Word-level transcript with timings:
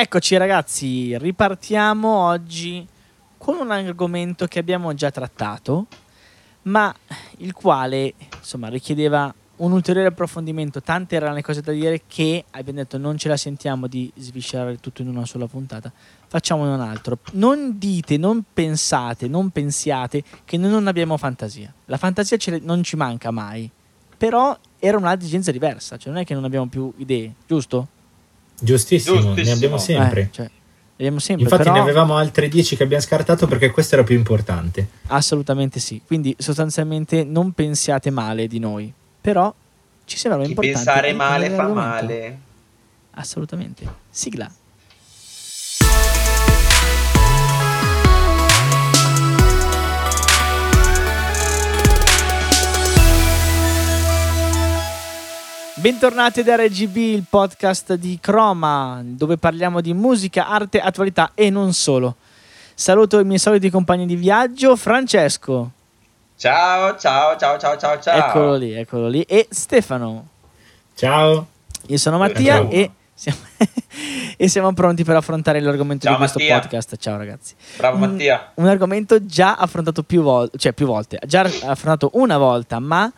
Eccoci 0.00 0.36
ragazzi, 0.36 1.18
ripartiamo 1.18 2.08
oggi 2.08 2.86
con 3.36 3.56
un 3.56 3.72
argomento 3.72 4.46
che 4.46 4.60
abbiamo 4.60 4.94
già 4.94 5.10
trattato, 5.10 5.86
ma 6.62 6.94
il 7.38 7.52
quale 7.52 8.14
insomma 8.36 8.68
richiedeva 8.68 9.34
un 9.56 9.72
ulteriore 9.72 10.06
approfondimento. 10.06 10.80
Tante 10.80 11.16
erano 11.16 11.34
le 11.34 11.42
cose 11.42 11.62
da 11.62 11.72
dire 11.72 12.02
che 12.06 12.44
abbiamo 12.52 12.78
detto 12.78 12.96
non 12.96 13.18
ce 13.18 13.26
la 13.26 13.36
sentiamo 13.36 13.88
di 13.88 14.08
sviscerare 14.14 14.78
tutto 14.78 15.02
in 15.02 15.08
una 15.08 15.26
sola 15.26 15.48
puntata. 15.48 15.92
Facciamone 16.28 16.74
un 16.74 16.80
altro. 16.80 17.18
Non 17.32 17.76
dite, 17.76 18.18
non 18.18 18.44
pensate, 18.54 19.26
non 19.26 19.50
pensiate 19.50 20.22
che 20.44 20.56
noi 20.58 20.70
non 20.70 20.86
abbiamo 20.86 21.16
fantasia. 21.16 21.74
La 21.86 21.96
fantasia 21.96 22.36
ce 22.36 22.60
non 22.62 22.84
ci 22.84 22.94
manca 22.94 23.32
mai. 23.32 23.68
Però 24.16 24.56
era 24.78 24.96
un'esigenza 24.96 25.50
diversa, 25.50 25.96
cioè 25.96 26.12
non 26.12 26.22
è 26.22 26.24
che 26.24 26.34
non 26.34 26.44
abbiamo 26.44 26.68
più 26.68 26.92
idee, 26.98 27.34
giusto? 27.48 27.96
Giustissimo, 28.60 29.20
Giustissimo. 29.20 29.44
ne 29.44 29.52
abbiamo 29.52 29.78
sempre. 29.78 30.20
Eh, 30.20 30.28
cioè, 30.30 30.50
abbiamo 30.94 31.18
sempre 31.18 31.44
Infatti 31.44 31.62
però... 31.62 31.74
ne 31.74 31.80
avevamo 31.80 32.16
altre 32.16 32.48
10 32.48 32.76
che 32.76 32.82
abbiamo 32.82 33.02
scartato 33.02 33.46
perché 33.46 33.70
questo 33.70 33.94
era 33.94 34.04
più 34.04 34.16
importante. 34.16 34.88
Assolutamente 35.06 35.80
sì. 35.80 36.00
Quindi 36.04 36.34
sostanzialmente 36.38 37.24
non 37.24 37.52
pensiate 37.52 38.10
male 38.10 38.46
di 38.46 38.58
noi, 38.58 38.92
però 39.20 39.52
ci 40.04 40.16
sembrava 40.16 40.44
Chi 40.44 40.50
importante. 40.50 40.84
Pensare 40.84 41.12
male 41.12 41.50
fa 41.50 41.68
male. 41.68 42.38
Assolutamente. 43.12 43.86
Sigla. 44.10 44.50
Bentornati 55.80 56.40
ad 56.40 56.48
RGB, 56.48 56.96
il 56.96 57.24
podcast 57.30 57.94
di 57.94 58.18
Croma, 58.20 59.00
dove 59.04 59.36
parliamo 59.36 59.80
di 59.80 59.94
musica, 59.94 60.48
arte, 60.48 60.80
attualità 60.80 61.30
e 61.34 61.50
non 61.50 61.72
solo. 61.72 62.16
Saluto 62.74 63.20
i 63.20 63.24
miei 63.24 63.38
soliti 63.38 63.70
compagni 63.70 64.04
di 64.04 64.16
viaggio, 64.16 64.74
Francesco. 64.74 65.70
Ciao, 66.36 66.96
ciao, 66.96 67.36
ciao, 67.36 67.58
ciao, 67.58 67.76
ciao, 67.76 68.00
ciao. 68.00 68.28
Eccolo 68.28 68.56
lì, 68.56 68.72
eccolo 68.72 69.06
lì. 69.06 69.22
E 69.22 69.46
Stefano. 69.50 70.26
Ciao. 70.96 71.46
Io 71.86 71.96
sono 71.96 72.18
Mattia 72.18 72.68
e 72.68 72.90
siamo, 73.14 73.38
e 74.36 74.48
siamo, 74.48 74.72
pronti 74.72 75.04
per 75.04 75.14
affrontare 75.14 75.60
l'argomento 75.60 76.06
ciao, 76.06 76.14
di 76.14 76.18
questo 76.18 76.40
Mattia. 76.40 76.58
podcast. 76.58 76.96
Ciao 76.96 77.16
ragazzi. 77.16 77.54
Bravo 77.76 77.98
Mattia. 77.98 78.50
Un, 78.56 78.64
un 78.64 78.70
argomento 78.70 79.24
già 79.24 79.54
affrontato 79.54 80.02
più 80.02 80.22
volte, 80.22 80.58
cioè 80.58 80.72
più 80.72 80.86
volte, 80.86 81.20
già 81.24 81.42
affrontato 81.42 82.10
una 82.14 82.36
volta, 82.36 82.80
ma 82.80 83.12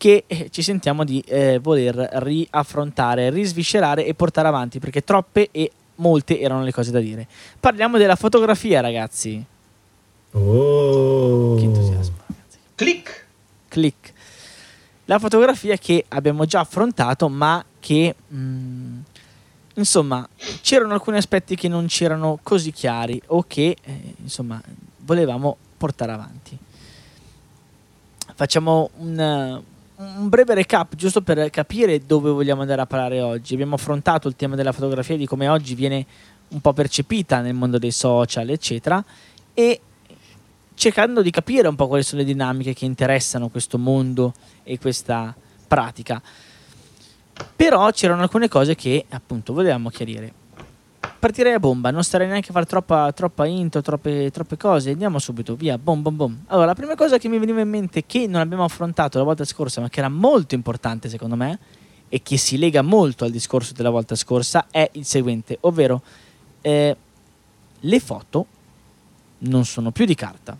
che 0.00 0.24
eh, 0.26 0.48
ci 0.48 0.62
sentiamo 0.62 1.04
di 1.04 1.22
eh, 1.26 1.58
voler 1.58 1.94
riaffrontare, 1.94 3.28
risviscerare 3.28 4.06
e 4.06 4.14
portare 4.14 4.48
avanti, 4.48 4.78
perché 4.78 5.04
troppe 5.04 5.50
e 5.50 5.70
molte 5.96 6.40
erano 6.40 6.62
le 6.62 6.72
cose 6.72 6.90
da 6.90 7.00
dire. 7.00 7.28
Parliamo 7.60 7.98
della 7.98 8.16
fotografia, 8.16 8.80
ragazzi. 8.80 9.44
Oh. 10.30 11.54
Che 11.54 11.64
entusiasmo, 11.64 12.16
ragazzi. 12.26 12.58
Click. 12.74 13.26
Click. 13.68 14.12
La 15.04 15.18
fotografia 15.18 15.76
che 15.76 16.06
abbiamo 16.08 16.46
già 16.46 16.60
affrontato, 16.60 17.28
ma 17.28 17.62
che... 17.78 18.14
Mh, 18.26 18.38
mm, 18.38 18.98
insomma, 19.74 20.26
c'erano 20.62 20.94
alcuni 20.94 21.18
aspetti 21.18 21.56
che 21.56 21.68
non 21.68 21.84
c'erano 21.88 22.38
così 22.42 22.72
chiari 22.72 23.20
o 23.26 23.44
che, 23.46 23.76
eh, 23.82 24.14
insomma, 24.22 24.58
volevamo 25.00 25.58
portare 25.76 26.12
avanti. 26.12 26.56
Facciamo 28.34 28.88
un, 28.96 29.62
un 30.00 30.30
breve 30.30 30.54
recap 30.54 30.94
giusto 30.94 31.20
per 31.20 31.50
capire 31.50 32.04
dove 32.06 32.30
vogliamo 32.30 32.62
andare 32.62 32.80
a 32.80 32.86
parlare 32.86 33.20
oggi. 33.20 33.52
Abbiamo 33.54 33.74
affrontato 33.74 34.28
il 34.28 34.36
tema 34.36 34.56
della 34.56 34.72
fotografia, 34.72 35.16
di 35.16 35.26
come 35.26 35.48
oggi 35.48 35.74
viene 35.74 36.06
un 36.48 36.60
po' 36.60 36.72
percepita 36.72 37.40
nel 37.40 37.54
mondo 37.54 37.78
dei 37.78 37.90
social, 37.90 38.48
eccetera, 38.48 39.04
e 39.52 39.80
cercando 40.74 41.20
di 41.20 41.30
capire 41.30 41.68
un 41.68 41.76
po' 41.76 41.86
quali 41.86 42.02
sono 42.02 42.22
le 42.22 42.26
dinamiche 42.26 42.72
che 42.72 42.86
interessano 42.86 43.48
questo 43.48 43.76
mondo 43.76 44.32
e 44.62 44.78
questa 44.78 45.34
pratica. 45.68 46.20
Però 47.54 47.90
c'erano 47.90 48.22
alcune 48.22 48.48
cose 48.48 48.74
che 48.74 49.04
appunto 49.10 49.52
volevamo 49.52 49.90
chiarire 49.90 50.32
partirei 51.20 51.52
a 51.52 51.60
bomba, 51.60 51.90
non 51.90 52.02
starei 52.02 52.26
neanche 52.26 52.48
a 52.48 52.52
fare 52.52 52.64
troppa, 52.64 53.12
troppa 53.12 53.46
intro, 53.46 53.82
troppe, 53.82 54.30
troppe 54.32 54.56
cose. 54.56 54.90
Andiamo 54.90 55.18
subito, 55.18 55.54
via, 55.54 55.78
bom 55.78 56.00
bom 56.02 56.16
bom. 56.16 56.42
Allora, 56.46 56.66
la 56.66 56.74
prima 56.74 56.96
cosa 56.96 57.18
che 57.18 57.28
mi 57.28 57.38
veniva 57.38 57.60
in 57.60 57.68
mente 57.68 58.04
che 58.06 58.26
non 58.26 58.40
abbiamo 58.40 58.64
affrontato 58.64 59.18
la 59.18 59.24
volta 59.24 59.44
scorsa, 59.44 59.80
ma 59.80 59.88
che 59.88 60.00
era 60.00 60.08
molto 60.08 60.54
importante 60.56 61.08
secondo 61.08 61.36
me, 61.36 61.58
e 62.08 62.22
che 62.22 62.38
si 62.38 62.58
lega 62.58 62.82
molto 62.82 63.24
al 63.24 63.30
discorso 63.30 63.74
della 63.74 63.90
volta 63.90 64.16
scorsa, 64.16 64.66
è 64.70 64.88
il 64.94 65.04
seguente, 65.04 65.58
ovvero 65.60 66.02
eh, 66.62 66.96
le 67.78 68.00
foto 68.00 68.46
non 69.38 69.64
sono 69.64 69.90
più 69.90 70.06
di 70.06 70.14
carta, 70.14 70.56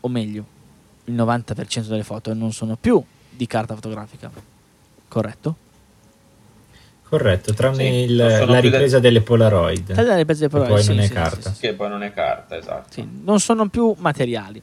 o 0.00 0.08
meglio, 0.08 0.44
il 1.04 1.14
90% 1.14 1.88
delle 1.88 2.04
foto 2.04 2.32
non 2.32 2.52
sono 2.52 2.76
più 2.76 3.02
di 3.28 3.46
carta 3.46 3.74
fotografica, 3.74 4.30
corretto? 5.08 5.61
Corretto, 7.12 7.52
tranne 7.52 7.90
sì, 7.90 8.10
il, 8.10 8.16
la 8.16 8.58
ripresa 8.58 8.96
de... 8.96 9.02
delle 9.02 9.20
Polaroid. 9.20 10.02
La 10.02 10.16
ripresa 10.16 10.46
delle 10.46 10.48
Polaroid, 10.48 10.76
poi 10.76 10.82
sì, 10.82 10.94
non 10.94 11.00
è 11.00 11.06
sì, 11.06 11.12
carta. 11.12 11.54
Che 11.60 11.74
poi 11.74 11.88
non 11.90 12.02
è 12.02 12.14
carta, 12.14 12.56
esatto. 12.56 13.06
non 13.22 13.38
sono 13.38 13.68
più 13.68 13.94
materiali. 13.98 14.62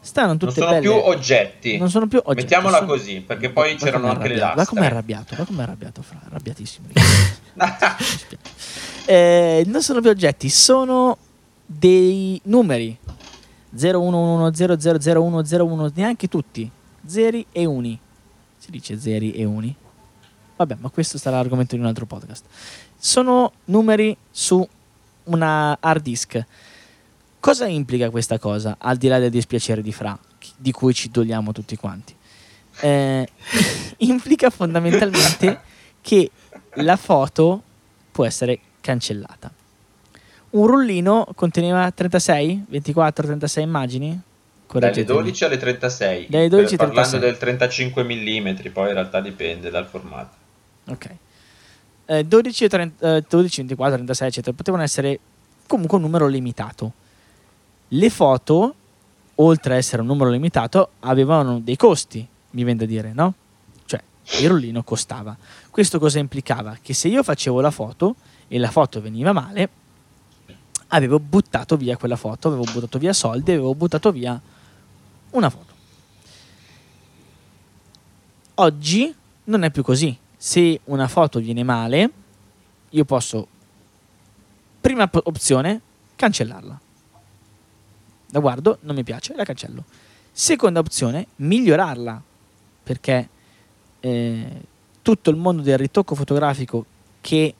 Stanno 0.00 0.36
tutte 0.36 0.46
non 0.46 0.54
sono 0.54 0.70
belle. 0.70 0.80
più 0.80 0.92
oggetti. 0.92 1.78
Non 1.78 1.88
sono 1.88 2.08
più 2.08 2.18
oggetti. 2.18 2.42
Mettiamola 2.42 2.78
sono... 2.78 2.88
così, 2.88 3.20
perché 3.20 3.50
poi 3.50 3.74
va 3.74 3.78
c'erano 3.78 4.10
anche 4.10 4.26
le 4.26 4.36
lastre. 4.38 4.56
Ma 4.56 4.66
com'è 4.66 4.86
arrabbiato, 4.86 5.36
ma 5.38 5.44
com'è 5.44 5.62
arrabbiato, 5.62 6.02
Fra, 6.02 6.20
arrabbiatissimo. 6.26 6.88
eh, 9.06 9.62
non 9.64 9.82
sono 9.82 10.00
più 10.00 10.10
oggetti, 10.10 10.48
sono 10.48 11.16
dei 11.64 12.40
numeri. 12.46 12.98
0111 13.70 14.98
000101, 14.98 15.92
neanche 15.94 16.26
tutti. 16.26 16.68
Zeri 17.06 17.46
e 17.52 17.64
uni. 17.66 17.96
Si 18.58 18.72
dice 18.72 18.98
zeri 18.98 19.32
e 19.34 19.44
uni? 19.44 19.76
Vabbè, 20.62 20.76
ma 20.80 20.90
questo 20.90 21.18
sarà 21.18 21.36
l'argomento 21.36 21.74
di 21.74 21.80
un 21.80 21.88
altro 21.88 22.06
podcast. 22.06 22.44
Sono 22.96 23.52
numeri 23.64 24.16
su 24.30 24.66
una 25.24 25.76
hard 25.80 26.02
disk. 26.02 26.44
Cosa 27.40 27.66
implica 27.66 28.10
questa 28.10 28.38
cosa, 28.38 28.76
al 28.78 28.96
di 28.96 29.08
là 29.08 29.18
del 29.18 29.30
dispiacere 29.30 29.82
di 29.82 29.92
Fra, 29.92 30.16
di 30.56 30.70
cui 30.70 30.94
ci 30.94 31.10
togliamo 31.10 31.50
tutti 31.50 31.74
quanti? 31.74 32.14
Eh, 32.78 33.28
implica 33.98 34.50
fondamentalmente 34.50 35.60
che 36.00 36.30
la 36.74 36.96
foto 36.96 37.62
può 38.12 38.24
essere 38.24 38.60
cancellata. 38.80 39.50
Un 40.50 40.66
rullino 40.68 41.26
conteneva 41.34 41.90
36, 41.90 42.66
24, 42.68 43.26
36 43.26 43.64
immagini? 43.64 44.20
Dalle 44.70 45.04
12 45.04 45.44
alle 45.44 45.56
36. 45.56 46.26
Dalle 46.28 46.48
12 46.48 46.76
parlando 46.76 47.18
36. 47.18 47.20
del 47.20 47.36
35 47.36 48.04
mm, 48.04 48.72
poi 48.72 48.88
in 48.88 48.94
realtà 48.94 49.20
dipende 49.20 49.68
dal 49.68 49.86
formato. 49.86 50.41
Ok. 50.88 51.16
Eh, 52.06 52.24
12, 52.24 52.68
30, 52.68 53.16
eh, 53.16 53.24
12, 53.28 53.56
24, 53.58 53.94
36, 53.94 54.28
eccetera, 54.28 54.56
potevano 54.56 54.82
essere 54.82 55.18
comunque 55.66 55.96
un 55.96 56.02
numero 56.02 56.26
limitato. 56.26 56.92
Le 57.88 58.10
foto, 58.10 58.74
oltre 59.36 59.74
a 59.74 59.76
essere 59.76 60.02
un 60.02 60.08
numero 60.08 60.30
limitato, 60.30 60.90
avevano 61.00 61.60
dei 61.60 61.76
costi, 61.76 62.26
mi 62.50 62.64
viene 62.64 62.80
da 62.80 62.86
dire, 62.86 63.12
no? 63.12 63.34
Cioè, 63.84 64.02
il 64.40 64.48
rullino 64.48 64.82
costava. 64.82 65.36
Questo 65.70 65.98
cosa 65.98 66.18
implicava? 66.18 66.76
Che 66.80 66.92
se 66.92 67.08
io 67.08 67.22
facevo 67.22 67.60
la 67.60 67.70
foto 67.70 68.16
e 68.48 68.58
la 68.58 68.70
foto 68.70 69.00
veniva 69.00 69.32
male, 69.32 69.68
avevo 70.88 71.18
buttato 71.18 71.76
via 71.76 71.96
quella 71.96 72.16
foto, 72.16 72.48
avevo 72.48 72.64
buttato 72.64 72.98
via 72.98 73.12
soldi, 73.12 73.52
avevo 73.52 73.74
buttato 73.74 74.10
via 74.10 74.38
una 75.30 75.50
foto. 75.50 75.72
Oggi 78.56 79.14
non 79.44 79.62
è 79.62 79.70
più 79.70 79.82
così 79.82 80.18
se 80.44 80.80
una 80.86 81.06
foto 81.06 81.38
viene 81.38 81.62
male, 81.62 82.10
io 82.90 83.04
posso, 83.04 83.46
prima 84.80 85.08
opzione, 85.12 85.80
cancellarla. 86.16 86.80
La 88.30 88.40
guardo, 88.40 88.78
non 88.80 88.96
mi 88.96 89.04
piace, 89.04 89.36
la 89.36 89.44
cancello. 89.44 89.84
Seconda 90.32 90.80
opzione, 90.80 91.28
migliorarla, 91.36 92.20
perché 92.82 93.28
eh, 94.00 94.60
tutto 95.00 95.30
il 95.30 95.36
mondo 95.36 95.62
del 95.62 95.78
ritocco 95.78 96.16
fotografico 96.16 96.86
che 97.20 97.54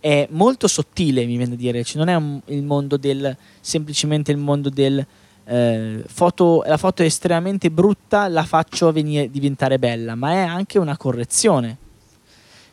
è 0.00 0.26
molto 0.30 0.66
sottile, 0.66 1.24
mi 1.26 1.36
viene 1.36 1.54
a 1.54 1.56
dire, 1.56 1.84
cioè 1.84 1.98
non 1.98 2.08
è 2.08 2.16
un, 2.16 2.40
il 2.46 2.64
mondo 2.64 2.96
del 2.96 3.36
semplicemente 3.60 4.32
il 4.32 4.38
mondo 4.38 4.68
del 4.68 5.06
eh, 5.44 6.02
foto, 6.06 6.62
la 6.66 6.76
foto 6.76 7.02
è 7.02 7.06
estremamente 7.06 7.70
brutta, 7.70 8.28
la 8.28 8.44
faccio 8.44 8.92
venire, 8.92 9.30
diventare 9.30 9.78
bella, 9.78 10.14
ma 10.14 10.32
è 10.32 10.38
anche 10.38 10.78
una 10.78 10.96
correzione. 10.96 11.78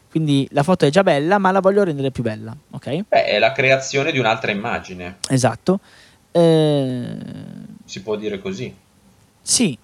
Quindi 0.09 0.47
la 0.51 0.63
foto 0.63 0.85
è 0.85 0.89
già 0.89 1.03
bella, 1.03 1.37
ma 1.37 1.51
la 1.51 1.59
voglio 1.59 1.83
rendere 1.83 2.09
più 2.09 2.23
bella, 2.23 2.55
ok? 2.71 3.05
Beh, 3.09 3.25
è 3.25 3.37
la 3.37 3.51
creazione 3.51 4.11
di 4.11 4.17
un'altra 4.17 4.51
immagine. 4.51 5.17
Esatto. 5.29 5.79
Eh... 6.31 7.17
Si 7.85 8.01
può 8.01 8.15
dire 8.15 8.39
così. 8.39 8.73
Sì. 9.41 9.77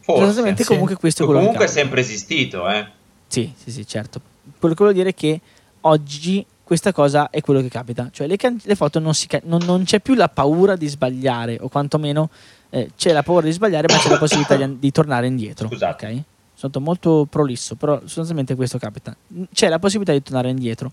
Forse. 0.00 0.56
Sì. 0.56 0.64
comunque 0.64 0.96
questo 0.96 1.22
è 1.22 1.26
quello 1.26 1.40
Comunque 1.40 1.66
è 1.66 1.68
sempre 1.68 2.00
esistito, 2.00 2.68
eh? 2.70 2.86
Sì, 3.26 3.52
sì, 3.62 3.70
sì, 3.70 3.86
certo. 3.86 4.22
Quello 4.58 4.74
che 4.74 4.82
voglio 4.82 4.96
dire 4.96 5.10
è 5.10 5.14
che 5.14 5.38
oggi 5.82 6.44
questa 6.68 6.92
cosa 6.92 7.30
è 7.30 7.40
quello 7.40 7.62
che 7.62 7.70
capita. 7.70 8.10
Cioè 8.12 8.26
le, 8.26 8.36
can- 8.36 8.60
le 8.62 8.74
foto 8.74 8.98
non, 8.98 9.14
ca- 9.26 9.40
non, 9.44 9.62
non, 9.64 9.84
c'è 9.84 10.00
più 10.00 10.12
la 10.12 10.28
paura 10.28 10.76
di 10.76 10.86
sbagliare, 10.86 11.56
o 11.58 11.70
quantomeno 11.70 12.28
eh, 12.68 12.90
c'è 12.94 13.12
la 13.12 13.22
paura 13.22 13.46
di 13.46 13.52
sbagliare, 13.52 13.90
ma 13.90 13.98
c'è 13.98 14.10
la 14.10 14.18
possibilità 14.18 14.54
di, 14.54 14.78
di 14.78 14.92
tornare 14.92 15.26
indietro. 15.26 15.66
Scusate. 15.66 16.04
Okay? 16.04 16.22
Sono 16.52 16.72
molto 16.80 17.26
prolisso, 17.30 17.74
però 17.74 17.98
sostanzialmente 18.00 18.54
questo 18.54 18.76
capita. 18.76 19.16
C'è 19.50 19.70
la 19.70 19.78
possibilità 19.78 20.12
di 20.12 20.22
tornare 20.22 20.50
indietro. 20.50 20.92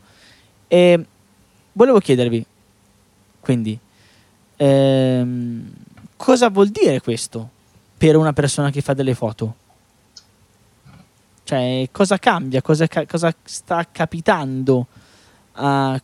E 0.69 1.05
volevo 1.73 1.99
chiedervi, 1.99 2.45
quindi, 3.41 3.77
ehm, 4.55 5.73
cosa 6.15 6.49
vuol 6.49 6.69
dire 6.69 7.01
questo 7.01 7.49
per 7.97 8.15
una 8.15 8.31
persona 8.31 8.69
che 8.69 8.79
fa 8.79 8.93
delle 8.93 9.13
foto? 9.13 9.55
Cioè, 11.43 11.89
cosa 11.91 12.17
cambia? 12.17 12.61
Cosa, 12.61 12.87
cosa 13.05 13.35
sta 13.43 13.85
capitando? 13.91 14.87
Uh, 15.55 15.99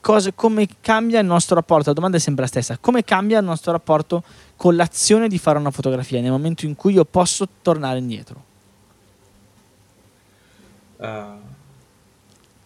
cosa, 0.00 0.32
come 0.32 0.68
cambia 0.80 1.20
il 1.20 1.26
nostro 1.26 1.54
rapporto? 1.54 1.88
La 1.88 1.94
domanda 1.94 2.16
è 2.16 2.20
sempre 2.20 2.42
la 2.42 2.48
stessa. 2.48 2.78
Come 2.78 3.04
cambia 3.04 3.38
il 3.38 3.44
nostro 3.44 3.72
rapporto 3.72 4.22
con 4.56 4.76
l'azione 4.76 5.28
di 5.28 5.38
fare 5.38 5.58
una 5.58 5.70
fotografia 5.70 6.20
nel 6.20 6.30
momento 6.30 6.66
in 6.66 6.76
cui 6.76 6.94
io 6.94 7.04
posso 7.04 7.48
tornare 7.62 7.98
indietro? 7.98 8.44
Uh. 10.96 11.04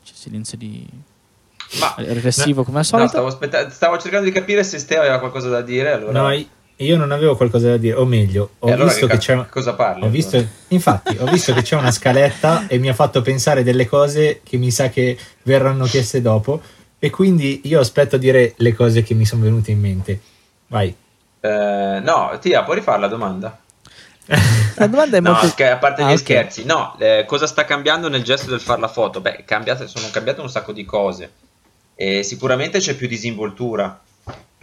C'è 0.05 0.13
silenzio 0.13 0.59
di... 0.59 0.87
Ma, 1.79 1.95
riflessivo 1.99 2.61
no, 2.61 2.67
come 2.67 2.79
al 2.79 2.85
solito. 2.85 3.21
No, 3.21 3.31
stavo, 3.31 3.71
stavo, 3.71 3.99
cercando 3.99 4.27
di 4.27 4.33
capire 4.33 4.63
se 4.63 4.79
Steve 4.79 5.01
aveva 5.01 5.19
qualcosa 5.19 5.49
da 5.49 5.61
dire. 5.61 5.93
Allora... 5.93 6.21
No, 6.21 6.45
io 6.77 6.97
non 6.97 7.13
avevo 7.13 7.37
qualcosa 7.37 7.69
da 7.69 7.77
dire, 7.77 7.97
o 7.97 8.05
meglio, 8.05 8.51
ho 8.59 8.67
allora 8.67 8.85
visto 8.85 9.07
che, 9.07 9.13
che 9.13 9.19
c'è. 9.19 9.47
Cosa 9.49 9.75
parli? 9.75 10.05
Ho 10.05 10.09
visto, 10.09 10.45
infatti, 10.69 11.17
ho 11.19 11.27
visto 11.27 11.55
che 11.55 11.63
c'è 11.63 11.77
una 11.77 11.93
scaletta 11.93 12.67
e 12.69 12.79
mi 12.79 12.89
ha 12.89 12.95
fatto 12.95 13.23
pensare 13.23 13.63
delle 13.63 13.87
cose 13.87 14.41
che 14.43 14.57
mi 14.57 14.71
sa 14.71 14.89
che 14.89 15.17
verranno 15.45 15.85
chieste 15.85 16.21
dopo. 16.21 16.61
E 16.99 17.11
quindi 17.11 17.61
io 17.65 17.81
aspetto 17.81 18.17
a 18.17 18.19
dire 18.19 18.55
le 18.57 18.73
cose 18.73 19.03
che 19.03 19.15
mi 19.15 19.25
sono 19.25 19.43
venute 19.43 19.71
in 19.71 19.79
mente. 19.79 20.21
Vai. 20.69 20.95
Eh, 21.41 22.01
no, 22.03 22.37
Tia, 22.41 22.63
puoi 22.65 22.77
rifare 22.77 23.01
la 23.01 23.09
domanda? 23.09 23.59
La 24.77 24.87
domanda 24.87 25.19
è 25.19 25.21
no, 25.21 25.33
molto... 25.33 25.63
a 25.63 25.77
parte 25.77 26.03
gli 26.03 26.07
ah, 26.07 26.13
okay. 26.13 26.17
scherzi, 26.17 26.65
no, 26.65 26.97
eh, 26.99 27.25
cosa 27.27 27.47
sta 27.47 27.67
cambiando 27.67 28.09
nel 28.09 28.25
gesto 28.25 28.49
del 28.49 28.59
fare 28.59 28.81
la 28.81 28.89
foto? 28.89 29.21
Beh, 29.21 29.45
cambiate, 29.45 29.87
sono 29.87 30.09
cambiate 30.11 30.41
un 30.41 30.49
sacco 30.49 30.73
di 30.73 30.85
cose. 30.85 31.31
E 31.95 32.23
sicuramente 32.23 32.79
c'è 32.79 32.95
più 32.95 33.07
disinvoltura 33.07 34.03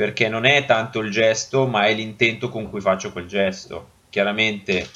perché 0.02 0.30
non 0.30 0.46
è 0.46 0.66
tanto 0.66 1.00
il 1.02 1.12
gesto, 1.12 1.68
ma 1.68 1.86
è 1.86 1.94
l'intento 1.94 2.50
con 2.50 2.72
cui 2.72 2.82
faccio 2.82 3.12
quel 3.12 3.28
gesto. 3.28 3.90
Chiaramente 4.10 4.80
eh, 4.80 4.88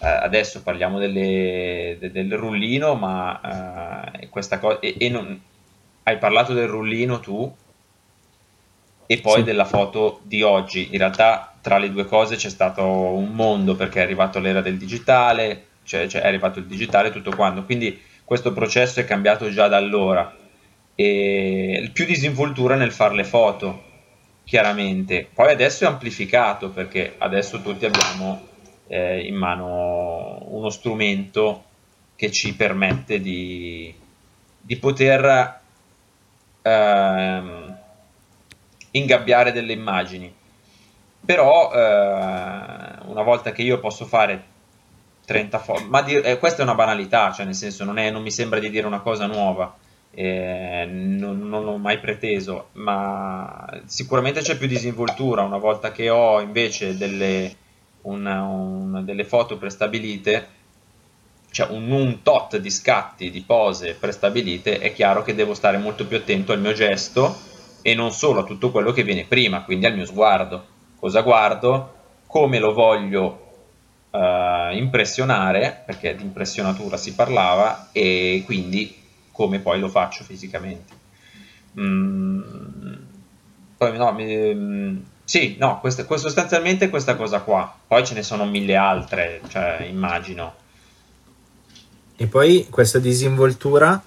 adesso 0.00 0.62
parliamo 0.62 0.98
delle, 0.98 1.96
de, 2.00 2.10
del 2.10 2.36
rullino, 2.36 2.96
ma 2.96 4.10
eh, 4.10 4.28
questa 4.30 4.58
cosa 4.58 4.80
e, 4.80 4.96
e 4.98 5.08
non, 5.10 5.40
hai 6.02 6.18
parlato 6.18 6.54
del 6.54 6.66
rullino 6.66 7.20
tu 7.20 7.54
e 9.06 9.20
poi 9.20 9.36
sì. 9.36 9.42
della 9.44 9.64
foto 9.64 10.18
di 10.24 10.42
oggi. 10.42 10.88
In 10.90 10.98
realtà 10.98 11.54
tra 11.60 11.78
le 11.78 11.92
due 11.92 12.06
cose 12.06 12.34
c'è 12.34 12.50
stato 12.50 12.84
un 12.84 13.28
mondo 13.28 13.76
perché 13.76 14.00
è 14.00 14.02
arrivato 14.02 14.40
l'era 14.40 14.60
del 14.60 14.76
digitale, 14.76 15.66
cioè, 15.84 16.08
cioè 16.08 16.22
è 16.22 16.26
arrivato 16.26 16.58
il 16.58 16.66
digitale 16.66 17.12
tutto 17.12 17.30
quanto. 17.36 17.62
Quindi 17.62 17.96
questo 18.24 18.52
processo 18.52 18.98
è 18.98 19.04
cambiato 19.04 19.48
già 19.50 19.68
da 19.68 19.76
allora. 19.76 20.36
E 20.96 21.90
più 21.92 22.04
disinvoltura 22.06 22.74
nel 22.74 22.90
fare 22.90 23.14
le 23.14 23.24
foto 23.24 23.90
chiaramente. 24.44 25.28
Poi 25.32 25.52
adesso 25.52 25.84
è 25.84 25.86
amplificato 25.86 26.70
perché 26.70 27.14
adesso 27.18 27.60
tutti 27.60 27.84
abbiamo 27.84 28.48
eh, 28.86 29.26
in 29.26 29.34
mano 29.34 30.38
uno 30.48 30.70
strumento 30.70 31.64
che 32.16 32.30
ci 32.30 32.54
permette 32.54 33.20
di, 33.20 33.94
di 34.60 34.76
poter 34.76 35.60
ehm, 36.62 37.78
ingabbiare 38.92 39.52
delle 39.52 39.72
immagini. 39.72 40.32
Però 41.24 41.72
eh, 41.72 41.78
una 43.06 43.22
volta 43.22 43.52
che 43.52 43.62
io 43.62 43.78
posso 43.78 44.04
fare 44.04 44.50
30 45.24 45.58
foto, 45.60 45.84
ma 45.88 46.02
di, 46.02 46.14
eh, 46.14 46.38
questa 46.38 46.60
è 46.60 46.64
una 46.64 46.74
banalità, 46.74 47.32
cioè 47.32 47.44
nel 47.44 47.54
senso 47.54 47.84
non, 47.84 47.98
è, 47.98 48.10
non 48.10 48.22
mi 48.22 48.30
sembra 48.30 48.58
di 48.58 48.70
dire 48.70 48.86
una 48.86 49.00
cosa 49.00 49.26
nuova 49.26 49.72
eh, 50.14 50.86
non, 50.88 51.48
non 51.48 51.64
l'ho 51.64 51.76
mai 51.78 51.98
preteso, 51.98 52.68
ma 52.72 53.82
sicuramente 53.86 54.40
c'è 54.40 54.56
più 54.56 54.66
disinvoltura 54.66 55.42
una 55.42 55.58
volta 55.58 55.90
che 55.90 56.10
ho 56.10 56.40
invece 56.40 56.96
delle, 56.96 57.54
una, 58.02 58.42
una, 58.42 59.00
delle 59.02 59.24
foto 59.24 59.56
prestabilite, 59.56 60.48
cioè 61.50 61.70
un, 61.70 61.90
un 61.90 62.22
tot 62.22 62.56
di 62.58 62.70
scatti, 62.70 63.30
di 63.30 63.42
pose 63.42 63.94
prestabilite, 63.94 64.78
è 64.78 64.92
chiaro 64.92 65.22
che 65.22 65.34
devo 65.34 65.54
stare 65.54 65.78
molto 65.78 66.06
più 66.06 66.16
attento 66.16 66.52
al 66.52 66.60
mio 66.60 66.72
gesto 66.72 67.34
e 67.82 67.94
non 67.94 68.12
solo 68.12 68.40
a 68.40 68.44
tutto 68.44 68.70
quello 68.70 68.92
che 68.92 69.02
viene 69.02 69.24
prima, 69.24 69.64
quindi 69.64 69.86
al 69.86 69.94
mio 69.94 70.06
sguardo. 70.06 70.66
Cosa 70.98 71.22
guardo? 71.22 71.94
Come 72.26 72.58
lo 72.58 72.72
voglio 72.72 73.40
Uh, 74.12 74.76
impressionare, 74.76 75.84
perché 75.86 76.14
di 76.14 76.22
impressionatura 76.22 76.98
si 76.98 77.14
parlava, 77.14 77.88
e 77.92 78.42
quindi 78.44 79.01
come 79.42 79.58
poi 79.58 79.80
lo 79.80 79.88
faccio 79.88 80.22
fisicamente. 80.22 80.94
Mm, 81.80 82.94
poi 83.76 83.96
no, 83.96 84.12
mi, 84.12 84.54
mm, 84.54 84.96
sì, 85.24 85.56
no, 85.58 85.80
questa, 85.80 86.06
sostanzialmente 86.16 86.88
questa 86.88 87.16
cosa 87.16 87.40
qua. 87.40 87.74
Poi 87.88 88.06
ce 88.06 88.14
ne 88.14 88.22
sono 88.22 88.44
mille 88.46 88.76
altre, 88.76 89.40
cioè, 89.48 89.84
immagino. 89.90 90.54
E 92.14 92.26
poi 92.28 92.68
questa 92.70 93.00
disinvoltura 93.00 94.00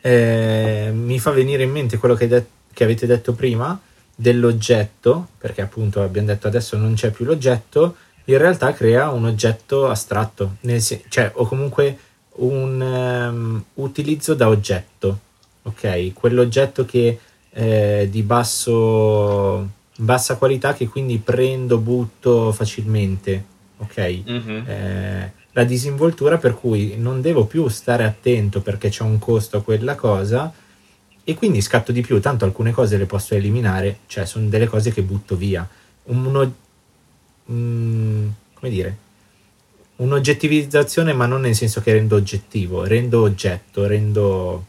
eh, 0.00 0.90
mi 0.92 1.20
fa 1.20 1.30
venire 1.30 1.62
in 1.62 1.70
mente 1.70 1.96
quello 1.96 2.16
che, 2.16 2.26
de- 2.26 2.46
che 2.72 2.82
avete 2.82 3.06
detto 3.06 3.32
prima 3.32 3.80
dell'oggetto, 4.12 5.28
perché 5.38 5.62
appunto 5.62 6.02
abbiamo 6.02 6.26
detto 6.26 6.48
adesso 6.48 6.76
non 6.76 6.94
c'è 6.94 7.10
più 7.10 7.24
l'oggetto, 7.24 7.94
in 8.24 8.38
realtà 8.38 8.72
crea 8.72 9.10
un 9.10 9.24
oggetto 9.24 9.88
astratto, 9.88 10.56
sen- 10.78 11.02
cioè, 11.08 11.30
o 11.34 11.46
comunque 11.46 11.96
un 12.36 12.80
um, 12.80 13.64
utilizzo 13.74 14.34
da 14.34 14.48
oggetto, 14.48 15.18
ok? 15.62 16.12
Quell'oggetto 16.12 16.84
che 16.84 17.18
è 17.50 18.06
di 18.08 18.22
basso, 18.22 19.68
bassa 19.96 20.36
qualità 20.36 20.72
che 20.72 20.88
quindi 20.88 21.18
prendo, 21.18 21.78
butto 21.78 22.52
facilmente, 22.52 23.44
ok? 23.78 24.22
Mm-hmm. 24.28 24.68
Eh, 24.68 25.32
la 25.52 25.64
disinvoltura 25.64 26.38
per 26.38 26.54
cui 26.54 26.96
non 26.96 27.20
devo 27.20 27.44
più 27.44 27.66
stare 27.68 28.04
attento 28.04 28.60
perché 28.60 28.88
c'è 28.88 29.02
un 29.02 29.18
costo 29.18 29.56
a 29.56 29.62
quella 29.62 29.96
cosa 29.96 30.52
e 31.24 31.34
quindi 31.34 31.60
scatto 31.60 31.92
di 31.92 32.00
più, 32.00 32.20
tanto 32.20 32.44
alcune 32.44 32.70
cose 32.72 32.96
le 32.96 33.06
posso 33.06 33.34
eliminare, 33.34 33.98
cioè 34.06 34.24
sono 34.24 34.48
delle 34.48 34.66
cose 34.66 34.92
che 34.92 35.02
butto 35.02 35.36
via. 35.36 35.68
Uno, 36.04 36.54
mm, 37.50 38.28
come 38.54 38.70
dire, 38.70 38.96
un'oggettivizzazione, 40.00 41.12
ma 41.12 41.26
non 41.26 41.42
nel 41.42 41.54
senso 41.54 41.80
che 41.80 41.92
rendo 41.92 42.16
oggettivo, 42.16 42.84
rendo 42.84 43.22
oggetto, 43.22 43.86
rendo 43.86 44.66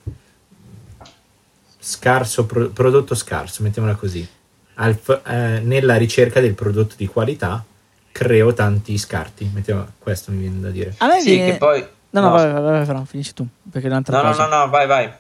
scarso, 1.79 2.45
pro, 2.45 2.69
prodotto 2.69 3.15
scarso, 3.15 3.63
mettiamola 3.63 3.95
così. 3.95 4.27
Al, 4.75 4.97
eh, 5.25 5.59
nella 5.63 5.95
ricerca 5.97 6.39
del 6.39 6.53
prodotto 6.53 6.95
di 6.97 7.07
qualità 7.07 7.63
creo 8.11 8.53
tanti 8.53 8.97
scarti, 8.97 9.49
mettiamo, 9.53 9.87
questo 9.99 10.31
mi 10.31 10.39
viene 10.39 10.59
da 10.59 10.69
dire. 10.69 10.95
A 10.97 11.07
me 11.07 11.21
sì, 11.21 11.31
viene... 11.31 11.51
che 11.51 11.57
poi... 11.57 11.85
No, 12.13 12.19
no, 12.19 12.27
no, 12.27 12.35
vai, 12.35 12.51
vai, 12.51 12.61
vai, 12.61 12.85
vai, 12.85 13.05
finisci 13.05 13.33
tu, 13.33 13.47
perché 13.71 13.87
un'altra 13.87 14.21
no, 14.21 14.29
cosa. 14.29 14.43
No, 14.43 14.49
no, 14.49 14.65
no, 14.65 14.69
vai, 14.69 14.85
vai. 14.85 15.11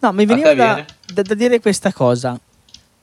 No, 0.00 0.12
mi 0.12 0.26
veniva 0.26 0.54
da, 0.54 0.84
da, 1.12 1.22
da, 1.22 1.34
dire 1.34 1.60
questa 1.60 1.92
cosa. 1.92 2.38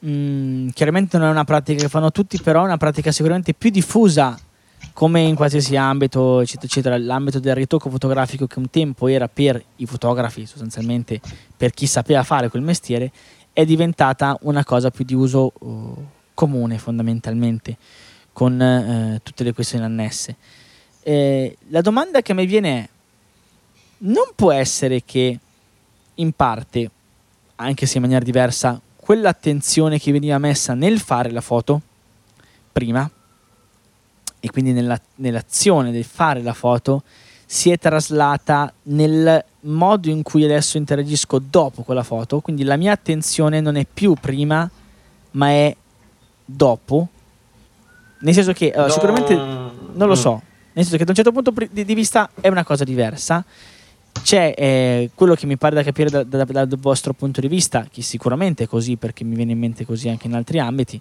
Mm, 0.06 0.70
chiaramente 0.70 1.18
non 1.18 1.28
è 1.28 1.32
una 1.32 1.46
pratica 1.46 1.84
che 1.84 1.90
fanno 1.90 2.12
tutti, 2.12 2.38
però 2.42 2.64
è 2.64 2.66
una 2.66 2.76
pratica 2.76 3.12
sicuramente 3.12 3.54
più 3.54 3.70
diffusa 3.70 4.38
come 4.98 5.22
in 5.22 5.36
qualsiasi 5.36 5.76
ambito, 5.76 6.40
eccetera, 6.40 6.66
eccetera, 6.66 6.98
l'ambito 6.98 7.40
del 7.40 7.54
ritocco 7.54 7.88
fotografico 7.88 8.48
che 8.48 8.58
un 8.58 8.68
tempo 8.72 9.08
era 9.08 9.28
per 9.28 9.64
i 9.76 9.86
fotografi, 9.86 10.48
sostanzialmente 10.48 11.22
per 11.56 11.70
chi 11.70 11.86
sapeva 11.86 12.24
fare 12.24 12.50
quel 12.50 12.64
mestiere, 12.64 13.12
è 13.54 13.64
diventata 13.64 14.36
una 14.42 14.64
cosa 14.64 14.90
più 14.90 15.06
di 15.06 15.14
uso 15.14 15.54
uh, 15.56 16.04
comune 16.34 16.80
fondamentalmente, 16.80 17.78
con 18.34 18.60
uh, 18.60 19.20
tutte 19.22 19.44
le 19.44 19.54
questioni 19.54 19.86
annesse. 19.86 20.36
Eh, 21.04 21.56
la 21.68 21.82
domanda 21.82 22.24
che 22.24 22.34
mi 22.34 22.48
viene 22.48 22.80
è, 22.80 22.90
non 24.00 24.32
può 24.34 24.52
essere 24.52 25.04
che 25.06 25.40
in 26.16 26.32
parte, 26.32 26.90
anche 27.58 27.86
se 27.86 27.98
in 27.98 28.02
maniera 28.02 28.26
diversa, 28.26 28.82
quell'attenzione 28.96 30.00
che 30.00 30.12
veniva 30.12 30.40
messa 30.40 30.74
nel 30.74 31.00
fare 31.00 31.30
la 31.30 31.42
foto 31.42 31.82
prima 32.72 33.08
e 34.48 34.52
quindi 34.52 34.72
nella, 34.72 35.00
nell'azione 35.16 35.92
del 35.92 36.04
fare 36.04 36.42
la 36.42 36.54
foto 36.54 37.04
si 37.46 37.70
è 37.70 37.78
traslata 37.78 38.74
nel 38.84 39.44
modo 39.62 40.10
in 40.10 40.24
cui 40.24 40.44
adesso 40.44 40.78
interagisco 40.78 41.40
dopo 41.40 41.84
quella 41.84 42.04
foto, 42.04 42.40
quindi 42.40 42.64
la 42.64 42.76
mia 42.76 42.92
attenzione 42.92 43.62
non 43.62 43.76
è 43.76 43.86
più 43.92 44.16
prima, 44.20 44.70
ma 45.32 45.50
è 45.50 45.76
dopo. 46.44 47.08
Nel 48.20 48.34
senso 48.34 48.52
che 48.52 48.72
allora, 48.72 48.88
no. 48.88 48.94
sicuramente 48.94 49.36
non 49.36 50.08
lo 50.08 50.14
mm. 50.14 50.14
so, 50.14 50.42
nel 50.74 50.84
senso 50.84 50.98
che 50.98 51.04
da 51.06 51.12
un 51.12 51.16
certo 51.16 51.32
punto 51.32 51.54
di, 51.72 51.86
di 51.86 51.94
vista 51.94 52.30
è 52.42 52.48
una 52.48 52.64
cosa 52.64 52.84
diversa 52.84 53.46
c'è 54.22 54.54
eh, 54.58 55.12
quello 55.14 55.36
che 55.36 55.46
mi 55.46 55.58
pare 55.58 55.76
da 55.76 55.84
capire 55.84 56.10
da, 56.10 56.24
da, 56.24 56.44
dal 56.44 56.78
vostro 56.80 57.14
punto 57.14 57.40
di 57.40 57.48
vista, 57.48 57.88
che 57.90 58.02
sicuramente 58.02 58.64
è 58.64 58.68
così 58.68 58.96
perché 58.96 59.24
mi 59.24 59.36
viene 59.36 59.52
in 59.52 59.60
mente 59.60 59.86
così 59.86 60.10
anche 60.10 60.28
in 60.28 60.34
altri 60.34 60.60
ambiti, 60.60 61.00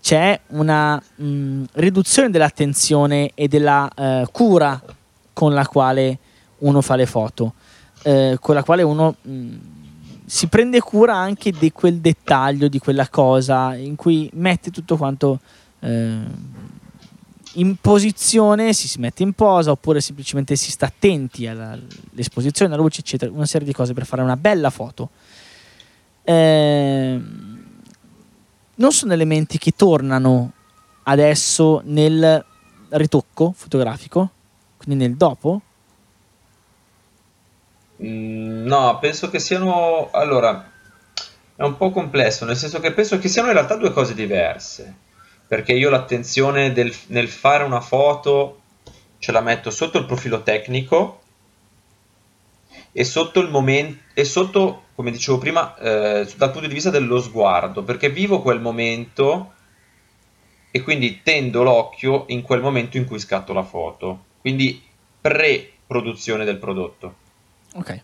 c'è 0.00 0.38
una 0.48 1.00
mh, 1.14 1.64
riduzione 1.74 2.30
dell'attenzione 2.30 3.32
e 3.34 3.48
della 3.48 3.88
eh, 3.94 4.26
cura 4.32 4.80
con 5.32 5.52
la 5.54 5.66
quale 5.66 6.18
uno 6.58 6.80
fa 6.80 6.96
le 6.96 7.06
foto, 7.06 7.54
eh, 8.02 8.36
con 8.40 8.54
la 8.54 8.62
quale 8.62 8.82
uno 8.82 9.16
mh, 9.20 9.56
si 10.26 10.46
prende 10.46 10.80
cura 10.80 11.16
anche 11.16 11.50
di 11.50 11.72
quel 11.72 11.96
dettaglio, 11.96 12.68
di 12.68 12.78
quella 12.78 13.08
cosa 13.08 13.74
in 13.74 13.96
cui 13.96 14.30
mette 14.34 14.70
tutto 14.70 14.96
quanto 14.96 15.40
eh, 15.80 16.18
in 17.54 17.76
posizione, 17.80 18.72
si, 18.72 18.86
si 18.86 19.00
mette 19.00 19.22
in 19.22 19.32
posa 19.32 19.72
oppure 19.72 20.00
semplicemente 20.00 20.54
si 20.54 20.70
sta 20.70 20.86
attenti 20.86 21.46
all'esposizione, 21.46 22.72
alla 22.72 22.80
luce, 22.80 23.00
eccetera, 23.00 23.32
una 23.32 23.46
serie 23.46 23.66
di 23.66 23.72
cose 23.72 23.92
per 23.92 24.06
fare 24.06 24.22
una 24.22 24.36
bella 24.36 24.70
foto. 24.70 25.10
Eh, 26.22 27.20
non 28.80 28.92
sono 28.92 29.12
elementi 29.12 29.56
che 29.56 29.72
tornano 29.76 30.52
adesso 31.04 31.80
nel 31.84 32.44
ritocco 32.90 33.52
fotografico, 33.56 34.30
quindi 34.76 35.06
nel 35.06 35.16
dopo? 35.16 35.60
Mm, 38.02 38.66
no, 38.66 38.98
penso 38.98 39.30
che 39.30 39.38
siano... 39.38 40.10
Allora, 40.10 40.70
è 41.54 41.62
un 41.62 41.76
po' 41.76 41.90
complesso, 41.90 42.44
nel 42.44 42.56
senso 42.56 42.80
che 42.80 42.92
penso 42.92 43.18
che 43.18 43.28
siano 43.28 43.48
in 43.48 43.54
realtà 43.54 43.76
due 43.76 43.92
cose 43.92 44.14
diverse 44.14 45.08
perché 45.50 45.72
io 45.72 45.90
l'attenzione 45.90 46.72
del, 46.72 46.94
nel 47.08 47.28
fare 47.28 47.64
una 47.64 47.80
foto 47.80 48.60
ce 49.18 49.32
la 49.32 49.40
metto 49.40 49.72
sotto 49.72 49.98
il 49.98 50.06
profilo 50.06 50.44
tecnico 50.44 51.19
e 52.92 53.04
sotto 53.04 53.40
il 53.40 53.48
momento 53.48 54.02
e 54.14 54.24
sotto 54.24 54.84
come 54.94 55.10
dicevo 55.10 55.38
prima 55.38 55.76
eh, 55.76 56.32
dal 56.36 56.50
punto 56.50 56.66
di 56.66 56.74
vista 56.74 56.90
dello 56.90 57.20
sguardo 57.20 57.82
perché 57.82 58.10
vivo 58.10 58.42
quel 58.42 58.60
momento 58.60 59.54
e 60.70 60.82
quindi 60.82 61.22
tendo 61.22 61.62
l'occhio 61.62 62.24
in 62.28 62.42
quel 62.42 62.60
momento 62.60 62.96
in 62.96 63.06
cui 63.06 63.18
scatto 63.18 63.52
la 63.52 63.62
foto 63.62 64.24
quindi 64.40 64.82
pre-produzione 65.20 66.44
del 66.44 66.58
prodotto 66.58 67.14
ok 67.74 68.02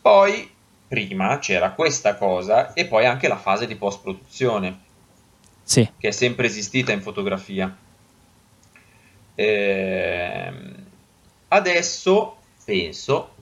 poi 0.00 0.50
prima 0.88 1.38
c'era 1.38 1.70
questa 1.70 2.16
cosa 2.16 2.74
e 2.74 2.86
poi 2.86 3.06
anche 3.06 3.28
la 3.28 3.38
fase 3.38 3.66
di 3.66 3.76
post 3.76 4.02
produzione 4.02 4.90
sì. 5.62 5.88
che 5.96 6.08
è 6.08 6.10
sempre 6.10 6.46
esistita 6.46 6.92
in 6.92 7.00
fotografia. 7.00 7.74
Eh, 9.34 10.52
adesso 11.48 12.36
penso 12.64 13.34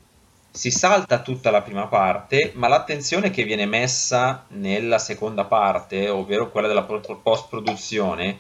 si 0.53 0.71
salta 0.71 1.21
tutta 1.21 1.51
la 1.51 1.63
prima 1.63 1.87
parte, 1.87 2.53
ma 2.55 2.69
l'attenzione 2.69 3.31
che 3.31 3.45
viene 3.45 3.67
messa 3.67 4.45
nella 4.49 4.99
seconda 4.99 5.45
parte, 5.45 6.09
ovvero 6.09 6.51
quella 6.51 6.67
della 6.69 6.83
post 6.83 7.49
produzione, 7.49 8.39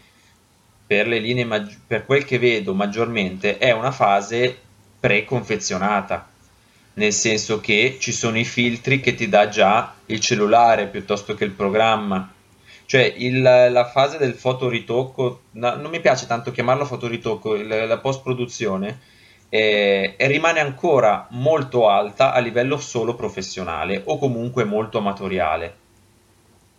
per 0.86 1.06
le 1.06 1.20
linee 1.20 1.44
maggi- 1.44 1.78
per 1.86 2.04
quel 2.04 2.24
che 2.24 2.38
vedo 2.38 2.74
maggiormente, 2.74 3.58
è 3.58 3.70
una 3.70 3.92
fase 3.92 4.58
preconfezionata, 4.98 6.28
nel 6.94 7.12
senso 7.12 7.60
che 7.60 7.96
ci 8.00 8.12
sono 8.12 8.38
i 8.38 8.44
filtri 8.44 9.00
che 9.00 9.14
ti 9.14 9.28
dà 9.28 9.48
già 9.48 9.94
il 10.06 10.18
cellulare 10.20 10.88
piuttosto 10.88 11.34
che 11.34 11.44
il 11.44 11.52
programma. 11.52 12.32
Cioè 12.86 13.02
il, 13.18 13.40
la 13.40 13.88
fase 13.88 14.18
del 14.18 14.34
fotoritocco, 14.34 15.42
no, 15.52 15.74
non 15.76 15.90
mi 15.90 16.00
piace 16.00 16.26
tanto 16.26 16.50
chiamarlo 16.50 16.84
fotoritocco, 16.84 17.54
il, 17.54 17.68
la 17.68 17.98
post 17.98 18.20
eh, 19.50 20.14
rimane 20.20 20.60
ancora 20.60 21.26
molto 21.30 21.88
alta 21.88 22.32
a 22.32 22.38
livello 22.38 22.78
solo 22.78 23.14
professionale 23.14 24.00
o 24.06 24.16
comunque 24.16 24.64
molto 24.64 24.98
amatoriale. 24.98 25.76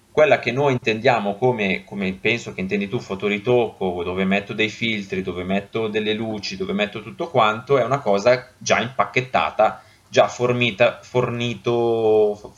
Quella 0.10 0.40
che 0.40 0.52
noi 0.52 0.74
intendiamo 0.74 1.36
come, 1.36 1.84
come 1.86 2.12
penso 2.14 2.54
che 2.54 2.62
intendi 2.62 2.88
tu, 2.88 3.00
fotoritocco, 3.00 4.04
dove 4.04 4.26
metto 4.26 4.54
dei 4.54 4.70
filtri, 4.70 5.22
dove 5.22 5.44
metto 5.44 5.88
delle 5.88 6.14
luci, 6.14 6.58
dove 6.58 6.74
metto 6.74 7.02
tutto 7.02 7.30
quanto, 7.30 7.78
è 7.78 7.84
una 7.84 8.00
cosa 8.00 8.50
già 8.58 8.80
impacchettata, 8.80 9.84
già 10.10 10.28
fornita, 10.28 11.00
fornito, 11.02 12.54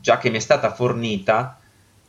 già 0.00 0.18
che 0.18 0.30
mi 0.30 0.38
è 0.38 0.40
stata 0.40 0.72
fornita 0.72 1.58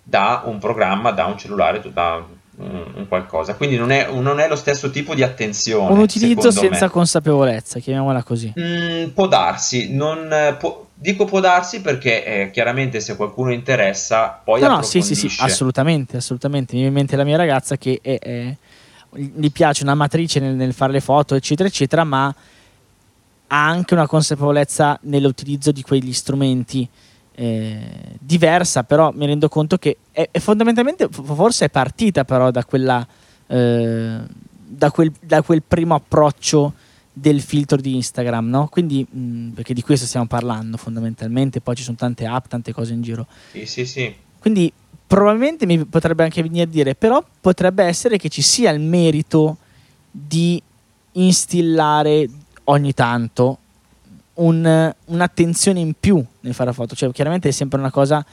da 0.02 0.44
un 0.46 0.58
programma, 0.58 1.12
da 1.12 1.26
un 1.26 1.38
cellulare, 1.38 1.82
da 1.92 2.26
un, 2.60 2.86
un 2.96 3.08
qualcosa. 3.08 3.56
Quindi 3.56 3.78
non 3.78 3.92
è, 3.92 4.10
non 4.12 4.40
è, 4.40 4.48
lo 4.48 4.56
stesso 4.56 4.90
tipo 4.90 5.16
di 5.16 5.24
attenzione. 5.24 5.92
Un 5.92 6.00
utilizzo 6.00 6.52
senza 6.52 6.86
me. 6.86 6.92
consapevolezza, 6.92 7.80
chiamiamola 7.80 8.24
così. 8.24 8.54
Mm, 8.60 9.10
può 9.10 9.28
darsi, 9.28 9.94
non, 9.94 10.56
può, 10.60 10.86
dico 10.94 11.26
può 11.26 11.40
darsi 11.40 11.82
perché 11.82 12.26
eh, 12.26 12.52
chiaramente 12.52 13.00
se 13.00 13.16
qualcuno 13.16 13.54
interessa 13.54 14.42
poi 14.44 14.62
no, 14.62 14.68
no, 14.68 14.82
sì, 14.82 15.02
sì, 15.02 15.16
sì, 15.16 15.34
assolutamente, 15.40 16.18
assolutamente. 16.18 16.74
Mi 16.74 16.82
viene 16.82 16.88
in 16.88 16.94
mente 16.94 17.16
la 17.16 17.24
mia 17.24 17.38
ragazza 17.38 17.78
che 17.78 18.00
è, 18.02 18.20
è, 18.20 18.56
gli 19.16 19.52
piace 19.52 19.84
una 19.84 19.96
matrice 19.96 20.40
nel, 20.40 20.56
nel 20.56 20.74
fare 20.74 20.92
le 20.92 21.02
foto, 21.02 21.36
eccetera, 21.36 21.68
eccetera, 21.68 22.04
ma 22.04 22.34
ha 23.52 23.68
anche 23.68 23.94
una 23.96 24.06
consapevolezza 24.06 25.00
nell'utilizzo 25.04 25.72
di 25.72 25.82
quegli 25.82 26.14
strumenti 26.14 26.88
eh, 27.40 28.18
diversa, 28.20 28.84
però 28.84 29.14
mi 29.16 29.26
rendo 29.26 29.48
conto 29.48 29.78
che 29.78 29.96
è, 30.12 30.28
è 30.30 30.40
fondamentalmente 30.40 31.08
forse 31.10 31.66
è 31.66 31.70
partita 31.70 32.26
però 32.26 32.52
da 32.52 32.66
quella 32.66 33.08
eh, 33.48 34.18
da, 34.68 34.92
quel, 34.92 35.14
da, 35.22 35.42
quel, 35.42 35.64
primo 35.66 35.96
approccio 35.96 36.74
del 37.14 37.42
filtro 37.42 37.78
di 37.78 37.96
Instagram, 37.96 38.50
no? 38.50 38.68
Quindi, 38.68 39.08
mh, 39.10 39.50
perché 39.52 39.74
di 39.74 39.82
questo 39.82 40.06
stiamo 40.06 40.28
parlando 40.28 40.76
fondamentalmente, 40.76 41.62
poi 41.62 41.76
ci 41.76 41.84
sono 41.84 41.96
tante 41.96 42.26
app, 42.26 42.48
tante 42.48 42.74
cose 42.74 42.92
in 42.92 43.02
giro. 43.02 43.26
Sì, 43.52 43.66
sì, 43.66 43.86
sì. 43.86 44.14
Quindi 44.38 44.72
probabilmente 45.08 45.66
mi 45.66 45.86
potrebbe 45.86 46.24
anche 46.24 46.42
venire 46.42 46.64
a 46.64 46.68
dire, 46.68 46.94
però 46.94 47.24
potrebbe 47.40 47.86
essere 47.86 48.18
che 48.18 48.28
ci 48.28 48.42
sia 48.42 48.70
il 48.72 48.82
merito 48.82 49.58
di 50.12 50.62
instillare 51.14 52.30
ogni 52.66 52.94
tanto 52.94 53.60
un, 54.40 54.94
un'attenzione 55.06 55.80
in 55.80 55.94
più 56.00 56.24
nel 56.42 56.54
fare 56.54 56.70
la 56.70 56.76
foto. 56.76 56.96
Cioè, 56.96 57.12
chiaramente 57.12 57.50
è 57.50 57.52
sempre 57.52 57.80
una 57.80 57.92
cosa, 57.92 58.26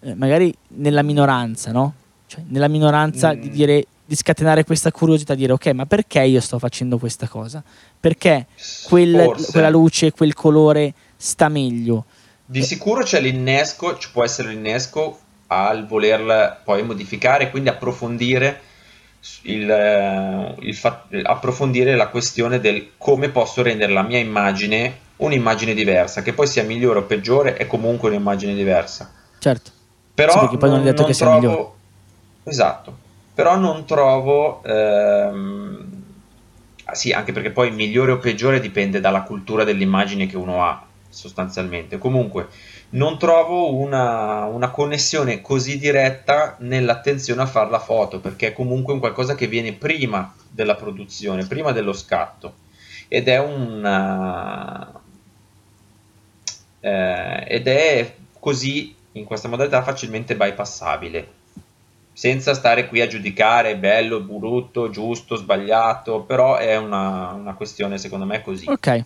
eh, 0.00 0.14
magari 0.14 0.54
nella 0.68 1.02
minoranza, 1.02 1.72
no? 1.72 1.94
Cioè, 2.26 2.42
nella 2.48 2.68
minoranza 2.68 3.34
mm. 3.34 3.40
di 3.40 3.50
dire 3.50 3.86
di 4.10 4.16
scatenare 4.16 4.64
questa 4.64 4.90
curiosità, 4.90 5.36
dire 5.36 5.52
ok, 5.52 5.66
ma 5.68 5.86
perché 5.86 6.20
io 6.24 6.40
sto 6.40 6.58
facendo 6.58 6.98
questa 6.98 7.28
cosa? 7.28 7.62
Perché 8.00 8.46
quel, 8.88 9.36
quella 9.52 9.70
luce, 9.70 10.10
quel 10.10 10.34
colore 10.34 10.92
sta 11.16 11.48
meglio? 11.48 12.06
Di 12.44 12.60
sicuro 12.64 13.04
c'è 13.04 13.20
l'innesco, 13.20 13.96
ci 13.98 14.10
può 14.10 14.24
essere 14.24 14.48
l'innesco 14.48 15.16
al 15.46 15.86
volerla 15.86 16.60
poi 16.64 16.82
modificare, 16.82 17.50
quindi 17.50 17.68
approfondire 17.68 18.60
il, 19.42 19.70
eh, 19.70 20.54
il 20.58 20.74
fa- 20.74 21.06
approfondire 21.22 21.94
la 21.94 22.08
questione 22.08 22.58
del 22.58 22.92
come 22.98 23.28
posso 23.28 23.62
rendere 23.62 23.92
la 23.92 24.02
mia 24.02 24.18
immagine 24.18 25.08
un'immagine 25.20 25.74
diversa, 25.74 26.22
che 26.22 26.32
poi 26.32 26.46
sia 26.46 26.64
migliore 26.64 27.00
o 27.00 27.04
peggiore, 27.04 27.56
è 27.56 27.66
comunque 27.66 28.10
un'immagine 28.10 28.54
diversa. 28.54 29.10
Certo. 29.38 29.70
Però 30.14 30.32
sì, 30.32 30.38
perché 30.40 30.56
poi 30.58 30.68
non, 30.68 30.78
non 30.78 30.86
detto 30.86 31.02
non 31.02 31.10
che 31.10 31.16
trovo... 31.16 31.40
sia 31.40 31.48
migliore. 31.48 31.68
Esatto. 32.44 32.96
Però 33.34 33.56
non 33.56 33.84
trovo... 33.84 34.62
Ehm... 34.64 35.98
Ah, 36.84 36.94
sì, 36.94 37.12
anche 37.12 37.32
perché 37.32 37.50
poi 37.50 37.70
migliore 37.70 38.12
o 38.12 38.18
peggiore 38.18 38.58
dipende 38.58 38.98
dalla 38.98 39.22
cultura 39.22 39.62
dell'immagine 39.62 40.26
che 40.26 40.36
uno 40.36 40.64
ha, 40.64 40.84
sostanzialmente. 41.08 41.98
Comunque, 41.98 42.48
non 42.90 43.16
trovo 43.16 43.76
una, 43.76 44.46
una, 44.46 44.70
connessione 44.70 45.40
così 45.40 45.78
diretta 45.78 46.56
nell'attenzione 46.58 47.42
a 47.42 47.46
fare 47.46 47.70
la 47.70 47.78
foto, 47.78 48.18
perché 48.18 48.48
è 48.48 48.52
comunque 48.52 48.92
un 48.92 48.98
qualcosa 48.98 49.36
che 49.36 49.46
viene 49.46 49.72
prima 49.72 50.34
della 50.48 50.74
produzione, 50.74 51.46
prima 51.46 51.70
dello 51.70 51.92
scatto. 51.92 52.54
Ed 53.06 53.28
è 53.28 53.38
una, 53.38 54.99
eh, 56.80 57.44
ed 57.46 57.66
è 57.66 58.14
così 58.38 58.94
in 59.12 59.24
questa 59.24 59.48
modalità 59.48 59.82
facilmente 59.82 60.36
bypassabile 60.36 61.38
senza 62.12 62.52
stare 62.52 62.86
qui 62.86 63.00
a 63.00 63.06
giudicare 63.06 63.78
bello, 63.78 64.20
brutto, 64.20 64.90
giusto, 64.90 65.36
sbagliato, 65.36 66.20
però 66.20 66.56
è 66.56 66.76
una, 66.76 67.32
una 67.32 67.54
questione 67.54 67.96
secondo 67.96 68.26
me 68.26 68.42
così. 68.42 68.68
Ok. 68.68 69.04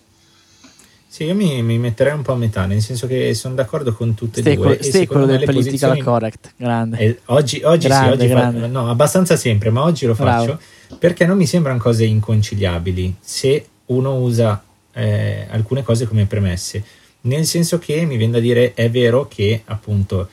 Sì, 1.07 1.23
io 1.23 1.33
mi, 1.33 1.61
mi, 1.63 1.77
metterei 1.77 2.11
un 2.11 2.23
po' 2.23 2.33
a 2.33 2.35
metà, 2.35 2.65
nel 2.65 2.81
senso 2.81 3.07
che 3.07 3.33
sono 3.33 3.55
d'accordo 3.55 3.93
con 3.93 4.15
tutte 4.15 4.41
e 4.41 4.55
due. 4.55 4.83
Stai 4.83 5.05
quello 5.05 5.25
del 5.25 5.45
political 5.45 5.91
posizioni... 5.91 6.01
correct, 6.01 6.53
grande. 6.57 6.97
Eh, 6.97 7.19
oggi, 7.27 7.61
oggi 7.63 7.87
grande, 7.87 8.17
sì, 8.17 8.23
oggi 8.23 8.27
grande. 8.27 8.59
Fa... 8.59 8.67
no, 8.67 8.89
abbastanza 8.89 9.37
sempre, 9.37 9.69
ma 9.69 9.83
oggi 9.83 10.05
lo 10.05 10.13
faccio 10.13 10.59
Bravo. 10.87 10.97
perché 10.99 11.25
non 11.25 11.37
mi 11.37 11.45
sembrano 11.45 11.79
cose 11.79 12.03
inconciliabili 12.03 13.15
se 13.21 13.65
uno 13.85 14.15
usa 14.15 14.61
eh, 14.91 15.47
alcune 15.49 15.83
cose 15.83 16.05
come 16.05 16.25
premesse 16.25 16.83
nel 17.25 17.45
senso 17.45 17.79
che 17.79 18.05
mi 18.05 18.17
viene 18.17 18.33
da 18.33 18.39
dire 18.39 18.73
è 18.73 18.89
vero 18.89 19.27
che 19.27 19.61
appunto 19.65 20.29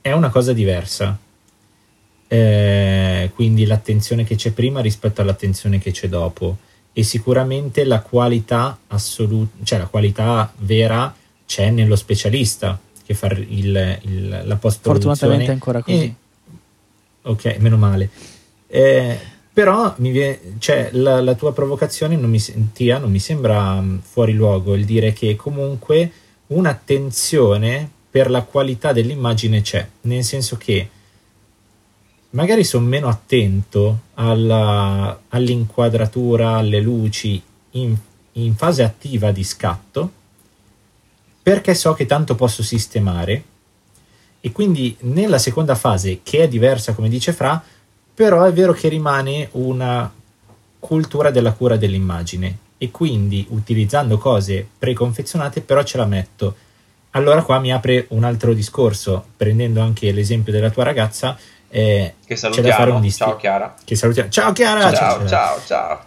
è 0.00 0.12
una 0.12 0.28
cosa 0.28 0.52
diversa. 0.52 1.18
Eh, 2.26 3.30
quindi 3.34 3.64
l'attenzione 3.64 4.24
che 4.24 4.34
c'è 4.34 4.50
prima 4.50 4.80
rispetto 4.80 5.22
all'attenzione 5.22 5.78
che 5.78 5.92
c'è 5.92 6.08
dopo. 6.08 6.58
e 6.92 7.02
sicuramente 7.02 7.84
la 7.84 8.00
qualità 8.02 8.78
assoluta, 8.86 9.64
cioè 9.64 9.78
la 9.78 9.86
qualità 9.86 10.52
vera 10.58 11.12
c'è 11.44 11.70
nello 11.70 11.96
specialista 11.96 12.78
che 13.04 13.14
fa 13.14 13.26
il, 13.28 13.98
il, 14.02 14.42
la 14.44 14.56
post 14.56 14.80
Fortunatamente 14.82 15.46
è 15.46 15.50
ancora 15.50 15.82
così. 15.82 16.04
E, 16.04 16.14
ok, 17.22 17.56
meno 17.58 17.76
male. 17.76 18.10
Eh, 18.66 19.18
però 19.54 19.94
viene, 19.98 20.56
cioè, 20.58 20.88
la, 20.94 21.20
la, 21.20 21.34
tua 21.34 21.52
provocazione 21.52 22.16
non 22.16 22.28
mi, 22.28 22.42
tia, 22.72 22.98
non 22.98 23.12
mi 23.12 23.20
sembra 23.20 23.80
mm, 23.80 23.98
fuori 23.98 24.32
luogo 24.32 24.74
il 24.74 24.84
dire 24.84 25.12
che 25.12 25.36
comunque 25.36 26.10
un'attenzione 26.48 27.88
per 28.10 28.30
la 28.30 28.42
qualità 28.42 28.92
dell'immagine 28.92 29.62
c'è, 29.62 29.88
nel 30.02 30.24
senso 30.24 30.56
che 30.56 30.88
magari 32.30 32.64
sono 32.64 32.84
meno 32.86 33.06
attento 33.06 34.00
alla, 34.14 35.20
all'inquadratura, 35.28 36.56
alle 36.56 36.80
luci 36.80 37.40
in, 37.72 37.96
in 38.32 38.56
fase 38.56 38.82
attiva 38.82 39.30
di 39.30 39.44
scatto, 39.44 40.10
perché 41.40 41.74
so 41.74 41.94
che 41.94 42.06
tanto 42.06 42.34
posso 42.34 42.64
sistemare. 42.64 43.44
E 44.40 44.50
quindi 44.50 44.96
nella 45.02 45.38
seconda 45.38 45.76
fase, 45.76 46.20
che 46.24 46.42
è 46.42 46.48
diversa 46.48 46.92
come 46.92 47.08
dice 47.08 47.32
Fra, 47.32 47.62
però 48.14 48.44
è 48.44 48.52
vero 48.52 48.72
che 48.72 48.88
rimane 48.88 49.48
una 49.52 50.10
cultura 50.78 51.30
della 51.30 51.52
cura 51.52 51.76
dell'immagine 51.76 52.58
e 52.78 52.90
quindi 52.90 53.46
utilizzando 53.50 54.18
cose 54.18 54.66
preconfezionate 54.78 55.60
però 55.60 55.82
ce 55.82 55.96
la 55.96 56.06
metto. 56.06 56.56
Allora 57.10 57.42
qua 57.42 57.58
mi 57.58 57.72
apre 57.72 58.06
un 58.10 58.24
altro 58.24 58.52
discorso, 58.52 59.24
prendendo 59.36 59.80
anche 59.80 60.10
l'esempio 60.12 60.52
della 60.52 60.70
tua 60.70 60.84
ragazza, 60.84 61.38
eh, 61.68 62.14
che 62.24 62.36
salutiamo, 62.36 62.68
c'è 62.68 62.74
da 62.74 62.80
fare 62.80 62.94
un 62.94 63.00
disti- 63.00 63.24
ciao 63.24 63.36
Chiara. 63.36 63.74
Che 63.84 63.94
salutiamo. 63.96 64.28
Ciao 64.30 64.52
Chiara! 64.52 64.80
Ciao, 64.80 64.92
ciao, 64.92 65.26
ciao. 65.26 65.60
ciao. 65.66 66.04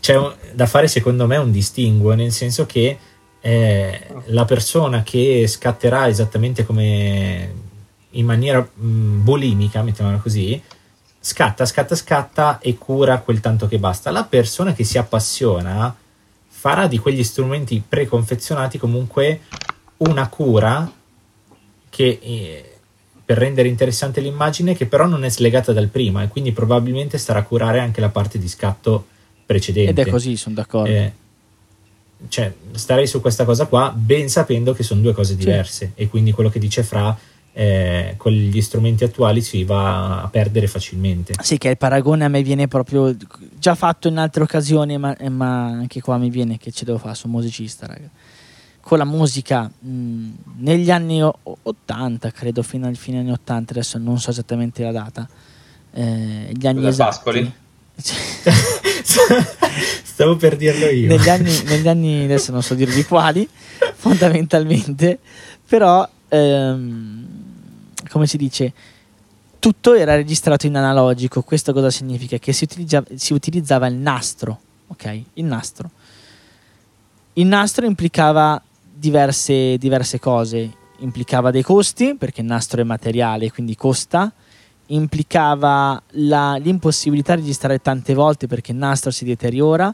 C'è 0.00 0.16
un, 0.16 0.34
da 0.52 0.66
fare 0.66 0.88
secondo 0.88 1.26
me 1.26 1.36
un 1.36 1.52
distinguo, 1.52 2.14
nel 2.14 2.32
senso 2.32 2.66
che 2.66 2.98
eh, 3.40 4.06
la 4.26 4.44
persona 4.44 5.02
che 5.02 5.46
scatterà 5.46 6.08
esattamente 6.08 6.64
come 6.64 7.54
in 8.10 8.26
maniera 8.26 8.60
mh, 8.60 8.86
mm, 8.86 9.24
bulimica, 9.24 9.82
mettiamola 9.82 10.18
così, 10.18 10.60
scatta, 11.24 11.64
scatta, 11.64 11.94
scatta 11.94 12.58
e 12.58 12.76
cura 12.76 13.20
quel 13.20 13.38
tanto 13.38 13.68
che 13.68 13.78
basta. 13.78 14.10
La 14.10 14.24
persona 14.24 14.74
che 14.74 14.82
si 14.82 14.98
appassiona 14.98 15.94
farà 16.48 16.88
di 16.88 16.98
quegli 16.98 17.22
strumenti 17.22 17.82
preconfezionati 17.86 18.76
comunque 18.76 19.42
una 19.98 20.28
cura 20.28 20.92
che 21.88 22.18
eh, 22.20 22.76
per 23.24 23.38
rendere 23.38 23.68
interessante 23.68 24.20
l'immagine 24.20 24.74
che 24.74 24.86
però 24.86 25.06
non 25.06 25.24
è 25.24 25.30
slegata 25.30 25.72
dal 25.72 25.88
prima 25.88 26.24
e 26.24 26.28
quindi 26.28 26.50
probabilmente 26.50 27.18
starà 27.18 27.38
a 27.38 27.44
curare 27.44 27.78
anche 27.78 28.00
la 28.00 28.08
parte 28.08 28.38
di 28.38 28.48
scatto 28.48 29.06
precedente. 29.46 30.00
Ed 30.00 30.06
è 30.06 30.10
così, 30.10 30.36
sono 30.36 30.56
d'accordo. 30.56 30.90
Eh, 30.90 31.12
cioè, 32.28 32.52
starei 32.72 33.06
su 33.06 33.20
questa 33.20 33.44
cosa 33.44 33.66
qua 33.66 33.92
ben 33.94 34.28
sapendo 34.28 34.72
che 34.72 34.82
sono 34.82 35.00
due 35.00 35.12
cose 35.12 35.36
diverse 35.36 35.92
sì. 35.94 36.02
e 36.02 36.08
quindi 36.08 36.32
quello 36.32 36.50
che 36.50 36.58
dice 36.58 36.82
Fra 36.82 37.16
eh, 37.54 38.14
con 38.16 38.32
gli 38.32 38.60
strumenti 38.62 39.04
attuali 39.04 39.42
si 39.42 39.64
va 39.64 40.22
a 40.22 40.28
perdere 40.28 40.66
facilmente. 40.66 41.34
Sì, 41.42 41.58
che 41.58 41.68
il 41.68 41.76
paragone 41.76 42.24
a 42.24 42.28
me 42.28 42.42
viene 42.42 42.68
proprio 42.68 43.14
già 43.58 43.74
fatto 43.74 44.08
in 44.08 44.18
altre 44.18 44.42
occasioni, 44.42 44.96
ma, 44.98 45.16
eh, 45.16 45.28
ma 45.28 45.66
anche 45.66 46.00
qua 46.00 46.18
mi 46.18 46.30
viene 46.30 46.58
che 46.58 46.72
ce 46.72 46.84
devo 46.84 46.98
fare, 46.98 47.14
sono 47.14 47.34
musicista, 47.34 47.86
raga. 47.86 48.08
Con 48.80 48.98
la 48.98 49.04
musica 49.04 49.70
mh, 49.78 50.28
negli 50.58 50.90
anni 50.90 51.22
80, 51.22 52.30
credo 52.32 52.62
fino 52.62 52.86
ai 52.86 52.96
fine 52.96 53.20
anni 53.20 53.30
80, 53.30 53.72
adesso 53.72 53.98
non 53.98 54.18
so 54.18 54.30
esattamente 54.30 54.82
la 54.82 54.92
data. 54.92 55.28
Eh, 55.92 56.50
gli 56.52 56.66
anni 56.66 56.86
esatti. 56.86 57.16
Pascoli? 57.16 57.52
Stavo 60.02 60.36
per 60.36 60.56
dirlo 60.56 60.86
io. 60.86 61.06
Negli 61.06 61.28
anni, 61.28 61.62
negli 61.64 61.86
anni, 61.86 62.24
adesso 62.24 62.50
non 62.50 62.62
so 62.62 62.74
dirvi 62.74 63.04
quali, 63.04 63.48
fondamentalmente, 63.94 65.20
però 65.68 66.08
ehm, 66.28 67.21
come 68.12 68.26
si 68.26 68.36
dice, 68.36 68.72
tutto 69.58 69.94
era 69.94 70.14
registrato 70.14 70.66
in 70.66 70.76
analogico. 70.76 71.40
Questo 71.40 71.72
cosa 71.72 71.88
significa? 71.88 72.36
Che 72.36 72.52
si, 72.52 72.64
utilizza, 72.64 73.02
si 73.14 73.32
utilizzava 73.32 73.86
il 73.86 73.94
nastro, 73.94 74.60
ok? 74.88 75.22
Il 75.34 75.44
nastro. 75.46 75.90
Il 77.34 77.46
nastro 77.46 77.86
implicava 77.86 78.62
diverse, 78.92 79.78
diverse 79.78 80.18
cose. 80.18 80.70
Implicava 80.98 81.50
dei 81.50 81.62
costi, 81.62 82.14
perché 82.14 82.42
il 82.42 82.46
nastro 82.46 82.82
è 82.82 82.84
materiale, 82.84 83.50
quindi 83.50 83.74
costa. 83.76 84.30
Implicava 84.86 86.00
la, 86.10 86.56
l'impossibilità 86.56 87.34
di 87.34 87.40
registrare 87.40 87.80
tante 87.80 88.12
volte 88.12 88.46
perché 88.46 88.72
il 88.72 88.78
nastro 88.78 89.10
si 89.10 89.24
deteriora. 89.24 89.92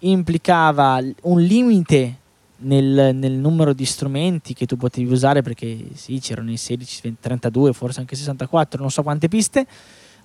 Implicava 0.00 1.02
un 1.22 1.40
limite 1.40 2.16
nel, 2.58 3.14
nel, 3.14 3.32
numero 3.32 3.72
di 3.72 3.84
strumenti 3.84 4.54
che 4.54 4.66
tu 4.66 4.76
potevi 4.76 5.12
usare, 5.12 5.42
perché 5.42 5.88
sì, 5.94 6.18
c'erano 6.18 6.50
i 6.50 6.56
16, 6.56 7.00
20, 7.02 7.20
32, 7.20 7.72
forse 7.72 8.00
anche 8.00 8.16
64, 8.16 8.80
non 8.80 8.90
so 8.90 9.02
quante 9.02 9.28
piste 9.28 9.66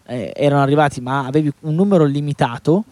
eh, 0.05 0.33
erano 0.35 0.61
arrivati, 0.61 1.01
ma 1.01 1.25
avevi 1.25 1.51
un 1.61 1.75
numero 1.75 2.05
limitato. 2.05 2.83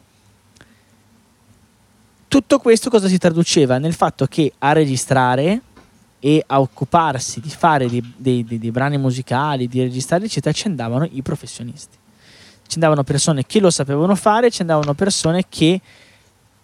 Tutto 2.27 2.59
questo 2.59 2.89
cosa 2.89 3.07
si 3.07 3.17
traduceva? 3.17 3.77
Nel 3.77 3.93
fatto 3.93 4.25
che 4.25 4.53
a 4.59 4.71
registrare 4.71 5.61
e 6.19 6.43
a 6.45 6.59
occuparsi 6.59 7.41
di 7.41 7.49
fare 7.49 7.89
dei, 7.89 8.13
dei, 8.15 8.43
dei, 8.43 8.59
dei 8.59 8.71
brani 8.71 8.97
musicali, 8.97 9.67
di 9.67 9.81
registrare, 9.81 10.25
eccetera, 10.25 10.53
ci 10.53 10.67
andavano 10.67 11.07
i 11.11 11.21
professionisti. 11.21 11.97
Ci 12.67 12.75
andavano 12.75 13.03
persone 13.03 13.45
che 13.45 13.59
lo 13.59 13.69
sapevano 13.69 14.15
fare, 14.15 14.49
ci 14.49 14.61
andavano 14.61 14.93
persone 14.93 15.45
che 15.49 15.81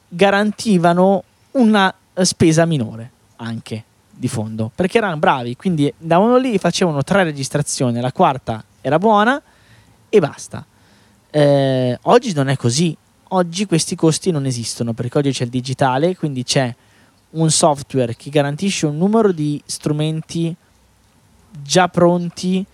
garantivano 0.08 1.24
una 1.52 1.94
spesa 2.24 2.66
minore 2.66 3.12
anche 3.38 3.84
di 4.10 4.28
fondo. 4.28 4.72
Perché 4.74 4.98
erano 4.98 5.18
bravi 5.18 5.56
quindi 5.56 5.92
andavano 6.02 6.38
lì 6.38 6.58
facevano 6.58 7.04
tre 7.04 7.24
registrazioni 7.24 8.00
la 8.00 8.12
quarta 8.12 8.64
era 8.82 8.98
buona 8.98 9.42
e 10.10 10.20
basta. 10.20 10.66
Eh, 11.30 11.98
oggi 12.04 12.34
non 12.34 12.48
è 12.48 12.56
così. 12.56 12.96
Oggi 13.32 13.66
questi 13.66 13.96
costi 13.96 14.32
non 14.32 14.46
esistono 14.46 14.94
perché 14.94 15.18
oggi 15.18 15.32
c'è 15.32 15.44
il 15.44 15.50
digitale 15.50 16.16
quindi 16.16 16.44
c'è 16.44 16.74
un 17.32 17.52
software 17.52 18.16
che 18.16 18.30
garantisce 18.30 18.86
un 18.86 18.98
numero 18.98 19.34
di 19.34 19.62
strumenti 19.66 20.56
già 21.62 21.90
pronti 21.90 22.66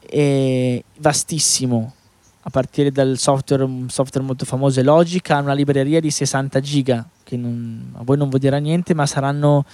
e 0.00 0.84
vastissimo 0.96 1.94
a 2.44 2.50
partire 2.50 2.90
dal 2.90 3.18
software, 3.18 3.62
un 3.62 3.88
software 3.88 4.26
molto 4.26 4.44
famoso 4.44 4.80
è 4.80 4.82
Logic 4.82 5.30
ha 5.30 5.38
una 5.38 5.52
libreria 5.52 6.00
di 6.00 6.10
60 6.10 6.60
giga 6.60 7.06
che 7.22 7.36
non, 7.36 7.92
a 7.96 8.02
voi 8.02 8.16
non 8.16 8.28
vuol 8.28 8.40
dire 8.40 8.58
niente, 8.58 8.94
ma 8.94 9.06
saranno 9.06 9.64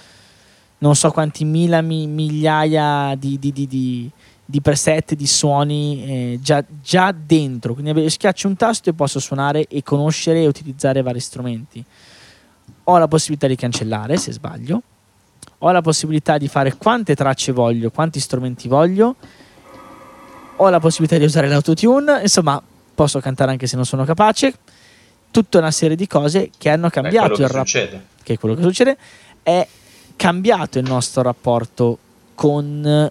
non 0.79 0.95
so 0.95 1.11
quanti 1.11 1.45
mila 1.45 1.81
mi, 1.81 2.07
migliaia 2.07 3.15
di, 3.17 3.37
di, 3.39 3.51
di, 3.51 4.09
di, 4.45 4.61
preset, 4.61 5.13
di 5.15 5.27
suoni 5.27 6.03
eh, 6.05 6.39
già, 6.41 6.63
già, 6.81 7.11
dentro. 7.11 7.73
Quindi 7.73 8.09
schiaccio 8.09 8.47
un 8.47 8.55
tasto 8.55 8.89
e 8.89 8.93
posso 8.93 9.19
suonare 9.19 9.67
e 9.67 9.83
conoscere 9.83 10.43
e 10.43 10.47
utilizzare 10.47 11.01
vari 11.01 11.19
strumenti. 11.19 11.83
Ho 12.85 12.97
la 12.97 13.07
possibilità 13.07 13.47
di 13.47 13.55
cancellare 13.55 14.15
se 14.17 14.31
sbaglio, 14.31 14.81
ho 15.57 15.71
la 15.71 15.81
possibilità 15.81 16.37
di 16.37 16.47
fare 16.47 16.75
quante 16.75 17.15
tracce 17.15 17.51
voglio, 17.51 17.89
quanti 17.89 18.19
strumenti 18.19 18.67
voglio, 18.67 19.15
ho 20.61 20.69
la 20.69 20.79
possibilità 20.79 21.17
di 21.17 21.25
usare 21.25 21.47
l'autotune, 21.47 22.21
insomma 22.21 22.61
posso 22.93 23.19
cantare 23.19 23.51
anche 23.51 23.65
se 23.65 23.75
non 23.75 23.85
sono 23.85 24.03
capace 24.03 24.53
tutta 25.31 25.59
una 25.59 25.71
serie 25.71 25.95
di 25.95 26.07
cose 26.07 26.49
che 26.57 26.69
hanno 26.69 26.89
cambiato 26.89 27.41
il 27.41 27.47
rapporto. 27.47 28.01
Che 28.23 28.33
è 28.33 28.37
quello 28.37 28.55
che 28.55 28.61
succede. 28.61 28.97
È 29.41 29.67
cambiato 30.15 30.79
il 30.79 30.85
nostro 30.85 31.21
rapporto 31.21 31.97
con. 32.35 33.09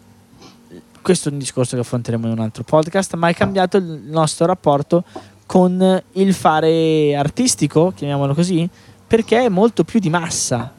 Questo 1.00 1.28
è 1.30 1.32
un 1.32 1.38
discorso 1.38 1.74
che 1.74 1.80
affronteremo 1.80 2.26
in 2.26 2.32
un 2.32 2.40
altro 2.40 2.64
podcast, 2.64 3.14
ma 3.14 3.28
è 3.28 3.34
cambiato 3.34 3.78
il 3.78 3.84
nostro 3.84 4.44
rapporto 4.44 5.04
con 5.46 6.02
il 6.12 6.34
fare 6.34 7.16
artistico, 7.16 7.92
chiamiamolo 7.96 8.34
così, 8.34 8.68
perché 9.06 9.44
è 9.44 9.48
molto 9.48 9.84
più 9.84 10.00
di 10.00 10.10
massa, 10.10 10.70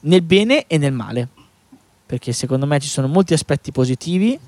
nel 0.00 0.22
bene 0.22 0.66
e 0.68 0.78
nel 0.78 0.92
male. 0.92 1.26
Perché 2.06 2.32
secondo 2.32 2.66
me 2.66 2.78
ci 2.78 2.88
sono 2.88 3.08
molti 3.08 3.32
aspetti 3.32 3.72
positivi 3.72 4.38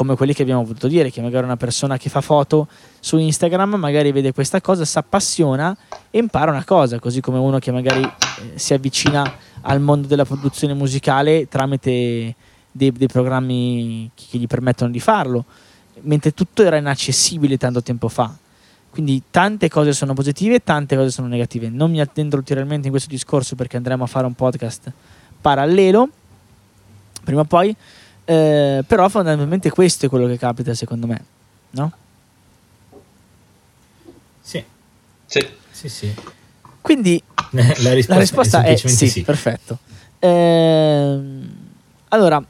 come 0.00 0.16
quelli 0.16 0.32
che 0.32 0.40
abbiamo 0.40 0.64
voluto 0.64 0.88
dire, 0.88 1.10
che 1.10 1.20
magari 1.20 1.44
una 1.44 1.58
persona 1.58 1.98
che 1.98 2.08
fa 2.08 2.22
foto 2.22 2.68
su 3.00 3.18
Instagram 3.18 3.74
magari 3.74 4.12
vede 4.12 4.32
questa 4.32 4.58
cosa, 4.62 4.86
si 4.86 4.96
appassiona 4.96 5.76
e 6.10 6.18
impara 6.18 6.50
una 6.50 6.64
cosa, 6.64 6.98
così 6.98 7.20
come 7.20 7.36
uno 7.36 7.58
che 7.58 7.70
magari 7.70 8.00
eh, 8.00 8.58
si 8.58 8.72
avvicina 8.72 9.30
al 9.60 9.78
mondo 9.82 10.06
della 10.06 10.24
produzione 10.24 10.72
musicale 10.72 11.48
tramite 11.48 12.34
dei, 12.72 12.90
dei 12.92 13.08
programmi 13.08 14.10
che 14.14 14.38
gli 14.38 14.46
permettono 14.46 14.90
di 14.90 15.00
farlo, 15.00 15.44
mentre 16.00 16.32
tutto 16.32 16.62
era 16.62 16.78
inaccessibile 16.78 17.58
tanto 17.58 17.82
tempo 17.82 18.08
fa. 18.08 18.34
Quindi 18.88 19.24
tante 19.30 19.68
cose 19.68 19.92
sono 19.92 20.14
positive 20.14 20.54
e 20.54 20.64
tante 20.64 20.96
cose 20.96 21.10
sono 21.10 21.26
negative. 21.26 21.68
Non 21.68 21.90
mi 21.90 22.00
attendo 22.00 22.36
ulteriormente 22.36 22.86
in 22.86 22.90
questo 22.90 23.10
discorso 23.10 23.54
perché 23.54 23.76
andremo 23.76 24.04
a 24.04 24.06
fare 24.06 24.24
un 24.24 24.32
podcast 24.32 24.90
parallelo 25.42 26.08
prima 27.22 27.42
o 27.42 27.44
poi 27.44 27.76
eh, 28.30 28.84
però 28.86 29.08
fondamentalmente 29.08 29.70
questo 29.70 30.06
è 30.06 30.08
quello 30.08 30.28
che 30.28 30.38
capita 30.38 30.72
secondo 30.74 31.08
me, 31.08 31.24
no? 31.70 31.92
Sì. 34.40 34.62
Sì. 35.26 35.46
Sì, 35.72 35.88
sì. 35.88 36.14
Quindi 36.80 37.20
La 37.52 37.62
risposta, 37.92 38.14
la 38.14 38.18
risposta 38.20 38.62
è 38.62 38.72
è, 38.74 38.76
sì, 38.76 39.08
sì. 39.08 39.22
perfetto. 39.22 39.78
Ehm, 40.20 41.48
allora, 42.08 42.40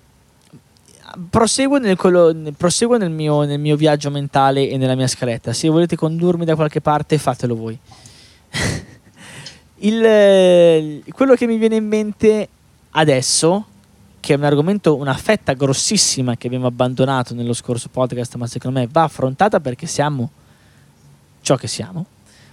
proseguo, 1.31 1.79
nel, 1.79 1.97
quello- 1.97 2.33
nel- 2.33 2.55
proseguo 2.55 2.99
nel, 2.99 3.11
mio, 3.11 3.43
nel 3.45 3.59
mio 3.59 3.77
viaggio 3.77 4.11
mentale 4.11 4.69
e 4.69 4.77
nella 4.77 4.95
mia 4.95 5.07
scaletta. 5.07 5.53
Se 5.55 5.69
volete 5.69 5.97
condurmi 5.97 6.45
da 6.45 6.55
qualche 6.57 6.81
parte, 6.81 7.17
fatelo 7.17 7.57
voi. 7.57 7.79
Il, 9.83 10.05
eh, 10.05 11.03
quello 11.13 11.35
che 11.35 11.47
mi 11.47 11.57
viene 11.57 11.77
in 11.77 11.87
mente 11.87 12.49
adesso, 12.91 13.67
che 14.21 14.35
è 14.35 14.37
un 14.37 14.45
argomento, 14.45 14.97
una 14.97 15.15
fetta 15.15 15.55
grossissima 15.55 16.37
che 16.37 16.47
abbiamo 16.47 16.67
abbandonato 16.67 17.35
nello 17.35 17.55
scorso 17.55 17.89
podcast, 17.89 18.37
ma 18.37 18.47
secondo 18.47 18.79
me 18.79 18.89
va 18.91 19.05
affrontata 19.05 19.61
perché 19.61 19.87
siamo 19.87 20.31
ciò 21.41 21.57
che 21.57 21.67
siamo, 21.67 22.05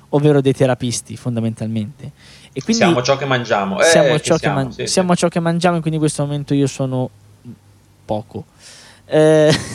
ovvero 0.10 0.42
dei 0.42 0.54
terapisti 0.54 1.18
fondamentalmente. 1.18 2.12
E 2.54 2.64
quindi 2.64 2.84
siamo 2.84 3.02
ciò 3.04 3.18
che 3.18 3.26
mangiamo. 3.26 3.80
Eh, 3.80 3.84
siamo, 3.84 4.14
che 4.14 4.22
ciò, 4.22 4.34
che 4.36 4.40
siamo, 4.40 4.56
man- 4.56 4.72
sì, 4.72 4.86
sì. 4.86 4.88
siamo 4.88 5.16
ciò 5.16 5.28
che 5.28 5.40
mangiamo 5.40 5.78
e 5.78 5.80
quindi 5.82 5.98
in 5.98 6.02
questo 6.02 6.24
momento 6.24 6.54
io 6.54 6.68
sono 6.68 7.10
poco. 8.06 8.46
Eh, 9.06 9.56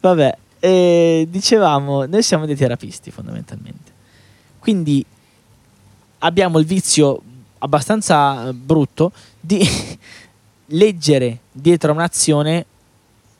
Vabbè, 0.00 0.36
eh, 0.60 1.26
dicevamo, 1.28 2.06
noi 2.06 2.22
siamo 2.22 2.46
dei 2.46 2.56
terapisti 2.56 3.10
fondamentalmente. 3.10 3.92
Quindi 4.58 5.04
abbiamo 6.18 6.58
il 6.58 6.64
vizio 6.64 7.20
abbastanza 7.64 8.48
eh, 8.48 8.52
brutto 8.52 9.12
di 9.40 9.66
leggere 10.68 11.40
dietro 11.50 11.90
a 11.90 11.94
un'azione 11.94 12.66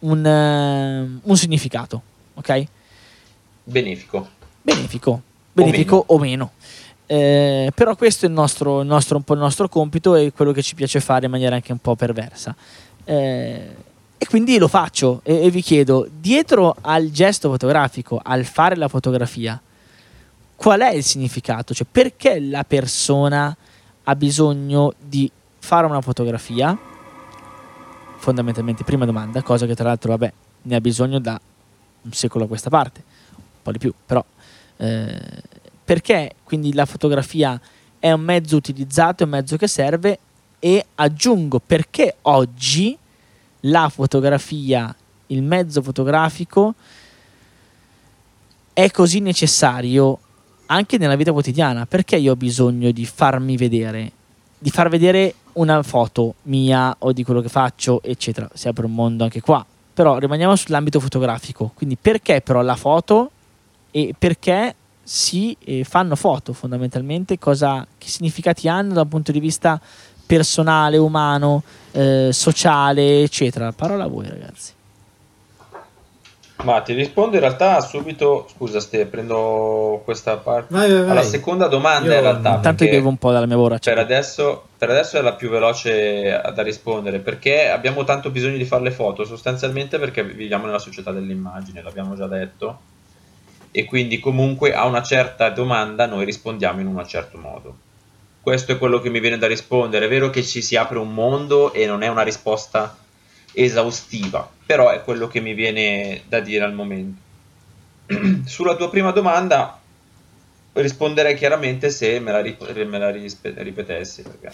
un, 0.00 0.24
eh, 0.24 1.20
un 1.22 1.36
significato, 1.36 2.02
ok? 2.34 2.64
Benefico. 3.64 4.28
benefico, 4.60 5.22
benefico 5.52 6.04
o 6.06 6.18
meno. 6.18 6.52
Eh, 7.06 7.70
però 7.74 7.96
questo 7.96 8.24
è 8.24 8.28
il 8.28 8.34
nostro, 8.34 8.80
il 8.80 8.86
nostro- 8.86 9.16
un 9.16 9.22
po' 9.22 9.34
il 9.34 9.40
nostro 9.40 9.68
compito 9.68 10.14
e 10.14 10.32
quello 10.32 10.52
che 10.52 10.62
ci 10.62 10.74
piace 10.74 11.00
fare 11.00 11.26
in 11.26 11.30
maniera 11.30 11.54
anche 11.54 11.72
un 11.72 11.78
po' 11.78 11.94
perversa. 11.94 12.54
Eh, 13.04 13.74
e 14.16 14.26
quindi 14.26 14.56
lo 14.56 14.68
faccio 14.68 15.20
e, 15.22 15.44
e 15.44 15.50
vi 15.50 15.60
chiedo, 15.60 16.08
dietro 16.18 16.74
al 16.80 17.10
gesto 17.10 17.50
fotografico, 17.50 18.20
al 18.22 18.44
fare 18.44 18.76
la 18.76 18.88
fotografia, 18.88 19.60
qual 20.56 20.80
è 20.80 20.92
il 20.94 21.04
significato? 21.04 21.74
Cioè 21.74 21.86
perché 21.90 22.40
la 22.40 22.64
persona 22.64 23.54
ha 24.04 24.16
bisogno 24.16 24.92
di 25.00 25.30
fare 25.58 25.86
una 25.86 26.00
fotografia? 26.00 26.76
Fondamentalmente, 28.16 28.84
prima 28.84 29.04
domanda, 29.04 29.42
cosa 29.42 29.66
che 29.66 29.74
tra 29.74 29.88
l'altro, 29.88 30.10
vabbè, 30.10 30.32
ne 30.62 30.74
ha 30.74 30.80
bisogno 30.80 31.18
da 31.18 31.40
un 32.02 32.12
secolo 32.12 32.44
a 32.44 32.48
questa 32.48 32.70
parte, 32.70 33.02
un 33.34 33.62
po' 33.62 33.72
di 33.72 33.78
più, 33.78 33.92
però 34.04 34.24
eh, 34.76 35.42
perché 35.84 36.36
quindi 36.44 36.72
la 36.72 36.86
fotografia 36.86 37.60
è 37.98 38.10
un 38.12 38.20
mezzo 38.20 38.56
utilizzato, 38.56 39.22
è 39.22 39.26
un 39.26 39.32
mezzo 39.32 39.56
che 39.56 39.66
serve 39.66 40.18
e 40.58 40.84
aggiungo 40.94 41.60
perché 41.64 42.16
oggi 42.22 42.96
la 43.60 43.88
fotografia, 43.88 44.94
il 45.28 45.42
mezzo 45.42 45.82
fotografico 45.82 46.74
è 48.72 48.90
così 48.90 49.20
necessario 49.20 50.18
anche 50.66 50.98
nella 50.98 51.16
vita 51.16 51.32
quotidiana, 51.32 51.86
perché 51.86 52.16
io 52.16 52.32
ho 52.32 52.36
bisogno 52.36 52.90
di 52.90 53.04
farmi 53.06 53.56
vedere, 53.56 54.10
di 54.58 54.70
far 54.70 54.88
vedere 54.88 55.34
una 55.54 55.82
foto 55.82 56.34
mia 56.42 56.94
o 57.00 57.12
di 57.12 57.24
quello 57.24 57.40
che 57.40 57.48
faccio, 57.48 58.02
eccetera. 58.02 58.48
Si 58.54 58.68
apre 58.68 58.86
un 58.86 58.94
mondo 58.94 59.24
anche 59.24 59.40
qua. 59.40 59.64
Però 59.94 60.18
rimaniamo 60.18 60.56
sull'ambito 60.56 60.98
fotografico. 60.98 61.70
Quindi 61.74 61.96
perché 62.00 62.40
però 62.40 62.62
la 62.62 62.76
foto 62.76 63.30
e 63.90 64.14
perché 64.18 64.74
si 65.02 65.56
eh, 65.64 65.84
fanno 65.84 66.16
foto 66.16 66.52
fondamentalmente, 66.52 67.38
cosa, 67.38 67.86
che 67.96 68.08
significati 68.08 68.68
hanno 68.68 68.94
da 68.94 69.02
un 69.02 69.08
punto 69.08 69.30
di 69.30 69.38
vista 69.38 69.80
personale, 70.26 70.96
umano, 70.96 71.62
eh, 71.92 72.30
sociale, 72.32 73.22
eccetera. 73.22 73.70
Parola 73.72 74.04
a 74.04 74.08
voi 74.08 74.28
ragazzi. 74.28 74.72
Ma 76.64 76.80
ti 76.80 76.94
rispondo 76.94 77.34
in 77.34 77.40
realtà 77.40 77.80
subito. 77.80 78.48
Scusa, 78.54 78.80
Ste, 78.80 79.06
prendo 79.06 80.00
questa 80.04 80.36
parte. 80.38 80.72
Vai, 80.74 80.90
vai, 80.90 81.02
vai. 81.02 81.10
Alla 81.10 81.22
seconda 81.22 81.66
domanda, 81.68 82.08
Io- 82.08 82.14
in 82.14 82.20
realtà. 82.20 82.54
Intanto 82.54 82.84
bevo 82.84 83.08
un 83.08 83.16
po' 83.16 83.30
dalla 83.30 83.46
mia 83.46 83.56
borraccia. 83.56 83.92
per, 83.92 84.00
adesso, 84.00 84.68
per 84.76 84.90
adesso 84.90 85.18
è 85.18 85.20
la 85.20 85.34
più 85.34 85.50
veloce 85.50 86.40
da 86.54 86.62
rispondere 86.62 87.18
perché 87.18 87.68
abbiamo 87.68 88.04
tanto 88.04 88.30
bisogno 88.30 88.56
di 88.56 88.64
fare 88.64 88.82
le 88.82 88.90
foto, 88.90 89.24
sostanzialmente 89.24 89.98
perché 89.98 90.24
viviamo 90.24 90.66
nella 90.66 90.78
società 90.78 91.12
dell'immagine, 91.12 91.82
l'abbiamo 91.82 92.16
già 92.16 92.26
detto. 92.26 92.78
E 93.70 93.84
quindi, 93.84 94.20
comunque, 94.20 94.72
a 94.72 94.86
una 94.86 95.02
certa 95.02 95.50
domanda 95.50 96.06
noi 96.06 96.24
rispondiamo 96.24 96.80
in 96.80 96.86
un 96.86 97.06
certo 97.06 97.38
modo. 97.38 97.76
Questo 98.40 98.72
è 98.72 98.78
quello 98.78 99.00
che 99.00 99.10
mi 99.10 99.20
viene 99.20 99.38
da 99.38 99.46
rispondere. 99.46 100.04
È 100.04 100.08
vero 100.08 100.30
che 100.30 100.42
ci 100.42 100.62
si 100.62 100.76
apre 100.76 100.98
un 100.98 101.12
mondo 101.12 101.72
e 101.72 101.86
non 101.86 102.02
è 102.02 102.08
una 102.08 102.22
risposta 102.22 102.96
esaustiva, 103.54 104.50
però 104.66 104.90
è 104.90 105.02
quello 105.02 105.28
che 105.28 105.40
mi 105.40 105.54
viene 105.54 106.22
da 106.28 106.40
dire 106.40 106.64
al 106.64 106.74
momento. 106.74 107.20
Sulla 108.44 108.76
tua 108.76 108.90
prima 108.90 109.10
domanda 109.12 109.80
risponderei 110.72 111.34
chiaramente 111.36 111.90
se 111.90 112.18
me 112.20 112.32
la, 112.32 112.40
rip- 112.40 112.84
me 112.84 112.98
la 112.98 113.10
rispe- 113.10 113.54
ripetessi. 113.58 114.22
Perché... 114.22 114.50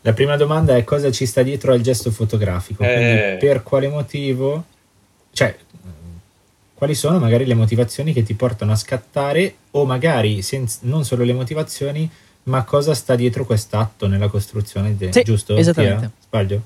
La 0.00 0.12
prima 0.12 0.36
domanda 0.36 0.76
è 0.76 0.84
cosa 0.84 1.10
ci 1.10 1.24
sta 1.26 1.42
dietro 1.42 1.72
al 1.72 1.80
gesto 1.80 2.10
fotografico, 2.10 2.82
Eh. 2.82 2.92
quindi 2.92 3.46
per 3.46 3.62
quale 3.62 3.88
motivo, 3.88 4.64
cioè 5.32 5.56
quali 6.74 6.94
sono 6.94 7.18
magari 7.18 7.46
le 7.46 7.54
motivazioni 7.54 8.12
che 8.12 8.22
ti 8.22 8.34
portano 8.34 8.72
a 8.72 8.76
scattare 8.76 9.54
o 9.70 9.84
magari 9.86 10.42
senz- 10.42 10.80
non 10.82 11.04
solo 11.04 11.24
le 11.24 11.32
motivazioni, 11.32 12.10
ma 12.44 12.64
cosa 12.64 12.92
sta 12.94 13.14
dietro 13.14 13.46
quest'atto 13.46 14.06
nella 14.06 14.28
costruzione, 14.28 14.94
de- 14.96 15.12
Sì, 15.12 15.22
giusto? 15.22 15.56
esattamente. 15.56 15.98
Pia? 16.00 16.10
Sbaglio? 16.26 16.62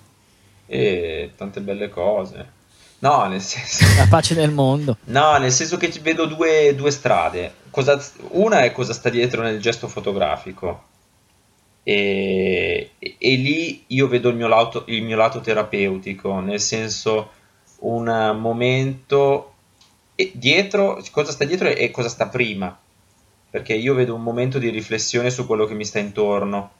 E 0.70 1.32
tante 1.36 1.60
belle 1.60 1.88
cose. 1.88 2.56
No, 3.00 3.26
nel 3.26 3.40
senso... 3.40 3.84
La 3.96 4.06
pace 4.08 4.34
nel 4.34 4.50
mondo. 4.50 4.96
No, 5.08 5.36
nel 5.38 5.52
senso 5.52 5.76
che 5.76 5.88
vedo 6.02 6.26
due, 6.26 6.74
due 6.74 6.90
strade. 6.90 7.54
Cosa- 7.70 8.00
una 8.30 8.62
è 8.62 8.72
cosa 8.72 8.92
sta 8.92 9.08
dietro 9.08 9.42
nel 9.42 9.60
gesto 9.60 9.88
fotografico. 9.88 10.84
E, 11.82 12.90
e- 12.98 13.16
e 13.18 13.34
lì 13.36 13.84
io 13.88 14.08
vedo 14.08 14.28
il 14.28 14.36
mio, 14.36 14.46
lato, 14.46 14.84
il 14.88 15.02
mio 15.02 15.16
lato 15.16 15.40
terapeutico, 15.40 16.40
nel 16.40 16.60
senso 16.60 17.30
un 17.80 18.36
momento 18.38 19.54
e 20.14 20.32
dietro, 20.34 21.02
cosa 21.12 21.30
sta 21.30 21.44
dietro 21.44 21.68
e 21.68 21.90
cosa 21.90 22.08
sta 22.08 22.26
prima. 22.26 22.76
Perché 23.50 23.72
io 23.74 23.94
vedo 23.94 24.14
un 24.14 24.22
momento 24.22 24.58
di 24.58 24.68
riflessione 24.68 25.30
su 25.30 25.46
quello 25.46 25.64
che 25.64 25.74
mi 25.74 25.84
sta 25.86 25.98
intorno. 25.98 26.72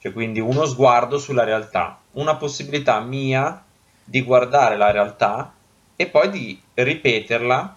Cioè, 0.00 0.12
quindi 0.12 0.40
uno 0.40 0.64
sguardo 0.64 1.18
sulla 1.18 1.44
realtà, 1.44 1.98
una 2.12 2.36
possibilità 2.36 2.98
mia 3.00 3.62
di 4.02 4.22
guardare 4.22 4.76
la 4.76 4.90
realtà 4.90 5.52
e 5.94 6.06
poi 6.06 6.30
di 6.30 6.60
ripeterla. 6.74 7.76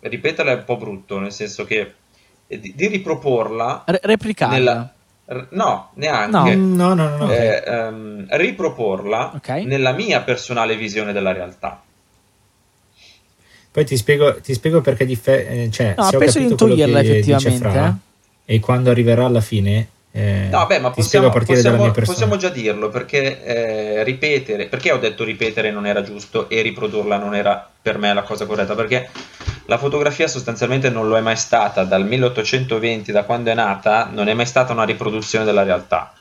Ripeterla 0.00 0.52
è 0.52 0.54
un 0.56 0.64
po' 0.64 0.76
brutto, 0.76 1.18
nel 1.18 1.32
senso 1.32 1.64
che 1.64 1.94
eh, 2.46 2.60
di, 2.60 2.74
di 2.74 2.86
riproporla 2.88 3.84
Re- 3.86 4.00
replicarla. 4.02 4.54
nella, 4.56 4.94
r- 5.26 5.46
no, 5.50 5.90
neanche. 5.94 6.54
No, 6.56 6.94
no, 6.94 7.08
no, 7.08 7.16
no. 7.26 7.30
Eh, 7.30 7.62
ehm, 7.66 8.26
riproporla 8.30 9.32
Ok. 9.34 9.48
nella 9.64 9.92
mia 9.92 10.22
personale 10.22 10.76
visione 10.76 11.12
della 11.12 11.32
realtà. 11.32 11.82
Poi 13.70 13.84
ti 13.84 13.96
spiego, 13.96 14.40
ti 14.40 14.54
spiego 14.54 14.80
perché 14.80 15.04
diffe- 15.04 15.46
eh, 15.48 15.70
cioè, 15.70 15.94
No, 15.96 16.04
se 16.04 16.16
ho 16.16 16.18
penso 16.20 16.38
di 16.38 16.44
capito 16.44 16.64
quello 16.64 16.74
intuirla 16.80 17.00
che 17.02 17.06
dice 17.06 17.18
effettivamente, 17.32 17.68
Fra, 17.68 17.98
e 18.44 18.60
quando 18.60 18.90
arriverà 18.90 19.24
alla 19.24 19.40
fine 19.40 19.88
eh, 20.16 20.46
No, 20.48 20.64
beh, 20.66 20.78
ma 20.78 20.90
possiamo, 20.90 21.26
possiamo- 21.56 21.90
possiamo 22.12 22.36
già 22.36 22.48
dirlo 22.48 22.88
perché 22.88 23.42
eh, 23.44 24.04
ripetere, 24.04 24.66
perché 24.66 24.92
ho 24.92 24.98
detto 24.98 25.24
ripetere 25.24 25.72
non 25.72 25.86
era 25.86 26.02
giusto 26.02 26.48
e 26.48 26.62
riprodurla 26.62 27.16
non 27.18 27.34
era 27.34 27.68
per 27.82 27.98
me 27.98 28.14
la 28.14 28.22
cosa 28.22 28.46
corretta? 28.46 28.76
Perché 28.76 29.10
la 29.66 29.76
fotografia 29.76 30.28
sostanzialmente 30.28 30.88
non 30.88 31.08
lo 31.08 31.16
è 31.16 31.20
mai 31.20 31.36
stata 31.36 31.82
dal 31.82 32.06
1820, 32.06 33.10
da 33.10 33.24
quando 33.24 33.50
è 33.50 33.54
nata, 33.54 34.08
non 34.12 34.28
è 34.28 34.34
mai 34.34 34.46
stata 34.46 34.72
una 34.72 34.84
riproduzione 34.84 35.44
della 35.44 35.64
realtà. 35.64 36.12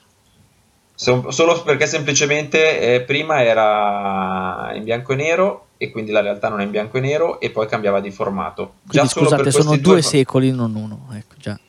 So- 0.95 1.29
solo 1.29 1.62
perché 1.62 1.86
semplicemente 1.86 2.79
eh, 2.95 3.01
prima 3.01 3.43
era 3.43 4.71
in 4.73 4.84
bianco 4.84 5.13
e 5.13 5.15
nero 5.15 5.65
e 5.77 5.91
quindi 5.91 6.12
la 6.12 6.21
realtà 6.21 6.49
non 6.49 6.62
è 6.62 6.63
in 6.63 6.71
bianco 6.71 6.97
e 6.97 7.01
nero 7.01 7.39
e 7.39 7.49
poi 7.51 7.67
cambiava 7.67 7.99
di 7.99 8.10
formato. 8.10 8.75
Quindi 8.88 9.08
solo 9.10 9.25
scusate, 9.25 9.43
per 9.43 9.51
sono 9.51 9.71
due 9.71 9.82
due- 9.82 10.01
secoli, 10.01 10.51
non 10.51 10.73
uno. 10.75 11.10
Ecco, 11.13 11.36
già. 11.38 11.60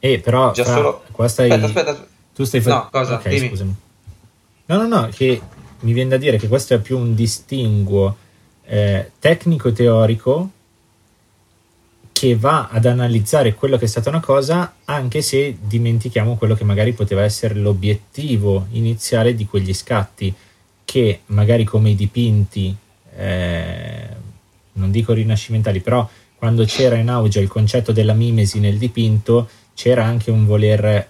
Eh, 0.00 0.18
però 0.18 0.52
Già 0.52 0.64
Fra, 0.64 0.74
solo- 0.74 1.02
qua 1.12 1.28
stai... 1.28 1.50
Aspetta, 1.50 1.90
aspetta, 1.90 2.06
Tu 2.34 2.44
stai 2.44 2.62
No, 2.64 2.88
cosa? 2.90 3.14
Ok, 3.14 3.28
Dimmi. 3.28 3.48
scusami. 3.48 3.74
No, 4.66 4.76
no, 4.76 4.86
no, 4.86 5.08
che 5.12 5.40
mi 5.80 5.92
viene 5.92 6.10
da 6.10 6.16
dire 6.16 6.38
che 6.38 6.48
questo 6.48 6.74
è 6.74 6.80
più 6.80 6.98
un 6.98 7.14
distinguo 7.14 8.16
eh, 8.64 9.10
tecnico-teorico 9.18 10.50
che 12.12 12.36
va 12.36 12.68
ad 12.70 12.84
analizzare 12.84 13.54
quello 13.54 13.78
che 13.78 13.86
è 13.86 13.88
stata 13.88 14.10
una 14.10 14.20
cosa, 14.20 14.74
anche 14.84 15.22
se 15.22 15.56
dimentichiamo 15.60 16.36
quello 16.36 16.54
che 16.54 16.64
magari 16.64 16.92
poteva 16.92 17.22
essere 17.22 17.54
l'obiettivo 17.54 18.66
iniziale 18.72 19.34
di 19.34 19.46
quegli 19.46 19.72
scatti, 19.72 20.32
che 20.84 21.20
magari 21.26 21.64
come 21.64 21.90
i 21.90 21.94
dipinti, 21.94 22.76
eh, 23.16 24.06
non 24.74 24.90
dico 24.90 25.14
rinascimentali, 25.14 25.80
però 25.80 26.06
quando 26.36 26.64
c'era 26.64 26.96
in 26.96 27.08
auge 27.08 27.40
il 27.40 27.48
concetto 27.48 27.90
della 27.92 28.12
mimesi 28.14 28.60
nel 28.60 28.76
dipinto, 28.76 29.48
c'era 29.80 30.04
anche 30.04 30.30
un 30.30 30.44
voler 30.44 31.06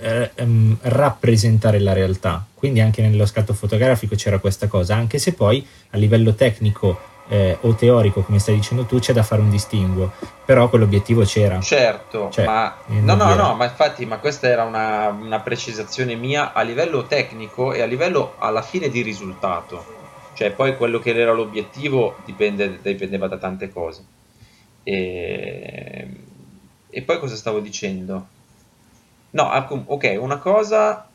eh, 0.00 0.30
um, 0.40 0.76
rappresentare 0.80 1.78
la 1.78 1.92
realtà. 1.92 2.44
Quindi 2.56 2.80
anche 2.80 3.02
nello 3.02 3.24
scatto 3.24 3.54
fotografico 3.54 4.16
c'era 4.16 4.40
questa 4.40 4.66
cosa, 4.66 4.96
anche 4.96 5.20
se 5.20 5.32
poi 5.32 5.64
a 5.90 5.96
livello 5.96 6.34
tecnico 6.34 6.98
eh, 7.28 7.56
o 7.60 7.72
teorico, 7.76 8.22
come 8.22 8.40
stai 8.40 8.56
dicendo 8.56 8.84
tu, 8.84 8.98
c'è 8.98 9.12
da 9.12 9.22
fare 9.22 9.42
un 9.42 9.50
distinguo, 9.50 10.10
però 10.44 10.68
quell'obiettivo 10.68 11.22
c'era. 11.22 11.60
Certo, 11.60 12.30
cioè, 12.32 12.44
ma 12.46 12.78
no, 12.86 13.14
no, 13.14 13.34
no, 13.36 13.54
ma 13.54 13.66
infatti, 13.66 14.06
ma 14.06 14.18
questa 14.18 14.48
era 14.48 14.64
una, 14.64 15.10
una, 15.10 15.38
precisazione 15.38 16.16
mia 16.16 16.52
a 16.52 16.62
livello 16.62 17.04
tecnico 17.04 17.72
e 17.72 17.80
a 17.80 17.86
livello 17.86 18.34
alla 18.38 18.62
fine 18.62 18.88
di 18.88 19.02
risultato. 19.02 20.00
Cioè, 20.34 20.50
poi 20.50 20.76
quello 20.76 20.98
che 20.98 21.14
era 21.14 21.32
l'obiettivo 21.32 22.16
dipende, 22.24 22.80
dipendeva 22.82 23.28
da 23.28 23.38
tante 23.38 23.70
cose. 23.70 24.04
E, 24.82 26.01
e 26.94 27.02
poi 27.02 27.18
cosa 27.18 27.36
stavo 27.36 27.60
dicendo? 27.60 28.26
No, 29.30 29.50
ok, 29.86 30.16
una 30.20 30.36
cosa... 30.36 31.08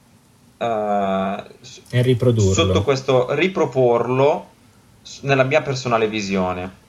Uh, 0.57 1.43
e 1.89 2.01
riprodurlo. 2.01 2.51
Sotto 2.51 2.81
questo 2.81 3.33
riproporlo 3.35 4.49
nella 5.21 5.43
mia 5.43 5.61
personale 5.61 6.07
visione. 6.07 6.85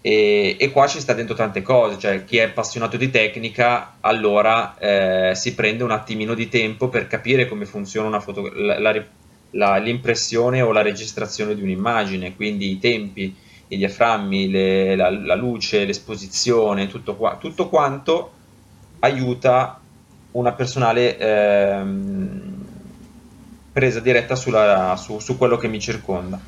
E, 0.00 0.56
e, 0.58 0.70
qua 0.72 0.88
ci 0.88 0.98
sta 0.98 1.12
dentro 1.12 1.36
tante 1.36 1.62
cose, 1.62 1.98
cioè 1.98 2.24
chi 2.24 2.38
è 2.38 2.42
appassionato 2.42 2.96
di 2.96 3.10
tecnica 3.10 3.96
allora 4.00 4.76
eh, 4.78 5.34
si 5.34 5.54
prende 5.54 5.84
un 5.84 5.90
attimino 5.90 6.34
di 6.34 6.48
tempo 6.48 6.88
per 6.88 7.06
capire 7.06 7.46
come 7.46 7.66
funziona 7.66 8.08
una 8.08 8.20
foto, 8.20 8.50
la, 8.54 8.80
la, 8.80 9.04
la, 9.50 9.76
l'impressione 9.76 10.62
o 10.62 10.72
la 10.72 10.82
registrazione 10.82 11.54
di 11.54 11.62
un'immagine, 11.62 12.34
quindi 12.34 12.70
i 12.70 12.78
tempi, 12.78 13.36
i 13.70 13.76
diaframmi, 13.76 14.50
le, 14.50 14.96
la, 14.96 15.10
la, 15.10 15.34
luce, 15.34 15.84
l'esposizione, 15.84 16.88
tutto, 16.88 17.14
qua, 17.14 17.36
tutto 17.36 17.68
quanto 17.68 18.32
aiuta 19.00 19.80
una 20.32 20.52
personale 20.52 21.16
ehm, 21.16 22.64
presa 23.72 24.00
diretta 24.00 24.34
sulla, 24.34 24.96
su, 24.96 25.20
su 25.20 25.38
quello 25.38 25.56
che 25.56 25.68
mi 25.68 25.80
circonda. 25.80 26.38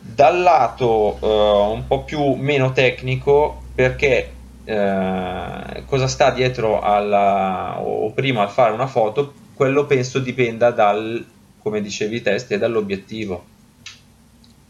Dal 0.00 0.40
lato 0.40 1.18
uh, 1.20 1.72
un 1.72 1.84
po' 1.86 2.02
più 2.04 2.34
meno 2.34 2.72
tecnico 2.72 3.62
perché 3.74 4.32
uh, 4.64 5.84
cosa 5.84 6.06
sta 6.06 6.30
dietro 6.30 6.80
alla, 6.80 7.78
o 7.78 8.10
prima 8.12 8.42
al 8.42 8.50
fare 8.50 8.72
una 8.72 8.86
foto 8.86 9.34
quello 9.54 9.84
penso 9.86 10.18
dipenda 10.18 10.70
dal 10.70 11.24
come 11.62 11.80
dicevi 11.80 12.20
te 12.20 12.58
dall'obiettivo 12.58 13.50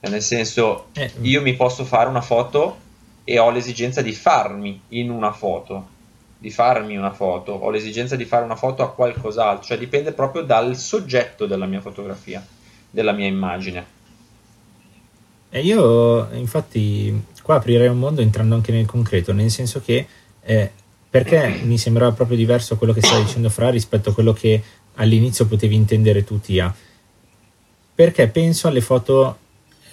nel 0.09 0.23
senso 0.23 0.87
eh. 0.95 1.12
io 1.21 1.43
mi 1.43 1.55
posso 1.55 1.85
fare 1.85 2.09
una 2.09 2.21
foto 2.21 2.79
e 3.25 3.38
ho 3.38 3.51
l'esigenza 3.51 4.03
di 4.03 4.12
farmi 4.12 4.81
in 4.88 5.11
una 5.11 5.33
foto 5.33 5.88
di 6.38 6.51
farmi 6.51 6.97
una 6.97 7.12
foto 7.12 7.53
ho 7.53 7.71
l'esigenza 7.71 8.17
di 8.17 8.25
fare 8.25 8.45
una 8.45 8.57
foto 8.57 8.83
a 8.83 8.93
qualcos'altro 8.93 9.65
cioè 9.65 9.79
dipende 9.79 10.12
proprio 10.12 10.43
dal 10.43 10.77
soggetto 10.77 11.47
della 11.47 11.67
mia 11.67 11.81
fotografia 11.81 12.45
della 12.91 13.12
mia 13.12 13.27
immagine 13.27 14.01
e 15.55 15.61
io 15.61 16.29
infatti 16.33 17.25
qua 17.43 17.57
aprirei 17.57 17.88
un 17.88 17.99
mondo 17.99 18.23
entrando 18.23 18.55
anche 18.55 18.73
nel 18.73 18.87
concreto, 18.87 19.35
nel 19.35 19.51
senso 19.51 19.83
che 19.83 20.07
eh, 20.43 20.71
perché 21.11 21.61
mi 21.65 21.77
sembrava 21.77 22.12
proprio 22.12 22.38
diverso 22.38 22.79
quello 22.79 22.95
che 22.95 23.03
stavi 23.03 23.25
dicendo 23.25 23.51
Fra 23.51 23.69
rispetto 23.69 24.09
a 24.09 24.15
quello 24.15 24.33
che 24.33 24.62
all'inizio 24.95 25.45
potevi 25.45 25.75
intendere 25.75 26.25
tu 26.25 26.41
Tia. 26.41 26.75
Perché 27.95 28.29
penso 28.29 28.69
alle 28.69 28.81
foto, 28.81 29.37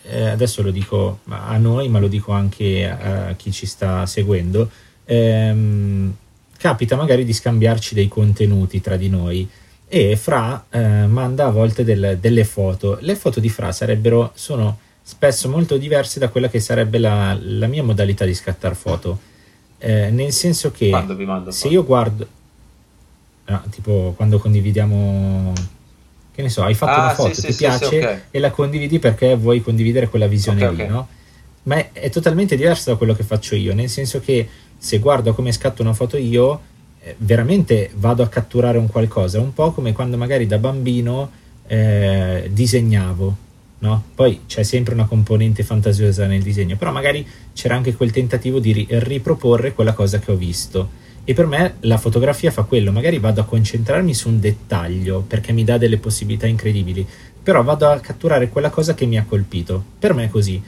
eh, 0.10 0.30
adesso 0.30 0.62
lo 0.62 0.72
dico 0.72 1.20
a 1.28 1.58
noi, 1.58 1.88
ma 1.90 2.00
lo 2.00 2.08
dico 2.08 2.32
anche 2.32 2.90
a 2.90 3.34
chi 3.36 3.52
ci 3.52 3.66
sta 3.66 4.06
seguendo, 4.06 4.70
ehm, 5.06 6.14
capita 6.58 6.96
magari 6.96 7.24
di 7.24 7.34
scambiarci 7.34 7.94
dei 7.94 8.08
contenuti 8.08 8.82
tra 8.82 8.98
di 8.98 9.10
noi 9.10 9.50
e 9.92 10.16
Fra 10.16 10.66
eh, 10.70 11.08
manda 11.08 11.46
a 11.46 11.50
volte 11.50 11.84
del, 11.84 12.18
delle 12.20 12.44
foto. 12.44 12.98
Le 13.02 13.16
foto 13.16 13.40
di 13.40 13.50
Fra 13.50 13.72
sarebbero, 13.72 14.32
sono 14.36 14.78
spesso 15.02 15.50
molto 15.50 15.78
diverse 15.78 16.20
da 16.20 16.30
quella 16.30 16.48
che 16.48 16.60
sarebbe 16.60 17.00
la, 17.00 17.36
la 17.42 17.66
mia 17.66 17.84
modalità 17.84 18.24
di 18.24 18.36
scattare 18.36 18.76
foto. 18.76 19.20
Eh, 19.80 20.12
nel 20.12 20.32
senso 20.32 20.72
che 20.72 20.92
se 21.48 21.70
io 21.70 21.84
guardo, 21.84 22.28
ah, 23.46 23.64
tipo 23.72 24.14
quando 24.16 24.38
condividiamo, 24.38 25.54
che 26.40 26.46
ne 26.46 26.50
so, 26.50 26.64
hai 26.64 26.74
fatto 26.74 27.00
ah, 27.00 27.04
una 27.04 27.14
foto, 27.14 27.34
sì, 27.34 27.48
ti 27.48 27.52
sì, 27.52 27.58
piace 27.58 27.86
sì, 27.86 27.98
okay. 27.98 28.20
e 28.32 28.40
la 28.40 28.50
condividi 28.52 28.98
perché 28.98 29.36
vuoi 29.36 29.62
condividere 29.62 30.08
quella 30.08 30.28
visione 30.28 30.64
okay, 30.64 30.76
lì, 30.76 30.82
okay. 30.84 30.94
no? 30.94 31.08
Ma 31.64 31.76
è, 31.76 31.90
è, 31.92 32.10
totalmente 32.10 32.56
diverso 32.56 32.92
da 32.92 32.96
quello 32.96 33.14
che 33.14 33.24
faccio 33.24 33.56
io, 33.56 33.74
nel 33.74 33.90
senso 33.90 34.22
che 34.22 34.48
se 34.78 35.00
guardo 35.00 35.34
come 35.34 35.52
scatto 35.52 35.82
una 35.82 35.94
foto 35.94 36.16
io, 36.16 36.62
eh, 37.02 37.16
veramente 37.18 37.92
vado 37.96 38.24
a 38.24 38.30
catturare 38.30 38.78
un 38.78 38.88
qualcosa, 38.88 39.42
un 39.42 39.54
po' 39.54 39.74
come 39.74 39.92
quando 39.92 40.16
magari 40.16 40.48
da 40.48 40.58
bambino 40.58 41.30
eh, 41.68 42.50
disegnavo 42.52 43.48
no? 43.80 44.04
Poi 44.16 44.42
c'è 44.48 44.64
sempre 44.64 44.94
una 44.94 45.06
componente 45.06 45.64
fantasiosa 45.64 46.26
nel 46.26 46.42
disegno, 46.42 46.76
però 46.76 46.92
magari 46.92 47.26
c'era 47.54 47.76
anche 47.76 47.94
quel 47.94 48.12
tentativo 48.12 48.60
di 48.60 48.72
ri- 48.72 48.88
riproporre 48.90 49.74
quella 49.74 49.94
cosa 49.94 50.20
che 50.20 50.32
ho 50.32 50.36
visto. 50.36 51.08
E 51.24 51.34
per 51.34 51.46
me 51.46 51.76
la 51.82 51.98
fotografia 51.98 52.52
fa 52.52 52.64
quello, 52.64 52.92
magari 52.92 53.20
vado 53.20 53.42
a 53.42 53.46
concentrarmi 53.46 54.14
su 54.14 54.30
un 54.30 54.40
dettaglio 54.40 55.22
perché 55.22 55.52
mi 55.52 55.64
dà 55.64 55.78
delle 55.78 55.98
possibilità 55.98 56.48
incredibili, 56.48 57.08
però 57.42 57.64
vado 57.64 57.88
a 57.88 58.00
catturare 58.00 58.50
quella 58.50 58.70
cosa 58.70 58.94
che 58.94 59.06
mi 59.06 59.18
ha 59.18 59.26
colpito. 59.28 59.84
Per 60.00 60.14
me 60.14 60.26
è 60.26 60.30
così. 60.30 60.62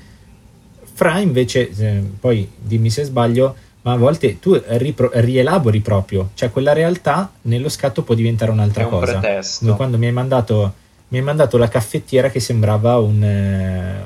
Fra 0.93 1.19
invece, 1.19 1.69
eh, 1.75 2.03
poi 2.19 2.47
dimmi 2.57 2.89
se 2.89 3.03
sbaglio, 3.03 3.55
ma 3.83 3.93
a 3.93 3.97
volte 3.97 4.39
tu 4.39 4.61
ripro- 4.65 5.09
rielabori 5.13 5.79
proprio, 5.79 6.29
cioè 6.35 6.51
quella 6.51 6.73
realtà 6.73 7.31
nello 7.43 7.69
scatto 7.69 8.03
può 8.03 8.13
diventare 8.13 8.51
un'altra 8.51 8.83
è 8.83 8.85
un 8.85 8.91
cosa. 8.91 9.17
Pretesto. 9.17 9.75
Quando 9.75 9.97
mi 9.97 10.05
hai 10.05 10.11
mandato 10.11 10.73
mi 11.11 11.17
hai 11.17 11.23
mandato 11.23 11.57
la 11.57 11.67
caffettiera 11.67 12.29
che 12.29 12.39
sembrava 12.39 12.97
un, 12.97 13.21
eh, 13.21 14.01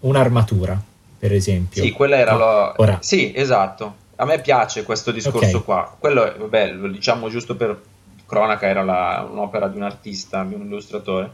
un'armatura, 0.00 0.80
per 1.18 1.32
esempio. 1.32 1.82
Sì, 1.82 1.90
quella 1.90 2.18
era 2.18 2.34
la... 2.34 2.74
Ora. 2.76 2.98
Sì, 3.00 3.32
esatto. 3.34 4.02
A 4.16 4.24
me 4.24 4.40
piace 4.40 4.82
questo 4.82 5.10
discorso 5.10 5.58
okay. 5.58 5.62
qua. 5.62 5.96
Quello, 5.98 6.32
vabbè, 6.38 6.72
lo 6.72 6.88
diciamo 6.88 7.28
giusto 7.28 7.56
per 7.56 7.80
cronaca, 8.26 8.66
era 8.66 8.82
la, 8.82 9.26
un'opera 9.28 9.68
di 9.68 9.76
un 9.76 9.82
artista, 9.82 10.44
di 10.44 10.54
un 10.54 10.62
illustratore. 10.62 11.32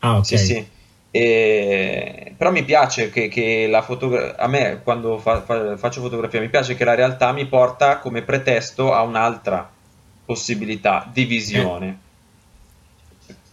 Ah, 0.00 0.16
ok. 0.16 0.24
Sì, 0.24 0.38
sì. 0.38 0.68
E... 1.10 2.34
però 2.36 2.50
mi 2.50 2.64
piace 2.64 3.10
che, 3.10 3.28
che 3.28 3.66
la 3.68 3.80
fotografia 3.80 4.36
a 4.36 4.48
me 4.48 4.80
quando 4.82 5.18
fa, 5.18 5.40
fa, 5.42 5.76
faccio 5.76 6.02
fotografia 6.02 6.40
mi 6.40 6.50
piace 6.50 6.74
che 6.74 6.84
la 6.84 6.94
realtà 6.94 7.32
mi 7.32 7.46
porta 7.46 8.00
come 8.00 8.20
pretesto 8.20 8.92
a 8.92 9.00
un'altra 9.02 9.70
possibilità 10.26 11.08
di 11.10 11.24
visione 11.24 11.88
eh 11.88 12.04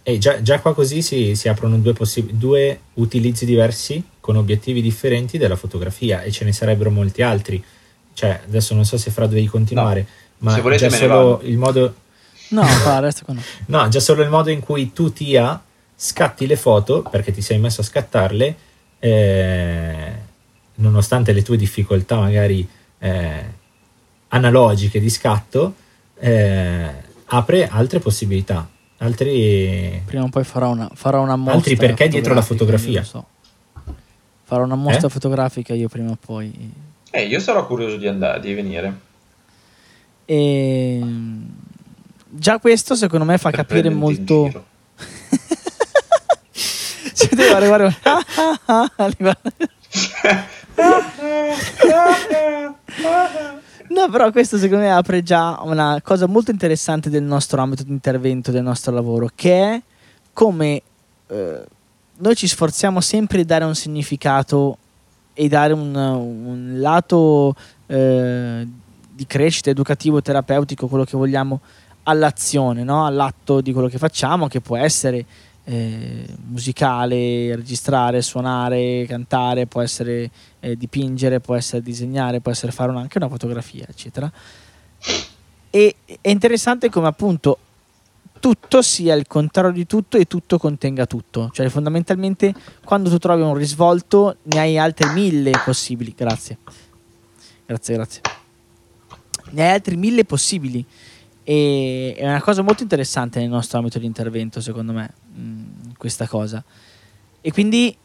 e 0.05 0.17
già, 0.17 0.41
già, 0.41 0.59
qua 0.59 0.73
così 0.73 1.01
si, 1.01 1.33
si 1.33 1.47
aprono 1.47 1.77
due, 1.77 1.93
possib- 1.93 2.31
due, 2.31 2.77
utilizzi 2.95 3.45
diversi 3.45 4.03
con 4.19 4.35
obiettivi 4.35 4.81
differenti 4.81 5.37
della 5.37 5.55
fotografia 5.55 6.21
e 6.23 6.31
ce 6.31 6.43
ne 6.43 6.51
sarebbero 6.51 6.91
molti 6.91 7.21
altri. 7.21 7.63
Cioè, 8.13 8.41
adesso 8.47 8.73
non 8.73 8.85
so 8.85 8.97
se 8.97 9.11
Fra 9.11 9.27
devi 9.27 9.45
continuare, 9.47 10.07
no. 10.37 10.51
ma 10.51 10.75
già 10.75 10.89
solo 10.89 11.41
il 11.43 11.57
modo... 11.57 11.95
No, 12.49 12.63
fa, 12.63 12.99
resto 12.99 13.25
con 13.25 13.41
no, 13.67 13.87
già 13.87 13.99
solo 13.99 14.21
il 14.21 14.29
modo 14.29 14.49
in 14.49 14.59
cui 14.59 14.93
tu 14.93 15.11
Tia 15.11 15.61
scatti 15.95 16.45
le 16.45 16.55
foto, 16.55 17.01
perché 17.01 17.31
ti 17.31 17.41
sei 17.41 17.57
messo 17.57 17.81
a 17.81 17.83
scattarle, 17.83 18.55
eh, 18.99 20.11
nonostante 20.75 21.33
le 21.33 21.41
tue 21.41 21.57
difficoltà 21.57 22.17
magari 22.17 22.67
eh, 22.99 23.45
analogiche 24.27 24.99
di 24.99 25.09
scatto, 25.09 25.75
eh, 26.19 26.89
apre 27.25 27.67
altre 27.67 27.99
possibilità 27.99 28.67
altri 28.97 30.01
prima 30.05 30.23
o 30.23 30.29
poi 30.29 30.43
farò 30.43 30.71
una, 30.71 30.89
farò 30.93 31.21
una 31.21 31.35
mostra 31.35 31.55
altri 31.55 31.75
perché 31.75 32.07
dietro 32.07 32.33
la 32.33 32.41
fotografia 32.41 33.03
so. 33.03 33.25
farò 34.43 34.63
una 34.63 34.75
mostra 34.75 35.07
eh? 35.07 35.09
fotografica 35.09 35.73
io 35.73 35.89
prima 35.89 36.11
o 36.11 36.17
poi 36.23 36.71
eh, 37.15 37.25
io 37.27 37.39
sarò 37.39 37.67
curioso 37.67 37.97
di 37.97 38.07
andare 38.07 38.39
di 38.39 38.53
venire. 38.55 38.99
E 40.25 40.99
già 42.27 42.57
questo 42.57 42.95
secondo 42.95 43.23
me 43.23 43.37
fa 43.37 43.51
per 43.51 43.59
capire 43.59 43.89
molto 43.89 44.49
cioè, 47.13 47.29
devo 47.29 47.55
arrivare 47.55 47.95
No, 53.89 54.09
però 54.09 54.31
questo 54.31 54.57
secondo 54.57 54.83
me 54.83 54.91
apre 54.91 55.21
già 55.21 55.59
una 55.61 56.01
cosa 56.03 56.25
molto 56.25 56.49
interessante 56.49 57.11
del 57.11 57.21
nostro 57.21 57.61
ambito 57.61 57.83
di 57.83 57.91
intervento, 57.91 58.49
del 58.49 58.63
nostro 58.63 58.91
lavoro, 58.91 59.29
che 59.35 59.61
è 59.61 59.81
come 60.33 60.81
eh, 61.27 61.63
noi 62.17 62.35
ci 62.35 62.47
sforziamo 62.47 63.01
sempre 63.01 63.37
di 63.37 63.45
dare 63.45 63.65
un 63.65 63.75
significato 63.75 64.77
e 65.33 65.47
dare 65.47 65.73
un, 65.73 65.95
un 65.95 66.73
lato 66.77 67.55
eh, 67.87 68.67
di 69.11 69.25
crescita 69.25 69.69
educativo, 69.69 70.21
terapeutico, 70.21 70.87
quello 70.87 71.03
che 71.03 71.17
vogliamo, 71.17 71.59
all'azione, 72.03 72.83
no? 72.83 73.05
all'atto 73.05 73.61
di 73.61 73.71
quello 73.71 73.87
che 73.87 73.97
facciamo, 73.97 74.47
che 74.47 74.61
può 74.61 74.77
essere 74.77 75.25
eh, 75.65 76.25
musicale, 76.47 77.55
registrare, 77.55 78.21
suonare, 78.21 79.05
cantare, 79.07 79.67
può 79.67 79.81
essere 79.81 80.29
eh, 80.59 80.75
dipingere, 80.75 81.39
può 81.39 81.55
essere 81.55 81.81
disegnare, 81.81 82.41
può 82.41 82.51
essere 82.51 82.71
fare 82.71 82.91
anche 82.95 83.17
una 83.17 83.29
fotografia, 83.29 83.85
eccetera. 83.87 84.31
E 85.69 85.95
è 86.21 86.29
interessante 86.29 86.89
come 86.89 87.07
appunto 87.07 87.57
tutto 88.43 88.81
sia 88.81 89.15
il 89.15 89.25
contrario 89.25 89.71
di 89.71 89.85
tutto 89.85 90.17
e 90.17 90.25
tutto 90.25 90.57
contenga 90.57 91.05
tutto. 91.05 91.49
Cioè, 91.53 91.69
fondamentalmente, 91.69 92.53
quando 92.83 93.09
tu 93.09 93.17
trovi 93.17 93.41
un 93.41 93.53
risvolto, 93.53 94.35
ne 94.43 94.59
hai 94.59 94.77
altri 94.77 95.09
mille 95.13 95.51
possibili. 95.63 96.13
Grazie. 96.13 96.57
Grazie, 97.65 97.95
grazie. 97.95 98.21
Ne 99.51 99.65
hai 99.65 99.71
altri 99.71 99.95
mille 99.95 100.25
possibili. 100.25 100.85
E 101.41 102.15
è 102.17 102.27
una 102.27 102.41
cosa 102.41 102.61
molto 102.63 102.83
interessante 102.83 103.39
nel 103.39 103.47
nostro 103.47 103.77
ambito 103.77 103.97
di 103.97 104.05
intervento, 104.05 104.59
secondo 104.59 104.91
me, 104.91 105.13
mh, 105.33 105.93
questa 105.97 106.27
cosa. 106.27 106.61
E 107.39 107.51
quindi, 107.53 107.95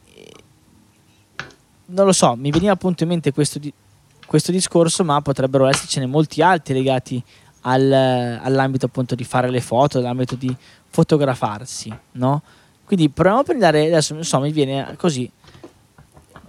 non 1.86 2.06
lo 2.06 2.12
so, 2.12 2.36
mi 2.36 2.52
veniva 2.52 2.70
appunto 2.70 3.02
in 3.02 3.08
mente 3.08 3.32
questo, 3.32 3.58
di- 3.58 3.74
questo 4.24 4.52
discorso, 4.52 5.02
ma 5.02 5.20
potrebbero 5.20 5.66
essercene 5.66 6.06
molti 6.06 6.42
altri 6.42 6.74
legati 6.74 7.20
al, 7.68 7.92
all'ambito 8.42 8.86
appunto 8.86 9.14
di 9.14 9.24
fare 9.24 9.50
le 9.50 9.60
foto, 9.60 9.98
all'ambito 9.98 10.34
di 10.34 10.54
fotografarsi, 10.88 11.96
no? 12.12 12.42
Quindi 12.84 13.10
proviamo 13.10 13.40
a 13.40 13.42
prendere, 13.42 13.86
adesso 13.86 14.22
so, 14.22 14.40
mi 14.40 14.50
viene 14.50 14.94
così, 14.96 15.30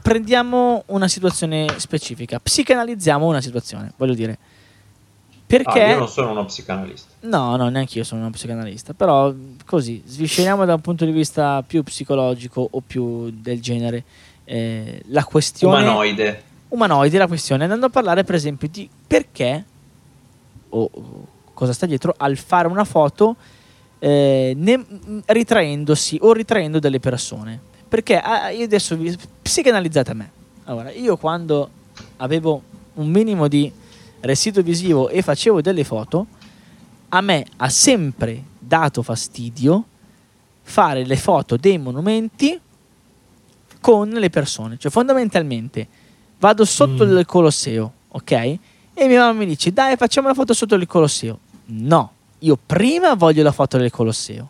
prendiamo 0.01 0.83
una 0.87 1.09
situazione 1.09 1.67
specifica, 1.77 2.39
psicanalizziamo 2.39 3.25
una 3.25 3.41
situazione, 3.41 3.91
voglio 3.97 4.13
dire. 4.13 4.37
Perché... 5.45 5.81
Ah, 5.81 5.89
io 5.89 5.97
non 5.97 6.07
sono 6.07 6.31
uno 6.31 6.45
psicanalista. 6.45 7.07
No, 7.21 7.55
no, 7.57 7.69
neanche 7.69 7.97
io 7.97 8.03
sono 8.03 8.21
uno 8.21 8.29
psicanalista, 8.29 8.93
però 8.93 9.33
così, 9.65 10.01
svisceriamo 10.05 10.63
da 10.63 10.75
un 10.75 10.81
punto 10.81 11.03
di 11.03 11.11
vista 11.11 11.61
più 11.65 11.83
psicologico 11.83 12.65
o 12.71 12.81
più 12.85 13.29
del 13.31 13.59
genere 13.59 14.03
eh, 14.45 15.01
la 15.07 15.25
questione... 15.25 15.81
Umanoide. 15.81 16.43
Umanoide, 16.69 17.17
la 17.17 17.27
questione, 17.27 17.63
andando 17.63 17.87
a 17.87 17.89
parlare 17.89 18.23
per 18.23 18.35
esempio 18.35 18.69
di 18.69 18.87
perché 19.07 19.65
o 20.69 20.89
cosa 21.53 21.73
sta 21.73 21.85
dietro 21.85 22.13
al 22.17 22.37
fare 22.37 22.67
una 22.67 22.85
foto 22.85 23.35
eh, 23.99 24.53
ne, 24.55 24.85
ritraendosi 25.25 26.17
o 26.21 26.33
ritraendo 26.33 26.79
delle 26.79 26.99
persone. 26.99 27.59
Perché 27.87 28.17
ah, 28.17 28.49
io 28.49 28.65
adesso 28.65 28.95
vi 28.95 29.15
psicanalizzate 29.41 30.11
a 30.11 30.13
me. 30.13 30.31
Allora, 30.65 30.91
io 30.91 31.17
quando 31.17 31.69
avevo 32.17 32.61
un 32.93 33.09
minimo 33.09 33.47
di 33.47 33.71
residuo 34.21 34.61
visivo 34.61 35.09
e 35.09 35.21
facevo 35.21 35.61
delle 35.61 35.83
foto, 35.83 36.27
a 37.09 37.21
me 37.21 37.45
ha 37.57 37.69
sempre 37.69 38.43
dato 38.59 39.01
fastidio 39.01 39.85
fare 40.61 41.03
le 41.03 41.15
foto 41.15 41.57
dei 41.57 41.77
monumenti 41.77 42.59
con 43.81 44.09
le 44.09 44.29
persone. 44.29 44.77
Cioè, 44.77 44.91
fondamentalmente, 44.91 45.87
vado 46.39 46.65
sotto 46.65 47.05
mm. 47.05 47.17
il 47.17 47.25
Colosseo, 47.25 47.93
ok? 48.09 48.57
E 49.01 49.07
mia 49.07 49.21
mamma 49.21 49.39
mi 49.39 49.45
dice, 49.45 49.71
dai, 49.71 49.95
facciamo 49.95 50.27
la 50.27 50.33
foto 50.33 50.53
sotto 50.53 50.75
il 50.75 50.85
Colosseo. 50.85 51.39
No, 51.67 52.11
io 52.39 52.59
prima 52.63 53.13
voglio 53.13 53.43
la 53.43 53.53
foto 53.53 53.77
del 53.77 53.91
Colosseo, 53.91 54.49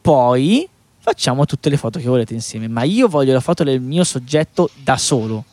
poi 0.00 0.68
facciamo 0.98 1.44
tutte 1.44 1.70
le 1.70 1.76
foto 1.76 2.00
che 2.00 2.08
volete 2.08 2.34
insieme, 2.34 2.66
ma 2.66 2.82
io 2.82 3.06
voglio 3.06 3.32
la 3.32 3.38
foto 3.38 3.62
del 3.62 3.80
mio 3.80 4.02
soggetto 4.02 4.70
da 4.82 4.96
solo, 4.96 5.44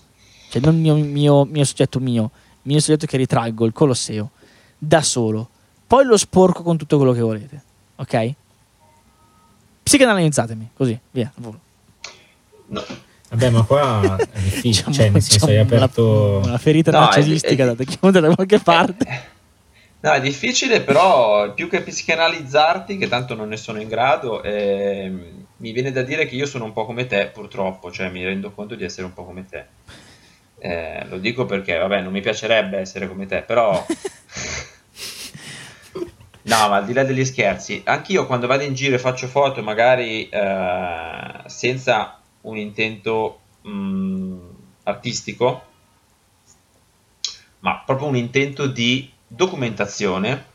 cioè 0.50 0.64
non 0.64 0.82
mio, 0.82 0.96
mio, 0.96 1.46
mio 1.46 1.64
soggetto 1.64 2.00
mio, 2.00 2.24
il 2.24 2.60
mio 2.64 2.80
soggetto 2.80 3.06
che 3.06 3.18
ritraggo, 3.18 3.66
il 3.66 3.72
Colosseo, 3.72 4.32
da 4.80 5.04
solo. 5.04 5.48
Poi 5.86 6.04
lo 6.04 6.18
sporco 6.18 6.64
con 6.64 6.76
tutto 6.76 6.98
quello 6.98 7.12
che 7.12 7.22
volete, 7.22 7.64
ok? 7.98 8.34
Psicanalizzatemi, 9.84 10.70
così, 10.74 11.00
via, 11.12 11.32
volo. 11.36 11.60
No. 12.70 12.84
Vabbè, 13.34 13.50
ma 13.50 13.64
qua 13.64 14.16
è 14.16 14.28
difficile, 14.38 14.62
diciamo, 14.62 14.94
cioè, 14.94 15.10
nel 15.10 15.22
senso 15.22 15.46
hai 15.48 15.58
aperto... 15.58 16.38
Una, 16.38 16.48
una 16.50 16.58
ferita 16.60 16.92
no, 16.92 17.00
narcisistica 17.00 17.74
da 17.74 17.84
chiudere 17.84 18.28
da 18.28 18.36
qualche 18.36 18.60
parte. 18.64 19.32
No, 20.02 20.12
è 20.12 20.22
difficile, 20.22 20.82
però 20.82 21.52
più 21.54 21.68
che 21.68 21.82
psicanalizzarti, 21.82 22.98
che 22.98 23.08
tanto 23.08 23.34
non 23.34 23.50
ne 23.50 23.58
sono 23.58 23.82
in 23.82 23.88
grado, 23.88 24.44
eh, 24.44 25.12
mi 25.58 25.72
viene 25.72 25.92
da 25.92 26.04
dire 26.04 26.26
che 26.28 26.36
io 26.36 26.46
sono 26.46 26.66
un 26.66 26.74
po' 26.74 26.86
come 26.86 27.08
te, 27.08 27.32
purtroppo, 27.34 27.92
cioè 27.92 28.10
mi 28.10 28.24
rendo 28.24 28.52
conto 28.52 28.76
di 28.76 28.84
essere 28.84 29.08
un 29.08 29.14
po' 29.14 29.26
come 29.26 29.46
te. 29.48 29.66
Eh, 30.60 31.06
lo 31.10 31.18
dico 31.18 31.46
perché, 31.46 31.78
vabbè, 31.78 32.02
non 32.02 32.12
mi 32.12 32.22
piacerebbe 32.22 32.78
essere 32.78 33.08
come 33.08 33.26
te, 33.26 33.42
però... 33.42 33.84
No, 36.46 36.68
ma 36.68 36.76
al 36.76 36.86
di 36.86 36.92
là 36.92 37.06
degli 37.06 37.24
scherzi, 37.24 37.82
anch'io 37.86 38.28
quando 38.28 38.48
vado 38.48 38.64
in 38.64 38.74
giro 38.74 38.96
e 38.96 39.00
faccio 39.00 39.28
foto, 39.28 39.64
magari 39.64 40.28
eh, 40.28 41.42
senza 41.46 42.22
un 42.44 42.58
intento 42.58 43.40
mh, 43.62 44.36
artistico, 44.84 45.64
ma 47.60 47.82
proprio 47.86 48.08
un 48.08 48.16
intento 48.16 48.68
di 48.68 49.12
documentazione. 49.28 50.52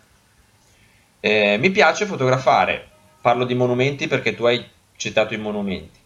Eh, 1.21 1.57
mi 1.59 1.71
piace 1.71 2.07
fotografare, 2.07 2.89
parlo 3.21 3.45
di 3.45 3.55
monumenti 3.55 4.07
perché 4.07 4.35
tu 4.35 4.45
hai 4.45 4.65
citato 4.97 5.35
i 5.35 5.39
monumenti. 5.39 5.99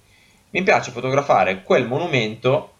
Mi 0.50 0.62
piace 0.62 0.90
fotografare 0.90 1.62
quel 1.62 1.86
monumento 1.86 2.74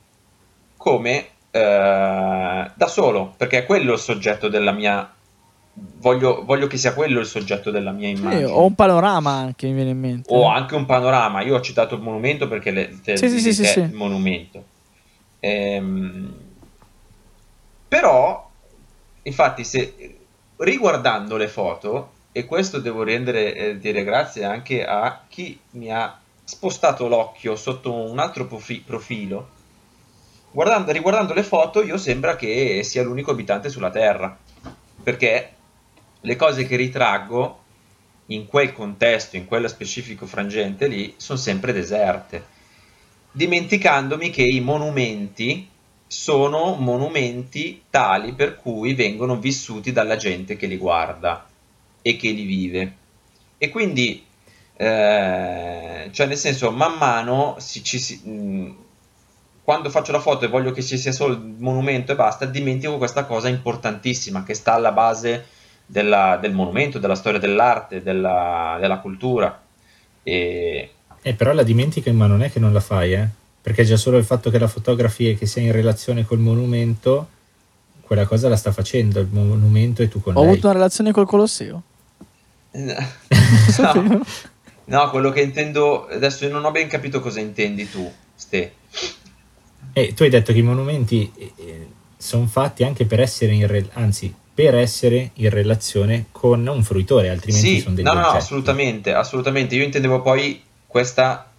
come 0.77 1.29
eh, 1.51 2.71
da 2.75 2.87
solo, 2.87 3.35
perché 3.37 3.59
è 3.59 3.67
quello 3.67 3.93
il 3.93 3.99
soggetto 3.99 4.49
della 4.49 4.73
mia 4.73 5.15
Voglio, 5.75 6.45
voglio, 6.45 6.67
che 6.67 6.77
sia 6.77 6.93
quello 6.93 7.21
il 7.21 7.27
soggetto 7.27 7.71
della 7.71 7.93
mia 7.93 8.09
immagine. 8.09 8.47
Sì, 8.47 8.53
o 8.53 8.65
un 8.65 8.75
panorama 8.75 9.31
anche 9.33 9.67
mi 9.69 9.75
viene 9.75 9.91
in 9.91 10.01
mente. 10.01 10.35
O 10.35 10.47
anche 10.47 10.75
un 10.75 10.85
panorama. 10.85 11.43
Io 11.43 11.57
ho 11.57 11.61
citato 11.61 11.95
il 11.95 12.03
monumento 12.03 12.47
perché 12.47 12.71
le, 12.71 13.01
te, 13.03 13.17
sì, 13.17 13.29
sì, 13.41 13.53
sì, 13.53 13.79
il 13.79 13.95
monumento. 13.95 14.65
Ehm, 15.41 16.35
però, 17.89 18.51
infatti, 19.23 19.65
se 19.65 20.19
riguardando 20.57 21.37
le 21.37 21.49
foto, 21.49 22.13
e 22.33 22.45
questo 22.45 22.79
devo 22.79 23.03
rendere 23.03 23.55
eh, 23.55 23.79
dire 23.79 24.05
grazie 24.05 24.45
anche 24.45 24.85
a 24.85 25.25
chi 25.29 25.59
mi 25.73 25.93
ha 25.93 26.19
spostato 26.45 27.09
l'occhio 27.09 27.57
sotto 27.57 27.93
un 27.95 28.19
altro 28.19 28.47
profi- 28.47 28.83
profilo. 28.85 29.61
Guardando, 30.51 30.93
riguardando 30.93 31.33
le 31.33 31.43
foto, 31.43 31.83
io 31.83 31.97
sembra 31.97 32.37
che 32.37 32.83
sia 32.83 33.03
l'unico 33.03 33.31
abitante 33.31 33.71
sulla 33.71 33.91
Terra. 33.91 34.37
Perché 35.03 35.55
le 36.23 36.37
cose 36.37 36.67
che 36.67 36.77
ritraggo 36.77 37.61
in 38.27 38.47
quel 38.47 38.73
contesto, 38.73 39.37
in 39.37 39.47
quello 39.47 39.69
specifico 39.69 40.27
frangente 40.27 40.87
lì, 40.87 41.15
sono 41.17 41.39
sempre 41.39 41.73
deserte, 41.73 42.45
dimenticandomi 43.33 44.31
che 44.31 44.43
i 44.43 44.61
monumenti 44.61 45.69
sono 46.07 46.75
monumenti 46.75 47.85
tali 47.89 48.35
per 48.35 48.57
cui 48.57 48.95
vengono 48.95 49.37
vissuti 49.37 49.93
dalla 49.93 50.17
gente 50.17 50.57
che 50.57 50.67
li 50.67 50.77
guarda 50.77 51.47
e 52.03 52.17
che 52.17 52.31
li 52.31 52.45
vive. 52.45 52.97
E 53.59 53.71
quindi, 53.71 54.25
eh, 54.77 56.09
cioè 56.13 56.27
nel 56.27 56.37
senso, 56.37 56.71
man 56.71 56.99
mano, 56.99 57.57
si, 57.59 57.83
ci, 57.83 57.99
si, 57.99 58.17
mh, 58.29 58.77
quando 59.65 59.89
faccio 59.89 60.13
la 60.13 60.21
foto 60.21 60.45
e 60.45 60.49
voglio 60.49 60.73
che 60.73 60.83
ci 60.83 60.99
sia 60.99 61.13
solo 61.13 61.35
il 61.35 61.55
monumento 61.59 62.13
e 62.13 62.17
basta, 62.17 62.45
dimentico 62.45 62.99
questa 62.99 63.25
cosa 63.25 63.49
importantissima 63.49 64.43
che 64.45 64.55
sta 64.55 64.75
alla 64.75 64.93
base 64.93 65.47
della, 65.87 66.39
del 66.41 66.53
monumento, 66.53 66.99
della 66.99 67.15
storia 67.15 67.39
dell'arte, 67.39 68.03
della, 68.03 68.77
della 68.81 68.99
cultura. 68.99 69.61
E... 70.23 70.91
Eh, 71.23 71.35
però 71.35 71.53
la 71.53 71.63
dimentichi, 71.63 72.11
ma 72.13 72.27
non 72.27 72.43
è 72.43 72.51
che 72.51 72.61
non 72.61 72.73
la 72.73 72.81
fai, 72.81 73.13
eh? 73.15 73.29
perché 73.63 73.85
già 73.85 73.97
solo 73.97 74.19
il 74.19 74.25
fatto 74.25 74.51
che 74.51 74.59
la 74.59 74.67
fotografia 74.67 75.31
e 75.31 75.39
che 75.39 75.47
sia 75.47 75.63
in 75.63 75.71
relazione 75.71 76.27
col 76.27 76.41
monumento, 76.41 77.29
quella 78.01 78.27
cosa 78.27 78.49
la 78.49 78.57
sta 78.57 78.73
facendo 78.73 79.21
il 79.21 79.29
monumento 79.31 80.03
e 80.03 80.09
tu 80.09 80.21
con 80.21 80.37
Ho 80.37 80.41
lei. 80.41 80.51
avuto 80.51 80.67
una 80.67 80.75
relazione 80.75 81.13
col 81.13 81.27
Colosseo. 81.27 81.83
no. 82.73 82.95
no, 84.87 85.11
quello 85.11 85.31
che 85.31 85.43
intendo 85.43 86.09
adesso 86.09 86.47
non 86.49 86.65
ho 86.65 86.73
ben 86.73 86.89
capito 86.89 87.21
cosa 87.21 87.39
intendi 87.39 87.89
tu, 87.89 88.11
Ste. 88.35 88.73
Eh, 89.93 90.13
tu 90.15 90.25
hai 90.25 90.31
detto 90.31 90.53
che 90.53 90.59
i 90.59 90.63
monumenti 90.63 91.31
eh, 91.37 91.53
eh 91.57 91.89
sono 92.17 92.47
fatti 92.47 92.85
anche 92.85 93.05
per 93.05 93.21
essere 93.21 93.53
in 93.53 93.67
re- 93.67 93.89
anzi 93.95 94.33
per 94.55 94.75
essere 94.75 95.31
in 95.35 95.51
relazione 95.51 96.27
con 96.31 96.67
un 96.67 96.83
fruitore, 96.83 97.31
altrimenti 97.31 97.77
sì, 97.77 97.81
sono 97.81 97.95
degli 97.95 98.05
no, 98.05 98.13
no, 98.13 98.19
oggetti. 98.19 98.33
no, 98.33 98.39
assolutamente, 98.39 99.15
assolutamente. 99.15 99.75
Io 99.77 99.85
intendevo 99.85 100.21
poi 100.21 100.63
questa 100.87 101.51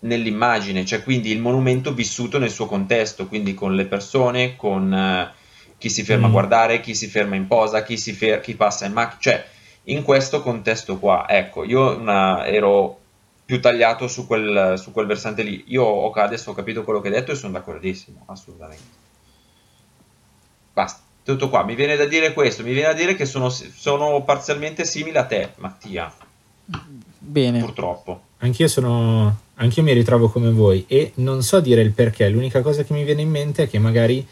nell'immagine, 0.00 0.84
cioè 0.84 1.02
quindi 1.02 1.30
il 1.30 1.40
monumento 1.40 1.94
vissuto 1.94 2.38
nel 2.38 2.50
suo 2.50 2.66
contesto, 2.66 3.26
quindi 3.26 3.54
con 3.54 3.74
le 3.74 3.86
persone, 3.86 4.56
con 4.56 4.92
uh, 4.92 5.32
chi 5.78 5.88
si 5.88 6.02
ferma 6.02 6.26
mm. 6.26 6.30
a 6.30 6.32
guardare, 6.32 6.80
chi 6.80 6.94
si 6.94 7.06
ferma 7.06 7.36
in 7.36 7.46
posa, 7.46 7.82
chi, 7.82 7.96
si 7.96 8.12
fer- 8.12 8.40
chi 8.40 8.54
passa 8.54 8.84
in 8.84 8.92
macchina, 8.92 9.20
cioè 9.20 9.46
in 9.84 10.02
questo 10.02 10.42
contesto 10.42 10.98
qua, 10.98 11.26
ecco, 11.28 11.64
io 11.64 11.96
una, 11.96 12.46
ero 12.46 12.98
più 13.44 13.60
tagliato 13.60 14.08
su 14.08 14.26
quel, 14.26 14.74
su 14.76 14.92
quel 14.92 15.06
versante 15.06 15.42
lì. 15.42 15.64
Io 15.68 15.84
ho, 15.84 16.10
adesso 16.10 16.50
ho 16.50 16.54
capito 16.54 16.84
quello 16.84 17.00
che 17.00 17.08
hai 17.08 17.14
detto 17.14 17.32
e 17.32 17.34
sono 17.34 17.52
d'accordissimo, 17.52 18.24
assolutamente. 18.26 19.00
Basta 20.72 21.10
tutto 21.24 21.48
qua. 21.48 21.64
Mi 21.64 21.74
viene 21.74 21.96
da 21.96 22.06
dire 22.06 22.32
questo, 22.32 22.62
mi 22.62 22.72
viene 22.72 22.88
da 22.88 22.94
dire 22.94 23.14
che 23.14 23.24
sono, 23.24 23.48
sono 23.48 24.22
parzialmente 24.22 24.84
simili 24.84 25.16
a 25.16 25.24
te, 25.24 25.50
Mattia. 25.56 26.12
Bene. 27.18 27.60
Purtroppo. 27.60 28.20
anch'io 28.38 28.68
sono, 28.68 29.36
anch'io 29.54 29.82
mi 29.82 29.92
ritrovo 29.92 30.28
come 30.28 30.50
voi 30.50 30.84
e 30.88 31.12
non 31.16 31.42
so 31.42 31.60
dire 31.60 31.80
il 31.80 31.92
perché, 31.92 32.28
l'unica 32.28 32.62
cosa 32.62 32.82
che 32.82 32.92
mi 32.92 33.04
viene 33.04 33.22
in 33.22 33.30
mente 33.30 33.64
è 33.64 33.68
che 33.68 33.78
magari 33.78 34.26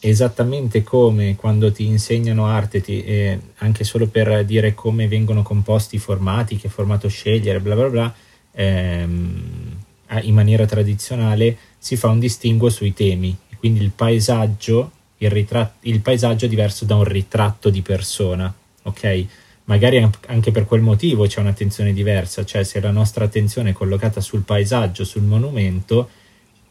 esattamente 0.00 0.82
come 0.82 1.34
quando 1.36 1.72
ti 1.72 1.86
insegnano 1.86 2.46
arte, 2.46 2.80
ti, 2.80 3.02
eh, 3.02 3.40
anche 3.58 3.84
solo 3.84 4.06
per 4.06 4.44
dire 4.44 4.74
come 4.74 5.08
vengono 5.08 5.42
composti 5.42 5.96
i 5.96 5.98
formati, 5.98 6.56
che 6.56 6.68
formato 6.68 7.08
scegliere, 7.08 7.60
bla 7.60 7.74
bla 7.74 7.88
bla, 7.88 8.14
ehm, 8.52 9.76
in 10.22 10.34
maniera 10.34 10.66
tradizionale 10.66 11.56
si 11.78 11.96
fa 11.96 12.08
un 12.08 12.18
distinguo 12.18 12.70
sui 12.70 12.92
temi, 12.94 13.36
quindi 13.58 13.82
il 13.82 13.90
paesaggio, 13.90 14.92
il, 15.18 15.30
ritratto, 15.30 15.86
il 15.88 16.00
paesaggio 16.00 16.46
è 16.46 16.48
diverso 16.48 16.84
da 16.84 16.94
un 16.94 17.04
ritratto 17.04 17.70
di 17.70 17.82
persona, 17.82 18.52
ok? 18.82 19.26
Magari 19.64 20.06
anche 20.26 20.50
per 20.50 20.64
quel 20.64 20.80
motivo 20.80 21.26
c'è 21.26 21.40
un'attenzione 21.40 21.92
diversa, 21.92 22.44
cioè 22.44 22.64
se 22.64 22.80
la 22.80 22.90
nostra 22.90 23.24
attenzione 23.24 23.70
è 23.70 23.72
collocata 23.74 24.20
sul 24.20 24.42
paesaggio, 24.42 25.04
sul 25.04 25.22
monumento, 25.22 26.08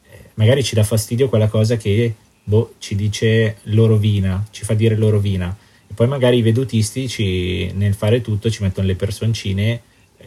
eh, 0.09 0.29
magari 0.35 0.63
ci 0.63 0.73
dà 0.73 0.83
fastidio 0.83 1.29
quella 1.29 1.47
cosa 1.47 1.77
che 1.77 2.15
boh, 2.43 2.73
ci 2.79 2.95
dice 2.95 3.57
l'orovina, 3.63 4.43
ci 4.51 4.63
fa 4.63 4.73
dire 4.73 4.95
l'orovina. 4.95 5.55
E 5.89 5.93
poi 5.93 6.07
magari 6.07 6.37
i 6.37 6.41
vedutisti 6.41 7.07
ci, 7.07 7.71
nel 7.75 7.93
fare 7.93 8.21
tutto 8.21 8.49
ci 8.49 8.63
mettono 8.63 8.87
le 8.87 8.95
personcine, 8.95 9.81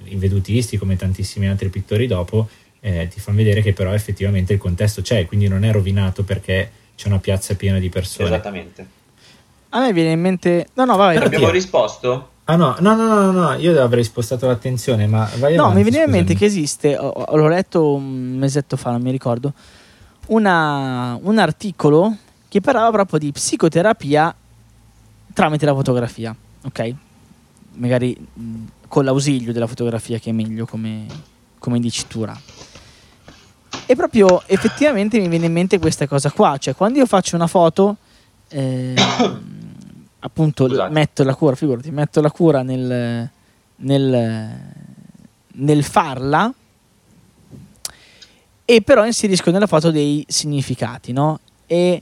i 0.05 0.17
vedutisti 0.17 0.77
come 0.77 0.97
tantissimi 0.97 1.49
altri 1.49 1.71
pittori 1.71 2.07
dopo, 2.07 2.49
eh, 2.81 3.09
ti 3.09 3.21
fanno 3.21 3.39
vedere 3.39 3.63
che 3.63 3.73
però 3.73 3.93
effettivamente 3.93 4.53
il 4.53 4.59
contesto 4.59 5.03
c'è, 5.03 5.27
quindi 5.27 5.49
non 5.49 5.65
è 5.65 5.73
rovinato 5.73 6.23
perché 6.23 6.71
c'è 7.01 7.09
una 7.09 7.19
piazza 7.19 7.55
piena 7.55 7.79
di 7.79 7.89
persone. 7.89 8.29
Esattamente. 8.29 8.87
A 9.71 9.81
me 9.81 9.91
viene 9.95 10.13
in 10.13 10.21
mente... 10.21 10.69
No, 10.75 10.85
no, 10.85 10.97
vai. 10.97 11.17
Abbiamo 11.17 11.49
risposto? 11.49 12.33
Ah 12.45 12.57
no, 12.57 12.77
no, 12.81 12.95
no, 12.95 13.07
no, 13.07 13.31
no, 13.33 13.53
io 13.55 13.81
avrei 13.83 14.05
spostato 14.05 14.47
l'attenzione, 14.47 15.07
ma 15.07 15.27
vai 15.39 15.55
No, 15.55 15.63
avanti, 15.63 15.83
mi 15.83 15.89
viene 15.89 16.05
in 16.05 16.11
mente 16.11 16.35
che 16.35 16.45
esiste, 16.45 16.95
ho- 16.99 17.37
l'ho 17.37 17.49
letto 17.49 17.95
un 17.95 18.37
mesetto 18.37 18.77
fa, 18.77 18.91
non 18.91 19.01
mi 19.01 19.11
ricordo, 19.13 19.55
una- 20.27 21.19
un 21.23 21.39
articolo 21.39 22.15
che 22.49 22.61
parlava 22.61 22.91
proprio 22.91 23.19
di 23.19 23.33
psicoterapia 23.33 24.35
tramite 25.33 25.65
la 25.65 25.75
fotografia, 25.75 26.35
ok? 26.65 26.95
Magari 27.77 28.15
mh, 28.35 28.55
con 28.89 29.05
l'ausilio 29.05 29.55
della 29.55 29.69
fotografia 29.69 30.19
che 30.19 30.29
è 30.29 30.33
meglio 30.35 30.67
come, 30.67 31.07
come 31.59 31.79
dicitura. 31.81 32.39
E 33.91 33.97
proprio 33.97 34.45
effettivamente 34.47 35.19
mi 35.19 35.27
viene 35.27 35.47
in 35.47 35.53
mente 35.53 35.81
questa 35.81 36.07
cosa 36.07 36.31
qua, 36.31 36.57
cioè 36.59 36.77
quando 36.77 36.99
io 36.99 37.07
faccio 37.07 37.35
una 37.35 37.49
foto, 37.49 37.97
ehm, 38.47 38.95
appunto 40.21 40.69
Scusate. 40.69 40.93
metto 40.93 41.25
la 41.25 41.35
cura, 41.35 41.57
figurati, 41.57 41.91
metto 41.91 42.21
la 42.21 42.31
cura 42.31 42.63
nel, 42.63 43.29
nel, 43.75 44.49
nel 45.55 45.83
farla 45.83 46.55
e 48.65 48.81
però 48.83 49.05
inserisco 49.05 49.51
nella 49.51 49.67
foto 49.67 49.91
dei 49.91 50.25
significati, 50.29 51.11
no? 51.11 51.41
E 51.67 52.01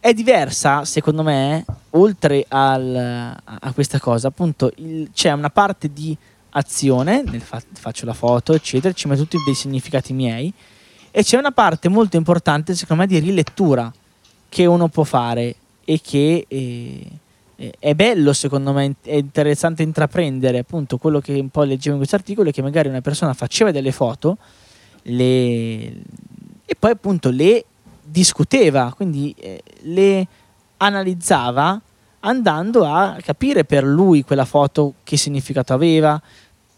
è 0.00 0.12
diversa, 0.12 0.84
secondo 0.84 1.22
me, 1.22 1.64
oltre 1.90 2.44
al- 2.48 3.36
a 3.44 3.72
questa 3.72 4.00
cosa, 4.00 4.26
appunto, 4.26 4.72
il- 4.78 5.08
c'è 5.14 5.30
una 5.30 5.50
parte 5.50 5.92
di 5.92 6.16
azione, 6.56 7.22
fa- 7.40 7.62
faccio 7.72 8.06
la 8.06 8.14
foto, 8.14 8.54
eccetera, 8.54 8.92
ci 8.94 9.08
metto 9.08 9.22
tutti 9.22 9.42
dei 9.44 9.54
significati 9.54 10.12
miei, 10.12 10.52
e 11.10 11.22
c'è 11.22 11.38
una 11.38 11.52
parte 11.52 11.88
molto 11.88 12.16
importante, 12.16 12.74
secondo 12.74 13.02
me, 13.02 13.08
di 13.08 13.18
rilettura 13.18 13.92
che 14.48 14.66
uno 14.66 14.88
può 14.88 15.04
fare 15.04 15.56
e 15.84 16.00
che 16.02 16.44
eh, 16.48 17.06
eh, 17.56 17.74
è 17.78 17.94
bello, 17.94 18.32
secondo 18.32 18.72
me, 18.72 18.94
è 19.02 19.14
interessante 19.14 19.82
intraprendere, 19.82 20.58
appunto, 20.58 20.98
quello 20.98 21.20
che 21.20 21.32
un 21.32 21.48
po' 21.50 21.62
leggevo 21.62 21.92
in 21.92 21.98
questo 21.98 22.16
articolo, 22.16 22.48
è 22.48 22.52
che 22.52 22.62
magari 22.62 22.88
una 22.88 23.00
persona 23.00 23.34
faceva 23.34 23.70
delle 23.70 23.92
foto 23.92 24.38
le, 25.02 25.22
e 26.64 26.74
poi 26.78 26.90
appunto 26.90 27.30
le 27.30 27.64
discuteva, 28.02 28.92
quindi 28.96 29.34
eh, 29.38 29.62
le 29.82 30.26
analizzava 30.78 31.80
andando 32.20 32.84
a 32.84 33.16
capire 33.22 33.64
per 33.64 33.84
lui 33.84 34.24
quella 34.24 34.44
foto 34.44 34.94
che 35.04 35.16
significato 35.16 35.72
aveva, 35.72 36.20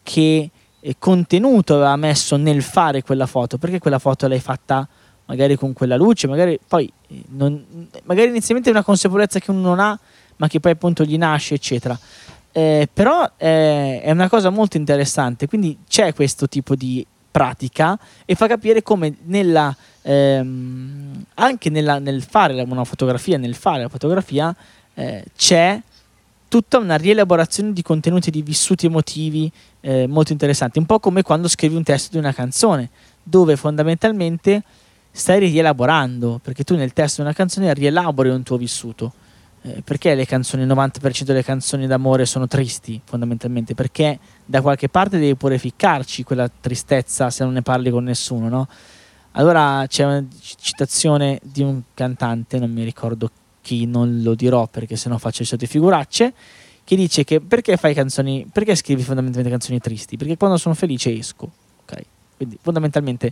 che 0.09 0.51
eh, 0.81 0.95
contenuto 0.99 1.75
aveva 1.75 1.97
messo 1.97 2.37
nel 2.37 2.63
fare 2.63 3.03
quella 3.03 3.27
foto, 3.27 3.59
perché 3.59 3.79
quella 3.79 3.99
foto 3.99 4.27
l'hai 4.27 4.41
fatta 4.41 4.89
magari 5.27 5.57
con 5.57 5.75
quella 5.75 5.97
luce, 5.97 6.27
magari 6.27 6.59
poi 6.67 6.91
eh, 7.09 7.23
non- 7.29 7.63
magari 8.05 8.29
inizialmente 8.29 8.71
è 8.71 8.73
una 8.73 8.83
consapevolezza 8.83 9.39
che 9.39 9.51
uno 9.51 9.61
non 9.61 9.81
ha, 9.81 9.99
ma 10.37 10.49
che 10.49 10.61
poi 10.61 10.73
appunto 10.73 11.05
gli 11.05 11.19
nasce, 11.19 11.55
eccetera. 11.55 11.99
Eh, 12.53 12.89
però 12.91 13.31
eh, 13.37 14.01
è 14.01 14.11
una 14.11 14.31
cosa 14.31 14.49
molto 14.49 14.79
interessante, 14.79 15.47
quindi 15.47 15.77
c'è 15.87 16.15
questo 16.15 16.49
tipo 16.49 16.75
di 16.75 17.07
pratica 17.31 17.99
e 18.25 18.35
fa 18.35 18.47
capire 18.47 18.83
come 18.83 19.15
nella, 19.25 19.77
ehm, 20.03 21.25
anche 21.35 21.69
nella- 21.69 21.99
nel 21.99 22.23
fare 22.23 22.63
una 22.63 22.85
fotografia, 22.85 23.37
nel 23.37 23.55
fare 23.55 23.83
la 23.83 23.89
fotografia, 23.91 24.55
eh, 24.95 25.25
c'è 25.37 25.79
tutta 26.49 26.79
una 26.79 26.97
rielaborazione 26.97 27.73
di 27.73 27.83
contenuti, 27.83 28.31
di 28.31 28.43
vissuti 28.43 28.87
emotivi 28.87 29.51
eh, 29.81 30.07
molto 30.07 30.33
interessanti, 30.33 30.79
un 30.79 30.87
po' 30.87 30.99
come 30.99 31.23
quando 31.23 31.47
scrivi 31.47 31.77
un 31.77 31.83
testo 31.83 32.09
di 32.13 32.19
una 32.19 32.33
canzone, 32.33 32.91
dove 33.23 33.57
fondamentalmente 33.57 34.63
stai 35.11 35.41
rielaborando, 35.41 36.41
perché 36.43 36.65
tu 36.65 36.75
nel 36.75 36.93
testo 36.93 37.21
di 37.21 37.29
una 37.29 37.37
canzone 37.37 37.73
rielabori 37.75 38.31
un 38.31 38.43
tuo 38.43 38.57
vissuto. 38.57 39.13
Eh, 39.63 39.83
perché 39.83 40.15
le 40.15 40.25
canzoni, 40.25 40.63
il 40.63 40.69
90% 40.69 41.23
delle 41.25 41.43
canzoni 41.43 41.87
d'amore 41.87 42.25
sono 42.25 42.47
tristi, 42.47 43.01
fondamentalmente? 43.05 43.75
Perché 43.75 44.19
da 44.45 44.63
qualche 44.63 44.89
parte 44.89 45.19
devi 45.19 45.35
pure 45.35 45.59
ficcarci 45.59 46.23
quella 46.23 46.49
tristezza 46.49 47.29
se 47.31 47.43
non 47.45 47.53
ne 47.53 47.63
parli 47.63 47.91
con 47.91 48.05
nessuno, 48.05 48.49
no? 48.49 48.69
Allora 49.33 49.85
c'è 49.87 50.05
una 50.05 50.25
citazione 50.41 51.41
di 51.43 51.63
un 51.63 51.83
cantante, 51.93 52.59
non 52.59 52.71
mi 52.71 52.85
ricordo 52.85 53.31
chi, 53.69 53.85
non 53.85 54.23
lo 54.23 54.35
dirò 54.35 54.67
perché 54.67 54.97
sennò 54.97 55.19
faccio 55.19 55.41
le 55.41 55.47
solite 55.47 55.67
figuracce, 55.67 56.33
che 56.85 56.97
dice 56.97 57.23
che 57.23 57.39
perché 57.41 57.77
fai 57.77 57.93
canzoni, 57.93 58.49
perché 58.51 58.75
scrivi 58.75 59.03
fondamentalmente 59.03 59.51
canzoni 59.51 59.79
tristi? 59.79 60.17
Perché 60.17 60.39
quando 60.39 60.57
sono 60.57 60.75
felice 60.75 61.13
esco, 61.13 61.51
ok? 61.83 62.03
Quindi 62.39 62.59
fondamentalmente 62.63 63.31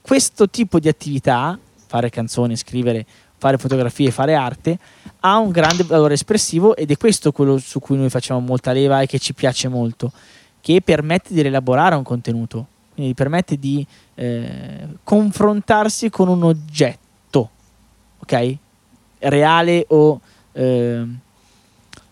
questo 0.00 0.48
tipo 0.48 0.78
di 0.78 0.86
attività, 0.86 1.58
fare 1.86 2.10
canzoni, 2.10 2.56
scrivere, 2.56 3.04
fare 3.36 3.58
fotografie, 3.58 4.12
fare 4.12 4.34
arte, 4.34 4.78
ha 5.20 5.38
un 5.38 5.50
grande 5.50 5.82
valore 5.82 6.14
espressivo 6.14 6.76
ed 6.76 6.92
è 6.92 6.96
questo 6.96 7.32
quello 7.32 7.58
su 7.58 7.80
cui 7.80 7.96
noi 7.96 8.08
facciamo 8.08 8.38
molta 8.38 8.70
leva 8.70 9.00
e 9.00 9.06
che 9.06 9.18
ci 9.18 9.34
piace 9.34 9.66
molto, 9.66 10.12
che 10.60 10.80
permette 10.80 11.34
di 11.34 11.42
rielaborare 11.42 11.96
un 11.96 12.04
contenuto, 12.04 12.66
quindi 12.94 13.14
permette 13.14 13.58
di 13.58 13.84
eh, 14.14 14.86
confrontarsi 15.02 16.08
con 16.08 16.28
un 16.28 16.44
oggetto, 16.44 17.50
ok? 18.20 18.58
Reale 19.18 19.84
o, 19.88 20.20
eh, 20.52 21.04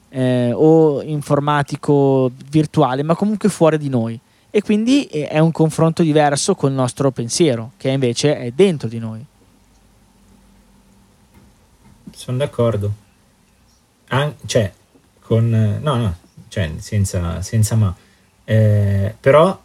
eh, 0.09 0.52
o 0.52 1.02
informatico 1.02 2.30
virtuale, 2.50 3.02
ma 3.02 3.14
comunque 3.14 3.48
fuori 3.48 3.78
di 3.78 3.88
noi. 3.88 4.18
E 4.50 4.62
quindi 4.62 5.04
eh, 5.07 5.28
è 5.28 5.38
un 5.38 5.52
confronto 5.52 6.02
diverso 6.02 6.54
col 6.54 6.72
nostro 6.72 7.11
pensiero, 7.11 7.72
che 7.76 7.90
invece 7.90 8.38
è 8.38 8.50
dentro 8.50 8.88
di 8.88 8.98
noi. 8.98 9.24
Sono 12.12 12.38
d'accordo. 12.38 12.92
An- 14.09 14.34
cioè, 14.46 14.72
con... 15.20 15.78
No, 15.82 15.96
no, 15.96 16.16
cioè, 16.48 16.72
senza, 16.78 17.42
senza 17.42 17.74
ma. 17.74 17.94
Eh, 18.44 19.14
però, 19.20 19.61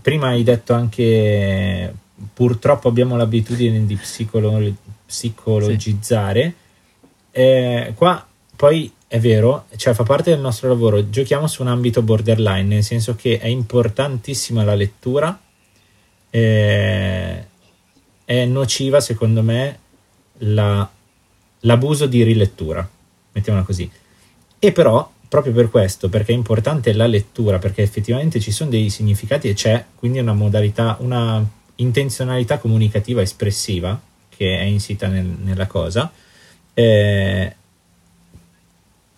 prima 0.00 0.28
hai 0.28 0.42
detto 0.42 0.72
anche... 0.72 1.94
Purtroppo 2.32 2.88
abbiamo 2.88 3.16
l'abitudine 3.16 3.84
di 3.84 3.96
psicolo- 3.96 4.74
psicologizzare. 5.04 6.54
Eh, 7.32 7.92
qua, 7.96 8.24
poi, 8.54 8.92
è 9.08 9.18
vero, 9.18 9.66
cioè 9.76 9.94
fa 9.94 10.04
parte 10.04 10.30
del 10.30 10.40
nostro 10.40 10.68
lavoro. 10.68 11.10
Giochiamo 11.10 11.46
su 11.48 11.62
un 11.62 11.68
ambito 11.68 12.02
borderline, 12.02 12.62
nel 12.62 12.84
senso 12.84 13.16
che 13.16 13.38
è 13.38 13.48
importantissima 13.48 14.62
la 14.64 14.74
lettura. 14.74 15.38
eh, 16.30 17.46
è 18.24 18.44
nociva, 18.46 19.00
secondo 19.00 19.42
me, 19.42 19.78
la 20.38 20.88
l'abuso 21.62 22.06
di 22.06 22.22
rilettura, 22.22 22.88
mettiamola 23.32 23.64
così. 23.64 23.90
E 24.58 24.72
però, 24.72 25.10
proprio 25.28 25.52
per 25.52 25.70
questo, 25.70 26.08
perché 26.08 26.32
è 26.32 26.36
importante 26.36 26.92
la 26.92 27.06
lettura, 27.06 27.58
perché 27.58 27.82
effettivamente 27.82 28.40
ci 28.40 28.50
sono 28.52 28.70
dei 28.70 28.90
significati 28.90 29.48
e 29.48 29.54
c'è 29.54 29.84
quindi 29.96 30.18
una 30.18 30.34
modalità, 30.34 30.96
una 31.00 31.44
intenzionalità 31.76 32.58
comunicativa 32.58 33.22
espressiva 33.22 34.00
che 34.28 34.58
è 34.58 34.62
insita 34.62 35.08
nel- 35.08 35.24
nella 35.24 35.66
cosa. 35.66 36.10
Eh, 36.74 37.56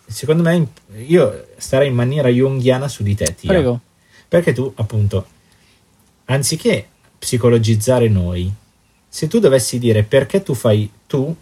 secondo 0.05 0.43
me, 0.43 0.67
io 1.05 1.47
starei 1.57 1.87
in 1.87 1.95
maniera 1.95 2.29
junghiana 2.29 2.87
su 2.87 3.03
di 3.03 3.15
te, 3.15 3.35
Tia. 3.35 3.49
Prego. 3.49 3.79
Perché 4.27 4.53
tu, 4.53 4.71
appunto, 4.75 5.27
anziché 6.25 6.87
psicologizzare 7.17 8.07
noi, 8.07 8.51
se 9.07 9.27
tu 9.27 9.39
dovessi 9.39 9.79
dire 9.79 10.03
perché 10.03 10.43
tu 10.43 10.53
fai, 10.53 10.89
tu, 11.07 11.33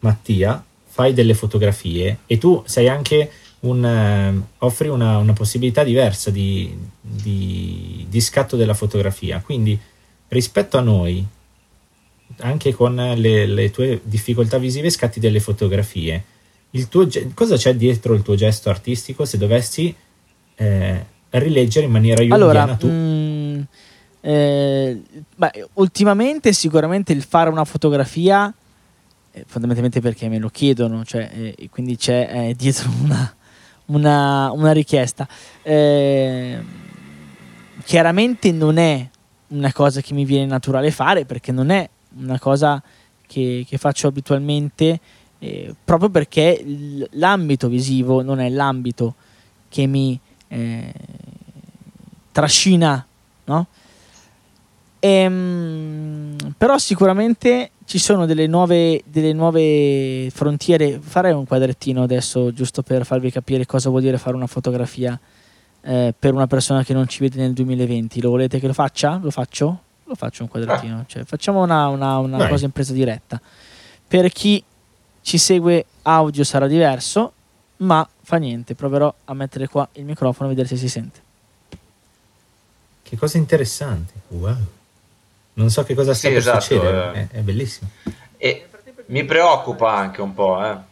Mattia, 0.00 0.62
fai 0.84 1.12
delle 1.12 1.34
fotografie 1.34 2.18
e 2.26 2.38
tu 2.38 2.62
sei 2.66 2.88
anche 2.88 3.30
un, 3.60 3.84
eh, 3.84 4.42
offri 4.58 4.88
una, 4.88 5.18
una, 5.18 5.32
possibilità 5.32 5.82
diversa 5.82 6.30
di, 6.30 6.74
di, 7.00 8.06
di, 8.08 8.20
scatto 8.20 8.56
della 8.56 8.74
fotografia. 8.74 9.40
Quindi 9.40 9.78
rispetto 10.28 10.78
a 10.78 10.80
noi, 10.80 11.26
anche 12.38 12.74
con 12.74 12.94
le, 12.94 13.46
le 13.46 13.70
tue 13.70 14.00
difficoltà 14.02 14.58
visive, 14.58 14.90
scatti 14.90 15.20
delle 15.20 15.40
fotografie. 15.40 16.24
Tuo, 16.90 17.08
cosa 17.32 17.56
c'è 17.56 17.74
dietro 17.74 18.12
il 18.14 18.22
tuo 18.22 18.34
gesto 18.34 18.68
artistico 18.68 19.24
se 19.24 19.38
dovessi 19.38 19.94
eh, 20.56 21.06
rileggere 21.30 21.86
in 21.86 21.92
maniera 21.92 22.22
allora, 22.34 22.74
tu? 22.76 22.86
Mh, 22.86 22.90
mm, 22.90 23.60
eh, 24.20 25.02
beh, 25.36 25.68
ultimamente 25.74 26.52
sicuramente 26.52 27.12
il 27.12 27.22
fare 27.22 27.48
una 27.48 27.64
fotografia 27.64 28.52
eh, 29.30 29.44
fondamentalmente 29.46 30.00
perché 30.00 30.28
me 30.28 30.38
lo 30.38 30.48
chiedono 30.48 31.04
cioè, 31.04 31.30
eh, 31.32 31.68
quindi 31.70 31.96
c'è 31.96 32.28
eh, 32.30 32.54
dietro 32.54 32.90
una, 33.02 33.34
una, 33.86 34.50
una 34.52 34.72
richiesta. 34.72 35.26
Eh, 35.62 36.58
chiaramente 37.84 38.52
non 38.52 38.78
è 38.78 39.08
una 39.48 39.72
cosa 39.72 40.00
che 40.00 40.12
mi 40.12 40.24
viene 40.24 40.46
naturale 40.46 40.90
fare 40.90 41.24
perché 41.24 41.52
non 41.52 41.70
è 41.70 41.88
una 42.18 42.38
cosa 42.38 42.82
che, 43.26 43.64
che 43.68 43.78
faccio 43.78 44.08
abitualmente 44.08 45.00
eh, 45.38 45.74
proprio 45.84 46.08
perché 46.08 46.64
l'ambito 47.10 47.68
visivo 47.68 48.22
non 48.22 48.40
è 48.40 48.48
l'ambito 48.48 49.14
che 49.68 49.86
mi 49.86 50.18
eh, 50.48 50.92
trascina, 52.32 53.04
no? 53.44 53.66
Ehm, 54.98 56.36
però 56.56 56.78
sicuramente 56.78 57.70
ci 57.84 57.98
sono 57.98 58.26
delle 58.26 58.46
nuove, 58.46 59.02
delle 59.04 59.32
nuove 59.32 60.30
frontiere. 60.30 60.98
Farei 61.00 61.32
un 61.32 61.46
quadrettino 61.46 62.02
adesso 62.02 62.52
giusto 62.52 62.82
per 62.82 63.04
farvi 63.04 63.30
capire 63.30 63.66
cosa 63.66 63.90
vuol 63.90 64.02
dire 64.02 64.18
fare 64.18 64.34
una 64.34 64.46
fotografia 64.46 65.18
eh, 65.82 66.14
per 66.18 66.34
una 66.34 66.46
persona 66.46 66.82
che 66.82 66.94
non 66.94 67.06
ci 67.06 67.20
vede 67.20 67.40
nel 67.40 67.52
2020. 67.52 68.20
Lo 68.20 68.30
volete 68.30 68.58
che 68.58 68.66
lo 68.66 68.72
faccia? 68.72 69.20
Lo 69.22 69.30
faccio? 69.30 69.82
Lo 70.06 70.14
faccio 70.14 70.42
un 70.42 70.48
quadrettino. 70.48 71.04
Cioè, 71.06 71.24
facciamo 71.24 71.62
una, 71.62 71.88
una, 71.88 72.18
una 72.18 72.48
cosa 72.48 72.64
in 72.64 72.70
presa 72.70 72.92
diretta. 72.92 73.40
Per 74.08 74.30
chi 74.30 74.62
ci 75.20 75.38
segue 75.38 75.84
audio 76.02 76.44
sarà 76.44 76.66
diverso, 76.66 77.32
ma 77.78 78.08
fa 78.22 78.36
niente. 78.36 78.74
Proverò 78.74 79.12
a 79.24 79.34
mettere 79.34 79.68
qua 79.68 79.88
il 79.92 80.04
microfono 80.04 80.46
e 80.46 80.50
vedere 80.50 80.68
se 80.68 80.76
si 80.76 80.88
sente. 80.88 81.20
Che 83.02 83.16
cosa 83.16 83.36
interessante. 83.36 84.12
Wow. 84.28 84.56
Non 85.54 85.70
so 85.70 85.82
che 85.84 85.94
cosa 85.94 86.12
sta 86.12 86.28
sì, 86.28 86.34
per 86.34 86.42
esatto, 86.42 86.60
succedere, 86.60 87.18
eh. 87.18 87.28
è, 87.28 87.38
è, 87.38 87.40
bellissimo. 87.40 87.90
E 88.36 88.68
mi 89.06 89.24
preoccupa 89.24 89.94
anche 89.94 90.20
un 90.20 90.34
po', 90.34 90.62
eh. 90.62 90.68
Allora, 90.68 90.84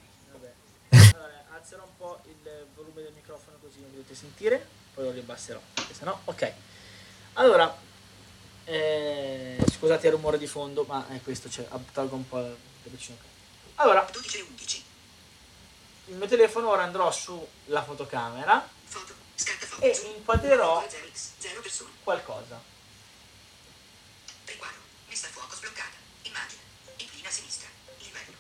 alzerò 1.55 1.83
un 1.83 1.97
po' 1.97 2.19
il 2.25 2.51
volume 2.75 3.03
del 3.03 3.13
microfono 3.15 3.59
così 3.61 3.81
non 3.81 3.91
dovete 3.91 4.15
sentire, 4.15 4.65
poi 4.95 5.05
lo 5.05 5.11
riabbasserò, 5.11 5.61
perché 5.75 5.93
sennò, 5.93 6.19
ok. 6.25 6.53
Allora, 7.35 7.77
eh, 8.65 9.59
scusate 9.71 10.07
il 10.07 10.13
rumore 10.13 10.39
di 10.39 10.47
fondo, 10.47 10.85
ma 10.85 11.07
è 11.09 11.21
questo, 11.23 11.49
cioè, 11.51 11.67
tolgo 11.93 12.17
un 12.17 12.29
po' 12.29 12.41
da 12.41 12.55
vicino. 12.85 13.19
Allora, 13.77 14.07
12 14.11 14.41
11. 14.41 14.85
Il 16.07 16.17
mio 16.17 16.27
telefono 16.27 16.69
ora 16.69 16.83
andrò 16.83 17.11
sulla 17.11 17.83
fotocamera 17.83 18.69
foto, 18.85 19.15
foto, 19.37 19.83
e 19.83 19.99
inquadrerò 20.17 20.87
qualcosa. 22.05 22.73
Messa 25.15 25.29
a 25.29 25.31
fuoco 25.31 25.55
sbloccata. 25.55 25.97
Immagine. 26.23 26.61
Inclina 26.97 27.29
a 27.29 27.31
sinistra. 27.31 27.69
Livello. 27.99 28.35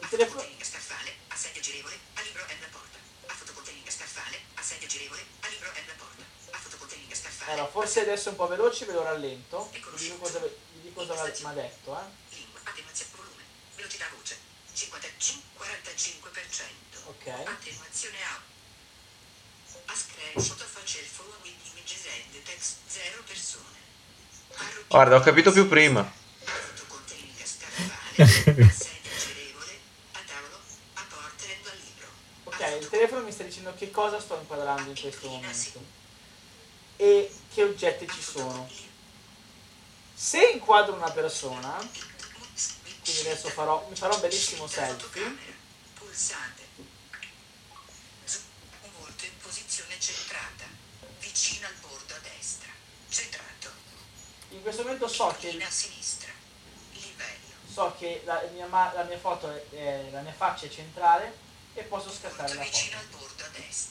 A 0.00 0.06
fotocontenga 0.06 0.64
scaffale. 0.64 1.14
Assedio 1.28 1.60
girevole. 1.60 1.98
A 2.14 2.22
libro 2.22 2.46
è 2.46 2.56
la 2.60 2.66
porta. 2.70 2.96
A 3.26 3.34
fotocontenga 3.34 3.90
scaffale. 3.90 4.40
Assedio 4.54 4.88
girevole. 4.88 5.20
A 5.40 5.45
Allora, 7.48 7.68
forse 7.68 8.00
adesso 8.00 8.28
è 8.28 8.30
un 8.32 8.36
po' 8.38 8.48
veloce, 8.48 8.86
ve 8.86 8.92
lo 8.92 9.04
rallento. 9.04 9.70
Vi 9.70 9.80
dico 9.98 10.16
cosa, 10.16 10.40
vi 10.40 10.80
dico 10.82 11.04
cosa 11.04 11.14
mi 11.14 11.20
ha 11.20 11.52
detto, 11.52 11.96
eh. 11.96 12.34
Lingua, 12.34 12.60
attenuazione 12.64 13.12
volume. 13.14 13.42
Velocità 13.76 14.06
voce. 14.16 14.36
55, 14.72 15.66
45%. 15.66 17.06
Ok. 17.06 17.28
Attenuazione 17.28 18.16
A. 18.24 18.42
A 19.86 19.94
screenshot 19.94 20.60
faccia 20.64 20.98
il 20.98 21.06
forward 21.06 21.44
images 21.44 22.06
and 22.06 22.42
text 22.42 22.78
0 22.88 23.22
persone. 23.24 23.78
Guarda, 24.88 25.16
ho 25.16 25.20
capito 25.20 25.52
più 25.52 25.68
prima. 25.68 26.00
ok, 32.42 32.78
il 32.80 32.88
telefono 32.88 33.22
mi 33.22 33.30
sta 33.30 33.44
dicendo 33.44 33.72
che 33.76 33.90
cosa 33.92 34.18
sto 34.18 34.36
inquadrando 34.40 34.88
in 34.90 34.98
questo 34.98 35.28
momento 35.28 35.95
e 36.96 37.32
che 37.52 37.62
oggetti 37.62 38.08
ci 38.08 38.22
sono. 38.22 38.68
Se 40.14 40.50
inquadro 40.50 40.94
una 40.94 41.10
persona, 41.10 41.76
quindi 43.02 43.20
adesso 43.20 43.48
farò, 43.48 43.86
mi 43.88 43.96
farò 43.96 44.14
un 44.14 44.20
bellissimo 44.20 44.66
selfie. 44.66 45.36
Pulsante. 45.94 46.64
Volto 48.98 49.24
in 49.24 49.36
posizione 49.38 49.98
centrata, 50.00 50.64
vicino 51.20 51.66
al 51.66 51.74
bordo 51.80 52.14
a 52.14 52.18
destra. 52.18 52.70
Centrato 53.08 53.46
in 54.50 54.62
questo 54.62 54.82
momento 54.82 55.06
so 55.08 55.34
che 55.38 55.48
a 55.62 55.70
sinistra 55.70 56.32
livello 56.92 57.54
so 57.70 57.94
che 57.98 58.22
la 58.24 58.42
mia, 58.52 58.66
la 58.66 59.04
mia 59.04 59.18
foto 59.18 59.50
è, 59.70 60.08
la 60.10 60.20
mia 60.20 60.32
faccia 60.32 60.66
è 60.66 60.70
centrale 60.70 61.36
e 61.74 61.82
posso 61.82 62.10
scattare 62.10 62.54
Punto 62.54 62.64
la 62.64 62.98
foto 63.10 63.44
adesso 63.44 63.88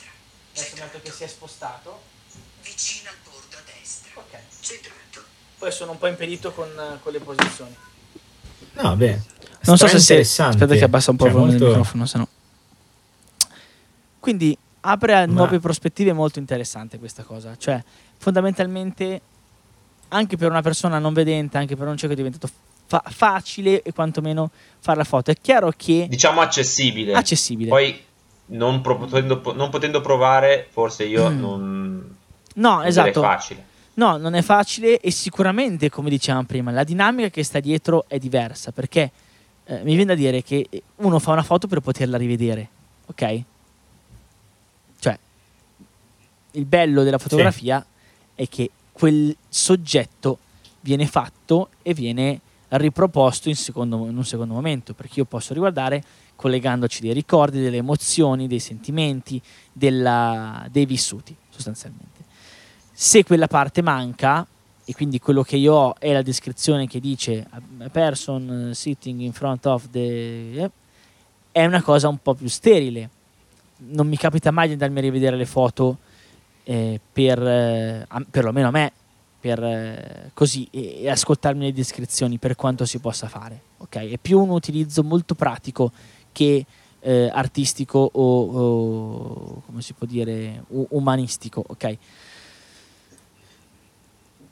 metto 0.76 1.02
che 1.02 1.12
si 1.12 1.24
è 1.24 1.28
spostato 1.28 2.14
vicino 2.66 3.10
al 3.10 3.16
bordo 3.24 3.56
a 3.56 3.62
destra 3.80 4.12
ok 4.16 4.40
centrato 4.60 5.24
poi 5.58 5.72
sono 5.72 5.92
un 5.92 5.98
po' 5.98 6.08
impedito 6.08 6.52
con, 6.52 6.70
con 7.02 7.12
le 7.14 7.20
posizioni 7.20 7.76
no 8.74 8.96
beh 8.96 9.22
non 9.62 9.78
so 9.78 9.88
se 9.88 10.00
sei 10.00 10.20
aspetta 10.20 10.76
che 10.76 10.84
abbassa 10.84 11.12
un 11.12 11.18
po' 11.18 11.26
cioè, 11.26 11.34
il 11.34 11.40
molto... 11.40 11.68
microfono 11.68 12.06
se 12.06 12.18
no 12.18 12.28
quindi 14.20 14.58
apre 14.82 15.14
a 15.14 15.26
Ma... 15.26 15.34
nuove 15.34 15.60
prospettive 15.60 16.12
molto 16.12 16.40
interessante 16.40 17.00
questa 17.00 17.24
cosa 17.24 17.56
cioè 17.58 17.82
fondamentalmente 18.18 19.22
anche 20.10 20.38
per 20.38 20.50
una 20.50 20.62
persona 20.62 21.00
non 21.00 21.14
vedente, 21.14 21.58
anche 21.58 21.76
per 21.76 21.88
un 21.88 21.98
cieco 21.98 22.14
è 22.14 22.16
diventato 22.16 22.50
fa- 22.86 23.04
facile 23.06 23.82
e 23.82 23.92
quantomeno 23.94 24.52
fare 24.80 24.98
la 24.98 25.04
foto. 25.04 25.32
È 25.32 25.36
chiaro 25.40 25.74
che... 25.76 26.08
Diciamo 26.10 26.42
accessibile. 26.42 27.14
Accessibile. 27.14 27.70
Poi 27.70 28.04
non, 28.48 28.82
pro- 28.82 28.98
potendo, 28.98 29.42
non 29.56 29.70
potendo, 29.70 30.02
provare, 30.02 30.68
forse 30.72 31.06
io 31.06 31.30
mm. 31.30 31.40
non... 31.40 31.95
No, 32.56 32.76
non 32.76 32.86
esatto. 32.86 33.20
È 33.20 33.24
facile. 33.24 33.66
No, 33.96 34.18
non 34.18 34.34
è 34.34 34.42
facile 34.42 35.00
e 35.00 35.10
sicuramente, 35.12 35.90
come 35.90 36.10
dicevamo 36.10 36.46
prima, 36.46 36.72
la 36.72 36.84
dinamica 36.84 37.30
che 37.30 37.44
sta 37.44 37.60
dietro 37.60 38.06
è 38.08 38.20
diversa 38.20 38.72
perché 38.72 39.12
eh, 39.66 39.78
mi 39.84 39.96
viene 39.96 40.06
da 40.06 40.16
dire 40.16 40.44
che 40.44 40.68
uno 40.98 41.18
fa 41.20 41.32
una 41.32 41.44
foto 41.44 41.68
per 41.68 41.80
poterla 41.80 42.18
rivedere, 42.18 42.68
ok? 43.06 43.42
Cioè, 45.00 45.18
il 46.52 46.66
bello 46.66 47.04
della 47.04 47.18
fotografia 47.18 47.80
sì. 47.80 48.44
è 48.44 48.50
che 48.50 48.70
quel 48.92 49.36
soggetto 49.48 50.40
viene 50.82 51.08
fatto 51.08 51.70
e 51.82 51.94
viene 51.94 52.42
riproposto 52.70 53.50
in, 53.50 53.56
secondo, 53.56 54.08
in, 54.08 54.18
un 54.18 54.26
secondo 54.26 54.54
momento, 54.54 54.94
perché 54.94 55.20
io 55.20 55.26
posso 55.26 55.54
riguardare 55.54 56.04
collegandoci 56.36 57.02
dei 57.02 57.14
ricordi, 57.14 57.62
delle 57.62 57.78
emozioni, 57.78 58.48
dei 58.48 58.60
sentimenti, 58.60 59.42
della, 59.72 60.68
dei 60.70 60.86
vissuti 60.86 61.36
sostanzialmente. 61.50 62.24
Se 62.98 63.26
quella 63.26 63.48
parte 63.48 63.82
manca, 63.82 64.48
e 64.86 64.94
quindi 64.94 65.20
quello 65.20 65.44
che 65.44 65.58
io 65.58 65.74
ho 65.74 65.96
è 66.00 66.14
la 66.14 66.22
descrizione 66.22 66.88
che 66.88 67.02
dice 67.02 67.46
a 67.52 67.90
person 67.90 68.72
sitting 68.74 69.20
in 69.20 69.34
front 69.34 69.66
of 69.66 69.90
the... 69.90 70.72
è 71.52 71.66
una 71.66 71.82
cosa 71.82 72.08
un 72.08 72.20
po' 72.20 72.36
più 72.36 72.48
sterile. 72.48 73.10
Non 73.88 74.08
mi 74.08 74.16
capita 74.16 74.50
mai 74.52 74.68
di 74.68 74.74
andarmi 74.74 75.00
a 75.00 75.02
rivedere 75.02 75.36
le 75.36 75.46
foto 75.46 75.98
eh, 76.64 77.02
per, 77.12 77.46
eh, 77.46 78.08
perlomeno 78.32 78.70
a 78.70 78.72
me, 78.72 78.94
per 79.42 79.62
eh, 79.62 80.32
così, 80.34 80.66
e, 80.72 81.02
e, 81.02 81.10
ascoltarmi 81.10 81.66
le 81.66 81.74
descrizioni 81.74 82.38
per 82.38 82.56
quanto 82.56 82.86
si 82.86 83.00
possa 83.00 83.28
fare. 83.28 83.60
Okay? 83.80 84.12
È 84.12 84.18
più 84.18 84.40
un 84.40 84.52
utilizzo 84.52 85.04
molto 85.04 85.36
pratico 85.36 85.92
che 86.32 86.66
eh, 87.02 87.30
artistico 87.34 88.10
o, 88.14 88.46
o, 88.46 89.62
come 89.66 89.82
si 89.82 89.92
può 89.92 90.08
dire, 90.08 90.64
umanistico. 90.70 91.62
Ok. 91.68 91.98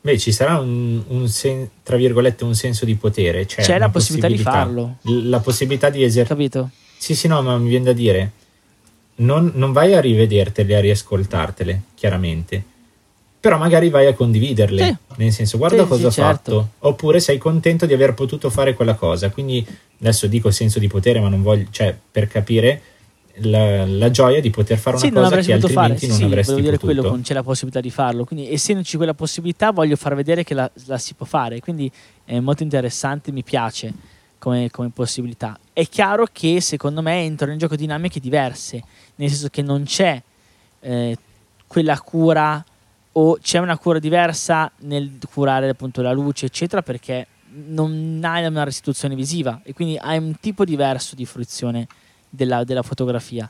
Beh, 0.03 0.17
ci 0.17 0.33
sarà 0.33 0.59
un, 0.59 1.01
un 1.07 1.29
sen- 1.29 1.69
tra 1.81 1.95
virgolette 1.95 2.43
un 2.43 2.55
senso 2.55 2.83
di 2.83 2.95
potere. 2.95 3.47
Cioè 3.47 3.63
C'è 3.63 3.77
la 3.77 3.87
possibilità, 3.87 4.27
possibilità, 4.27 4.51
di 4.51 4.73
farlo. 5.01 5.29
La 5.29 5.39
possibilità 5.39 5.89
di 5.89 6.03
esercitare. 6.03 6.49
Capito? 6.49 6.69
Sì, 6.97 7.15
sì, 7.15 7.27
no, 7.29 7.41
ma 7.41 7.57
mi 7.57 7.69
viene 7.69 7.85
da 7.85 7.93
dire 7.93 8.31
non, 9.15 9.51
non 9.55 9.71
vai 9.71 9.93
a 9.93 10.01
rivedertele, 10.01 10.75
a 10.75 10.79
riascoltartele, 10.79 11.81
chiaramente. 11.95 12.63
Però 13.39 13.57
magari 13.57 13.89
vai 13.89 14.07
a 14.07 14.13
condividerle, 14.13 14.85
sì. 14.85 15.15
nel 15.17 15.31
senso 15.33 15.57
guarda 15.57 15.83
sì, 15.83 15.87
cosa 15.87 16.09
sì, 16.09 16.19
ho 16.19 16.23
certo. 16.23 16.51
fatto, 16.51 16.69
oppure 16.87 17.19
sei 17.19 17.37
contento 17.37 17.85
di 17.85 17.93
aver 17.93 18.13
potuto 18.13 18.49
fare 18.49 18.73
quella 18.73 18.95
cosa. 18.95 19.29
Quindi 19.29 19.65
adesso 19.99 20.27
dico 20.27 20.49
senso 20.49 20.79
di 20.79 20.87
potere, 20.87 21.19
ma 21.19 21.27
non 21.27 21.41
voglio, 21.41 21.67
cioè 21.69 21.95
per 22.09 22.27
capire, 22.27 22.81
la, 23.37 23.85
la 23.85 24.11
gioia 24.11 24.39
di 24.39 24.49
poter 24.49 24.77
fare 24.77 24.95
una 24.95 25.05
sì, 25.05 25.11
non 25.11 25.23
cosa 25.23 25.35
che 25.37 25.41
fare. 25.43 25.53
altrimenti 25.53 25.99
Sì, 25.99 26.07
non 26.07 26.17
sì, 26.17 26.23
avresti 26.23 26.51
volevo 26.51 26.67
dire 26.69 26.77
potuto. 26.79 26.93
quello, 27.01 27.15
con- 27.15 27.21
c'è 27.21 27.33
la 27.33 27.43
possibilità 27.43 27.79
di 27.81 27.89
farlo. 27.89 28.25
Quindi, 28.25 28.51
essendoci 28.51 28.97
quella 28.97 29.13
possibilità, 29.13 29.71
voglio 29.71 29.95
far 29.95 30.15
vedere 30.15 30.43
che 30.43 30.53
la, 30.53 30.69
la 30.85 30.97
si 30.97 31.13
può 31.13 31.25
fare. 31.25 31.59
Quindi 31.59 31.91
è 32.23 32.39
molto 32.39 32.63
interessante, 32.63 33.31
mi 33.31 33.43
piace 33.43 33.93
come, 34.37 34.69
come 34.69 34.89
possibilità. 34.89 35.57
È 35.71 35.87
chiaro 35.87 36.27
che 36.31 36.61
secondo 36.61 37.01
me 37.01 37.23
entrano 37.23 37.53
in 37.53 37.57
gioco 37.57 37.75
dinamiche 37.75 38.19
diverse, 38.19 38.83
nel 39.15 39.29
senso 39.29 39.49
che 39.49 39.61
non 39.61 39.83
c'è 39.83 40.21
eh, 40.81 41.17
quella 41.65 41.99
cura 41.99 42.63
o 43.15 43.37
c'è 43.41 43.59
una 43.59 43.77
cura 43.77 43.99
diversa 43.99 44.71
nel 44.79 45.17
curare 45.31 45.69
appunto 45.69 46.01
la 46.01 46.11
luce, 46.11 46.47
eccetera, 46.47 46.81
perché 46.81 47.27
non 47.67 48.19
hai 48.23 48.45
una 48.45 48.63
restituzione 48.63 49.15
visiva 49.15 49.61
e 49.63 49.73
quindi 49.73 49.97
hai 49.97 50.17
un 50.17 50.35
tipo 50.39 50.65
diverso 50.65 51.15
di 51.15 51.25
fruizione 51.25 51.87
della, 52.35 52.63
della 52.63 52.81
fotografia. 52.81 53.47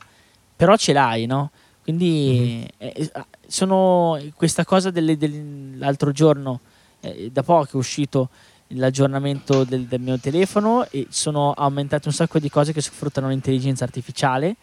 Però 0.56 0.76
ce 0.76 0.92
l'hai, 0.92 1.26
no? 1.26 1.50
Quindi 1.82 2.68
eh, 2.78 2.92
eh, 2.96 3.10
sono 3.46 4.18
questa 4.34 4.64
cosa 4.64 4.90
delle- 4.90 5.16
dell'altro 5.16 6.12
giorno, 6.12 6.60
eh, 7.00 7.30
da 7.32 7.42
poco 7.42 7.72
è 7.72 7.76
uscito 7.76 8.28
l'aggiornamento 8.68 9.64
del, 9.64 9.84
del 9.86 10.00
mio 10.00 10.18
telefono 10.18 10.86
e 10.90 11.06
sono 11.10 11.52
aumentate 11.52 12.08
un 12.08 12.14
sacco 12.14 12.38
di 12.38 12.48
cose 12.48 12.72
che 12.72 12.80
sfruttano 12.80 13.28
l'intelligenza 13.28 13.84
artificiale. 13.84 14.56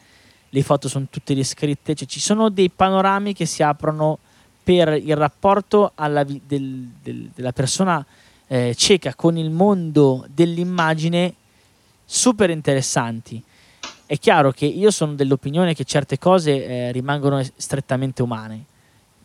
Le 0.49 0.63
foto 0.63 0.87
sono 0.89 1.05
tutte 1.09 1.33
riscritte, 1.33 1.93
cioè 1.95 2.07
ci 2.07 2.19
sono 2.19 2.49
dei 2.49 2.69
panorami 2.69 3.33
che 3.33 3.45
si 3.45 3.63
aprono 3.63 4.17
per 4.63 4.89
il 4.93 5.15
rapporto 5.15 5.91
alla 5.95 6.23
vi- 6.23 6.41
del- 6.45 6.87
del- 7.01 7.29
della 7.33 7.51
persona 7.51 8.05
eh, 8.47 8.75
cieca 8.75 9.15
con 9.15 9.37
il 9.37 9.49
mondo 9.49 10.25
dell'immagine 10.33 11.33
super 12.03 12.49
interessanti. 12.49 13.41
È 14.11 14.19
chiaro 14.19 14.51
che 14.51 14.65
io 14.65 14.91
sono 14.91 15.13
dell'opinione 15.13 15.73
che 15.73 15.85
certe 15.85 16.17
cose 16.17 16.65
eh, 16.65 16.91
rimangono 16.91 17.41
strettamente 17.55 18.21
umane, 18.21 18.65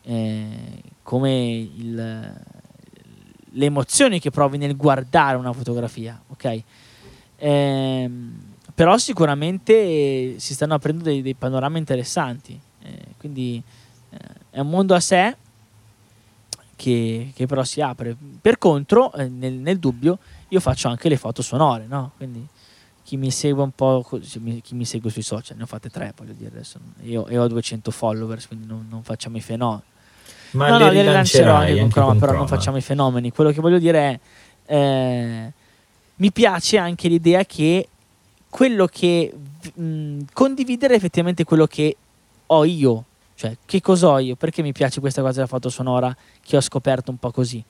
eh, 0.03 0.81
come 1.03 1.57
il- 1.57 2.33
le 3.49 3.65
emozioni 3.65 4.21
che 4.21 4.31
provi 4.31 4.57
nel 4.57 4.77
guardare 4.77 5.35
una 5.35 5.51
fotografia, 5.51 6.17
ok? 6.27 6.61
Ehm, 7.35 8.53
però 8.73 8.97
sicuramente 8.97 9.73
eh, 9.73 10.35
si 10.37 10.53
stanno 10.53 10.75
aprendo 10.75 11.03
dei, 11.03 11.21
dei 11.21 11.33
panorami 11.33 11.79
interessanti, 11.79 12.57
eh, 12.83 12.97
quindi 13.17 13.61
eh, 14.11 14.17
è 14.51 14.59
un 14.61 14.69
mondo 14.69 14.95
a 14.95 15.01
sé 15.01 15.35
che, 16.77 17.33
che 17.35 17.45
però 17.45 17.65
si 17.65 17.81
apre. 17.81 18.15
Per 18.39 18.57
contro, 18.57 19.11
eh, 19.15 19.27
nel, 19.27 19.51
nel 19.51 19.79
dubbio, 19.79 20.17
io 20.47 20.61
faccio 20.61 20.87
anche 20.87 21.09
le 21.09 21.17
foto 21.17 21.41
sonore, 21.41 21.87
no? 21.87 22.11
Quindi 22.15 22.47
chi 23.07 23.15
mi 23.15 23.31
segue 23.31 23.63
un 23.63 23.71
po', 23.71 24.05
chi 24.19 24.75
mi 24.75 24.83
segue 24.83 25.09
sui 25.09 25.21
social, 25.21 25.55
ne 25.55 25.63
ho 25.63 25.65
fatte 25.65 25.89
tre, 25.89 26.11
voglio 26.17 26.33
dire 26.33 26.49
adesso. 26.53 26.77
Io, 27.03 27.25
io 27.29 27.41
ho 27.41 27.47
200 27.47 27.89
followers, 27.89 28.47
quindi 28.47 28.67
non, 28.67 28.85
non 28.89 29.01
facciamo 29.01 29.37
i 29.37 29.39
fenomeni. 29.39 29.83
Ma 30.51 30.67
no, 30.67 30.77
no, 30.77 30.91
le 30.91 31.03
rilancerò 31.03 31.55
anche 31.55 31.79
con 31.79 31.89
Chroma, 31.89 32.13
però 32.15 32.33
non 32.33 32.43
Chroma. 32.43 32.47
facciamo 32.47 32.75
i 32.75 32.81
fenomeni. 32.81 33.31
Quello 33.31 33.51
che 33.51 33.61
voglio 33.61 33.79
dire 33.79 34.19
è, 34.65 34.73
eh, 34.75 35.53
mi 36.17 36.31
piace 36.33 36.77
anche 36.77 37.07
l'idea 37.07 37.45
che 37.45 37.87
quello 38.49 38.87
che 38.87 39.33
mh, 39.73 40.23
condividere 40.33 40.95
effettivamente 40.95 41.45
quello 41.45 41.65
che 41.65 41.95
ho 42.45 42.65
io, 42.65 43.05
cioè 43.35 43.55
che 43.65 43.79
cosa 43.79 44.09
ho 44.09 44.19
io, 44.19 44.35
perché 44.35 44.61
mi 44.61 44.73
piace 44.73 44.99
questa 44.99 45.21
cosa 45.21 45.35
della 45.35 45.47
foto 45.47 45.69
sonora 45.69 46.13
che 46.45 46.57
ho 46.57 46.61
scoperto 46.61 47.09
un 47.09 47.19
po' 47.19 47.31
così, 47.31 47.63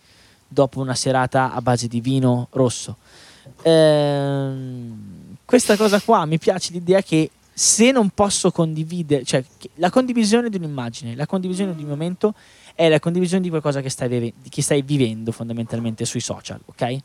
dopo 0.47 0.79
una 0.79 0.95
serata 0.95 1.53
a 1.53 1.61
base 1.61 1.87
di 1.87 2.01
vino 2.01 2.47
rosso. 2.53 2.97
Ehm, 3.61 5.16
questa 5.47 5.77
cosa 5.77 6.01
qua 6.01 6.25
mi 6.25 6.37
piace 6.37 6.73
l'idea 6.73 7.01
che 7.01 7.31
se 7.53 7.91
non 7.91 8.09
posso 8.09 8.51
condividere, 8.51 9.23
cioè 9.23 9.41
la 9.75 9.89
condivisione 9.89 10.49
di 10.49 10.57
un'immagine, 10.57 11.15
la 11.15 11.25
condivisione 11.25 11.73
di 11.73 11.83
un 11.83 11.89
momento 11.89 12.33
è 12.75 12.89
la 12.89 12.99
condivisione 12.99 13.41
di 13.41 13.47
qualcosa 13.47 13.79
che 13.79 13.89
stai, 13.89 14.09
vive- 14.09 14.33
che 14.49 14.61
stai 14.61 14.81
vivendo 14.81 15.31
fondamentalmente 15.31 16.03
sui 16.03 16.19
social, 16.19 16.59
ok? 16.65 16.97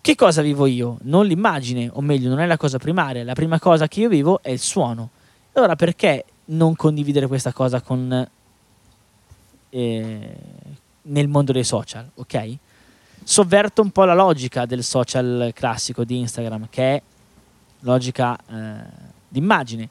Che 0.00 0.14
cosa 0.14 0.42
vivo 0.42 0.66
io? 0.66 0.98
Non 1.02 1.26
l'immagine, 1.26 1.90
o 1.92 2.00
meglio, 2.00 2.28
non 2.28 2.38
è 2.38 2.46
la 2.46 2.56
cosa 2.56 2.78
primaria, 2.78 3.24
la 3.24 3.34
prima 3.34 3.58
cosa 3.58 3.88
che 3.88 3.98
io 3.98 4.08
vivo 4.08 4.40
è 4.40 4.50
il 4.50 4.60
suono. 4.60 5.10
Allora 5.54 5.74
perché 5.74 6.24
non 6.46 6.76
condividere 6.76 7.26
questa 7.26 7.52
cosa 7.52 7.80
con 7.80 8.28
eh, 9.70 10.36
nel 11.02 11.28
mondo 11.28 11.52
dei 11.52 11.64
social, 11.64 12.08
ok? 12.14 12.56
Sovverto 13.24 13.82
un 13.82 13.90
po' 13.90 14.04
la 14.04 14.14
logica 14.14 14.66
del 14.66 14.82
social 14.82 15.52
classico 15.54 16.04
di 16.04 16.18
Instagram, 16.18 16.68
che 16.70 16.94
è 16.94 17.02
logica 17.80 18.36
eh, 18.36 19.10
d'immagine. 19.28 19.88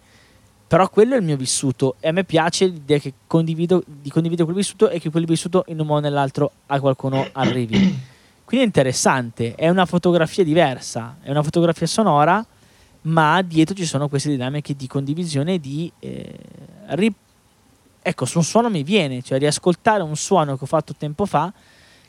Però 0.67 0.89
quello 0.89 1.15
è 1.15 1.17
il 1.17 1.23
mio 1.23 1.35
vissuto 1.35 1.95
e 1.99 2.07
a 2.07 2.11
me 2.11 2.23
piace 2.23 2.65
l'idea 2.65 2.97
che 2.97 3.13
condivido, 3.27 3.83
di 3.85 4.09
condividere 4.09 4.45
quel 4.45 4.55
vissuto 4.55 4.89
e 4.89 4.99
che 4.99 5.09
quel 5.09 5.25
vissuto 5.25 5.65
in 5.67 5.79
un 5.79 5.85
modo 5.85 5.99
o 5.99 6.09
nell'altro 6.09 6.51
a 6.67 6.79
qualcuno 6.79 7.27
arrivi. 7.33 7.75
Quindi 8.45 8.65
è 8.65 8.69
interessante, 8.69 9.55
è 9.55 9.67
una 9.69 9.85
fotografia 9.85 10.43
diversa, 10.43 11.17
è 11.21 11.29
una 11.29 11.43
fotografia 11.43 11.87
sonora, 11.87 12.45
ma 13.03 13.41
dietro 13.41 13.75
ci 13.75 13.85
sono 13.85 14.07
queste 14.07 14.29
dinamiche 14.29 14.75
di 14.75 14.87
condivisione 14.87 15.59
di... 15.59 15.91
eh, 15.99 16.39
ri- 16.89 17.13
ecco, 18.01 18.25
su 18.25 18.37
un 18.37 18.43
suono 18.43 18.69
mi 18.69 18.83
viene, 18.83 19.21
cioè 19.21 19.39
riascoltare 19.39 20.03
un 20.03 20.15
suono 20.15 20.57
che 20.57 20.63
ho 20.63 20.67
fatto 20.67 20.93
tempo 20.97 21.25
fa, 21.25 21.51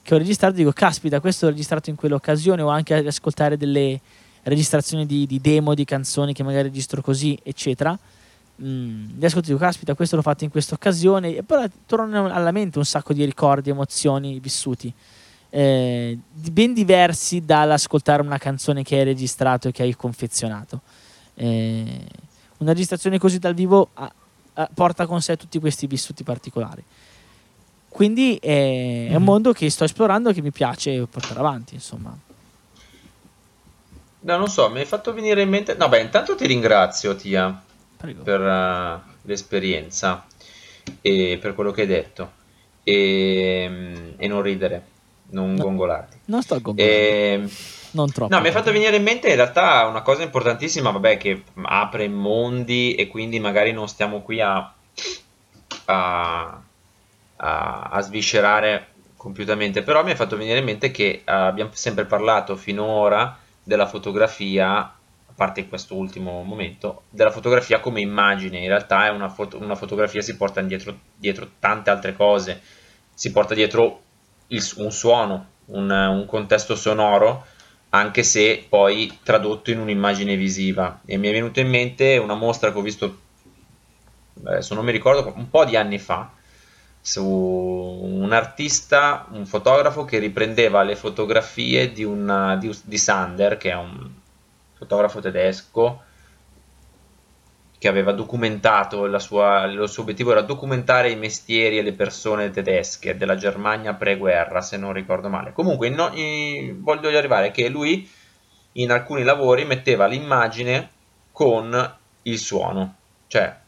che 0.02 0.14
ho 0.14 0.18
registrato, 0.18 0.54
dico, 0.54 0.72
caspita, 0.72 1.20
questo 1.20 1.46
l'ho 1.46 1.52
registrato 1.52 1.90
in 1.90 1.96
quell'occasione, 1.96 2.62
o 2.62 2.68
anche 2.68 3.00
riascoltare 3.00 3.56
delle 3.56 4.00
registrazioni 4.42 5.06
di, 5.06 5.26
di 5.26 5.40
demo, 5.40 5.74
di 5.74 5.84
canzoni 5.84 6.32
che 6.32 6.42
magari 6.42 6.64
registro 6.64 7.00
così, 7.02 7.38
eccetera. 7.42 7.96
Mm, 8.62 9.18
riascolto 9.18 9.48
e 9.48 9.52
dico, 9.52 9.64
caspita, 9.64 9.94
questo 9.94 10.16
l'ho 10.16 10.22
fatto 10.22 10.44
in 10.44 10.50
questa 10.50 10.74
occasione, 10.74 11.36
e 11.36 11.42
poi 11.42 11.68
tornano 11.86 12.32
alla 12.32 12.50
mente 12.50 12.78
un 12.78 12.84
sacco 12.84 13.12
di 13.12 13.24
ricordi, 13.24 13.70
emozioni 13.70 14.40
vissuti 14.40 14.92
eh, 15.54 16.18
ben 16.32 16.72
diversi 16.72 17.44
dall'ascoltare 17.44 18.22
una 18.22 18.38
canzone 18.38 18.82
che 18.82 18.96
hai 18.96 19.04
registrato 19.04 19.68
e 19.68 19.72
che 19.72 19.82
hai 19.82 19.94
confezionato. 19.94 20.80
Eh, 21.34 22.00
una 22.58 22.72
registrazione 22.72 23.18
così 23.18 23.38
dal 23.38 23.52
vivo 23.52 23.90
ha- 23.92 24.10
ha- 24.54 24.70
porta 24.72 25.06
con 25.06 25.20
sé 25.20 25.36
tutti 25.36 25.58
questi 25.58 25.86
vissuti 25.86 26.22
particolari. 26.22 26.82
Quindi 27.92 28.36
è, 28.40 28.46
è 29.10 29.14
un 29.14 29.16
Mhm. 29.20 29.22
mondo 29.24 29.52
che 29.52 29.68
sto 29.70 29.84
esplorando 29.84 30.30
e 30.30 30.34
che 30.34 30.40
mi 30.42 30.50
piace 30.50 31.06
portare 31.06 31.38
avanti, 31.38 31.74
insomma. 31.74 32.16
No, 34.24 34.36
non 34.36 34.48
so, 34.48 34.70
mi 34.70 34.78
hai 34.78 34.86
fatto 34.86 35.12
venire 35.12 35.42
in 35.42 35.48
mente... 35.48 35.74
No, 35.74 35.88
beh, 35.88 36.00
intanto 36.00 36.34
ti 36.36 36.46
ringrazio, 36.46 37.16
Tia, 37.16 37.60
Prego. 37.96 38.22
per 38.22 38.40
eh, 38.40 39.00
l'esperienza 39.22 40.24
e 41.00 41.38
per 41.40 41.54
quello 41.54 41.70
che 41.72 41.82
hai 41.82 41.86
detto. 41.88 42.32
E, 42.84 44.14
e 44.16 44.26
non 44.28 44.42
ridere, 44.42 44.82
non 45.30 45.54
No. 45.54 45.62
gongolarti. 45.64 46.18
Non 46.26 46.42
sto 46.42 46.60
gongolando, 46.60 46.94
E, 46.94 47.48
non 47.92 48.10
troppo. 48.12 48.34
No, 48.34 48.40
mi 48.40 48.48
è 48.48 48.52
fatto 48.52 48.72
venire 48.72 48.96
in 48.96 49.02
mente 49.02 49.28
in 49.28 49.36
realtà 49.36 49.84
una 49.86 50.02
cosa 50.02 50.22
importantissima, 50.22 50.90
vabbè, 50.90 51.16
che 51.18 51.42
apre 51.62 52.08
mondi 52.08 52.94
e 52.94 53.06
quindi 53.08 53.38
magari 53.40 53.72
non 53.72 53.86
stiamo 53.88 54.22
qui 54.22 54.40
a, 54.40 54.72
a, 55.86 56.62
a, 57.44 57.82
a 57.90 58.00
sviscerare 58.00 58.88
compiutamente, 59.16 59.82
però 59.82 60.02
mi 60.04 60.12
è 60.12 60.14
fatto 60.14 60.36
venire 60.36 60.58
in 60.58 60.64
mente 60.64 60.90
che 60.90 61.08
eh, 61.10 61.22
abbiamo 61.24 61.70
sempre 61.74 62.04
parlato 62.04 62.56
finora 62.56 63.38
della 63.62 63.86
fotografia, 63.86 64.70
a 64.78 65.32
parte 65.34 65.60
in 65.60 65.68
questo 65.68 65.94
ultimo 65.94 66.42
momento, 66.42 67.02
della 67.10 67.30
fotografia 67.30 67.80
come 67.80 68.00
immagine, 68.00 68.58
in 68.58 68.68
realtà 68.68 69.06
è 69.06 69.10
una, 69.10 69.28
foto- 69.28 69.58
una 69.60 69.74
fotografia 69.76 70.20
si 70.22 70.36
porta 70.36 70.60
dietro, 70.62 70.96
dietro 71.16 71.48
tante 71.58 71.90
altre 71.90 72.14
cose, 72.14 72.60
si 73.14 73.30
porta 73.30 73.54
dietro 73.54 74.00
il- 74.48 74.72
un 74.76 74.90
suono, 74.92 75.46
un, 75.66 75.90
un 75.90 76.26
contesto 76.26 76.74
sonoro, 76.76 77.46
anche 77.90 78.22
se 78.22 78.64
poi 78.68 79.18
tradotto 79.22 79.70
in 79.70 79.78
un'immagine 79.78 80.36
visiva. 80.36 81.00
E 81.04 81.16
mi 81.16 81.28
è 81.28 81.32
venuta 81.32 81.60
in 81.60 81.68
mente 81.68 82.16
una 82.16 82.34
mostra 82.34 82.72
che 82.72 82.78
ho 82.78 82.82
visto, 82.82 83.18
adesso 84.44 84.74
non 84.74 84.84
mi 84.84 84.92
ricordo, 84.92 85.32
un 85.36 85.48
po' 85.50 85.64
di 85.64 85.76
anni 85.76 85.98
fa, 85.98 86.30
su 87.04 87.26
un 87.26 88.32
artista, 88.32 89.26
un 89.32 89.44
fotografo 89.44 90.04
che 90.04 90.18
riprendeva 90.18 90.84
le 90.84 90.94
fotografie 90.94 91.90
di, 91.90 92.04
una, 92.04 92.56
di, 92.56 92.74
di 92.84 92.96
Sander, 92.96 93.56
che 93.56 93.70
è 93.70 93.74
un 93.74 94.08
fotografo 94.74 95.20
tedesco 95.20 96.02
che 97.76 97.88
aveva 97.88 98.12
documentato 98.12 99.06
la 99.06 99.18
sua, 99.18 99.64
il 99.64 99.88
suo 99.88 100.02
obiettivo 100.02 100.30
era 100.30 100.42
documentare 100.42 101.10
i 101.10 101.16
mestieri 101.16 101.78
e 101.78 101.82
le 101.82 101.92
persone 101.92 102.50
tedesche 102.50 103.16
della 103.16 103.34
Germania 103.34 103.94
pre-guerra, 103.94 104.60
se 104.60 104.76
non 104.76 104.92
ricordo 104.92 105.28
male. 105.28 105.52
Comunque, 105.52 105.88
no- 105.88 106.12
in- 106.14 106.80
voglio 106.80 107.08
arrivare 107.08 107.50
che 107.50 107.68
lui 107.68 108.08
in 108.74 108.92
alcuni 108.92 109.24
lavori 109.24 109.64
metteva 109.64 110.06
l'immagine 110.06 110.90
con 111.32 111.96
il 112.22 112.38
suono, 112.38 112.94
cioè 113.26 113.58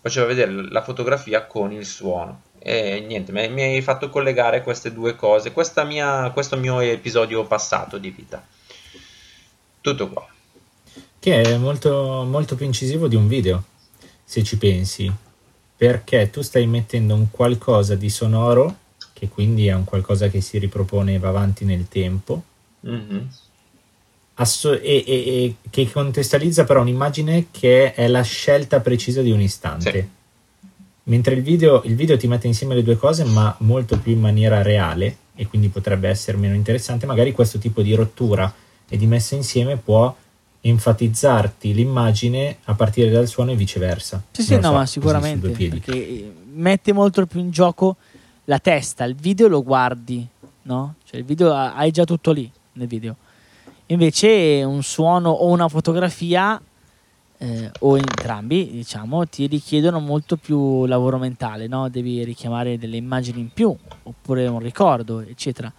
faceva 0.00 0.24
vedere 0.24 0.50
la 0.70 0.80
fotografia 0.80 1.44
con 1.44 1.70
il 1.70 1.84
suono. 1.84 2.40
E 2.62 3.00
niente, 3.06 3.32
mi 3.48 3.62
hai 3.62 3.80
fatto 3.80 4.10
collegare 4.10 4.62
queste 4.62 4.92
due 4.92 5.16
cose, 5.16 5.50
mia, 5.86 6.30
questo 6.30 6.58
mio 6.58 6.78
episodio 6.80 7.44
passato 7.46 7.96
di 7.96 8.10
vita. 8.10 8.46
Tutto 9.80 10.08
qua. 10.08 10.26
che 11.18 11.40
è 11.42 11.56
molto, 11.56 12.24
molto 12.28 12.54
più 12.54 12.64
incisivo 12.66 13.06
di 13.08 13.14
un 13.16 13.28
video, 13.28 13.64
se 14.24 14.42
ci 14.42 14.56
pensi, 14.58 15.10
perché 15.76 16.30
tu 16.30 16.40
stai 16.42 16.66
mettendo 16.66 17.14
un 17.14 17.30
qualcosa 17.30 17.94
di 17.94 18.08
sonoro, 18.10 18.76
che 19.12 19.28
quindi 19.28 19.66
è 19.66 19.74
un 19.74 19.84
qualcosa 19.84 20.28
che 20.28 20.40
si 20.40 20.58
ripropone 20.58 21.14
e 21.14 21.18
va 21.18 21.28
avanti 21.28 21.64
nel 21.66 21.88
tempo, 21.88 22.42
Mhm. 22.80 23.28
asso- 24.34 24.72
e, 24.80 25.04
e- 25.06 25.44
e 25.44 25.54
che 25.68 25.90
contestualizza 25.90 26.64
però 26.64 26.80
un'immagine 26.80 27.46
che 27.50 27.92
è 27.94 28.06
la 28.08 28.22
scelta 28.22 28.80
precisa 28.80 29.20
di 29.22 29.30
un 29.30 29.40
istante. 29.42 29.90
Sì. 29.92 30.08
Mentre 31.04 31.34
il 31.34 31.42
video, 31.42 31.82
il 31.84 31.96
video 31.96 32.16
ti 32.16 32.26
mette 32.28 32.46
insieme 32.46 32.74
le 32.74 32.82
due 32.82 32.96
cose, 32.96 33.24
ma 33.24 33.54
molto 33.60 33.98
più 33.98 34.12
in 34.12 34.20
maniera 34.20 34.62
reale, 34.62 35.16
e 35.34 35.46
quindi 35.46 35.68
potrebbe 35.68 36.08
essere 36.08 36.36
meno 36.36 36.54
interessante. 36.54 37.06
Magari 37.06 37.32
questo 37.32 37.58
tipo 37.58 37.82
di 37.82 37.94
rottura 37.94 38.52
e 38.88 38.96
di 38.96 39.06
messa 39.06 39.34
insieme 39.34 39.76
può 39.76 40.14
enfatizzarti 40.60 41.72
l'immagine 41.72 42.58
a 42.64 42.74
partire 42.74 43.10
dal 43.10 43.26
suono 43.26 43.52
e 43.52 43.56
viceversa. 43.56 44.22
Sì, 44.30 44.42
sì, 44.42 44.54
no, 44.56 44.62
so, 44.62 44.72
ma 44.72 44.86
sicuramente. 44.86 45.48
Perché 45.48 45.90
eh, 45.90 46.32
mette 46.52 46.92
molto 46.92 47.24
più 47.26 47.40
in 47.40 47.50
gioco 47.50 47.96
la 48.44 48.58
testa. 48.58 49.04
Il 49.04 49.14
video 49.14 49.48
lo 49.48 49.62
guardi, 49.62 50.26
no? 50.62 50.96
Cioè, 51.04 51.18
il 51.18 51.24
video 51.24 51.54
ha- 51.54 51.74
hai 51.74 51.90
già 51.90 52.04
tutto 52.04 52.32
lì 52.32 52.50
nel 52.74 52.86
video. 52.86 53.16
Invece 53.86 54.62
un 54.62 54.82
suono 54.82 55.30
o 55.30 55.48
una 55.48 55.68
fotografia, 55.68 56.60
eh, 57.42 57.70
o 57.80 57.96
entrambi, 57.96 58.70
diciamo, 58.70 59.26
ti 59.26 59.46
richiedono 59.46 59.98
molto 59.98 60.36
più 60.36 60.84
lavoro 60.84 61.16
mentale, 61.16 61.66
no? 61.66 61.88
Devi 61.88 62.22
richiamare 62.22 62.76
delle 62.76 62.98
immagini 62.98 63.40
in 63.40 63.48
più, 63.50 63.74
oppure 64.02 64.46
un 64.46 64.58
ricordo, 64.58 65.20
eccetera. 65.20 65.72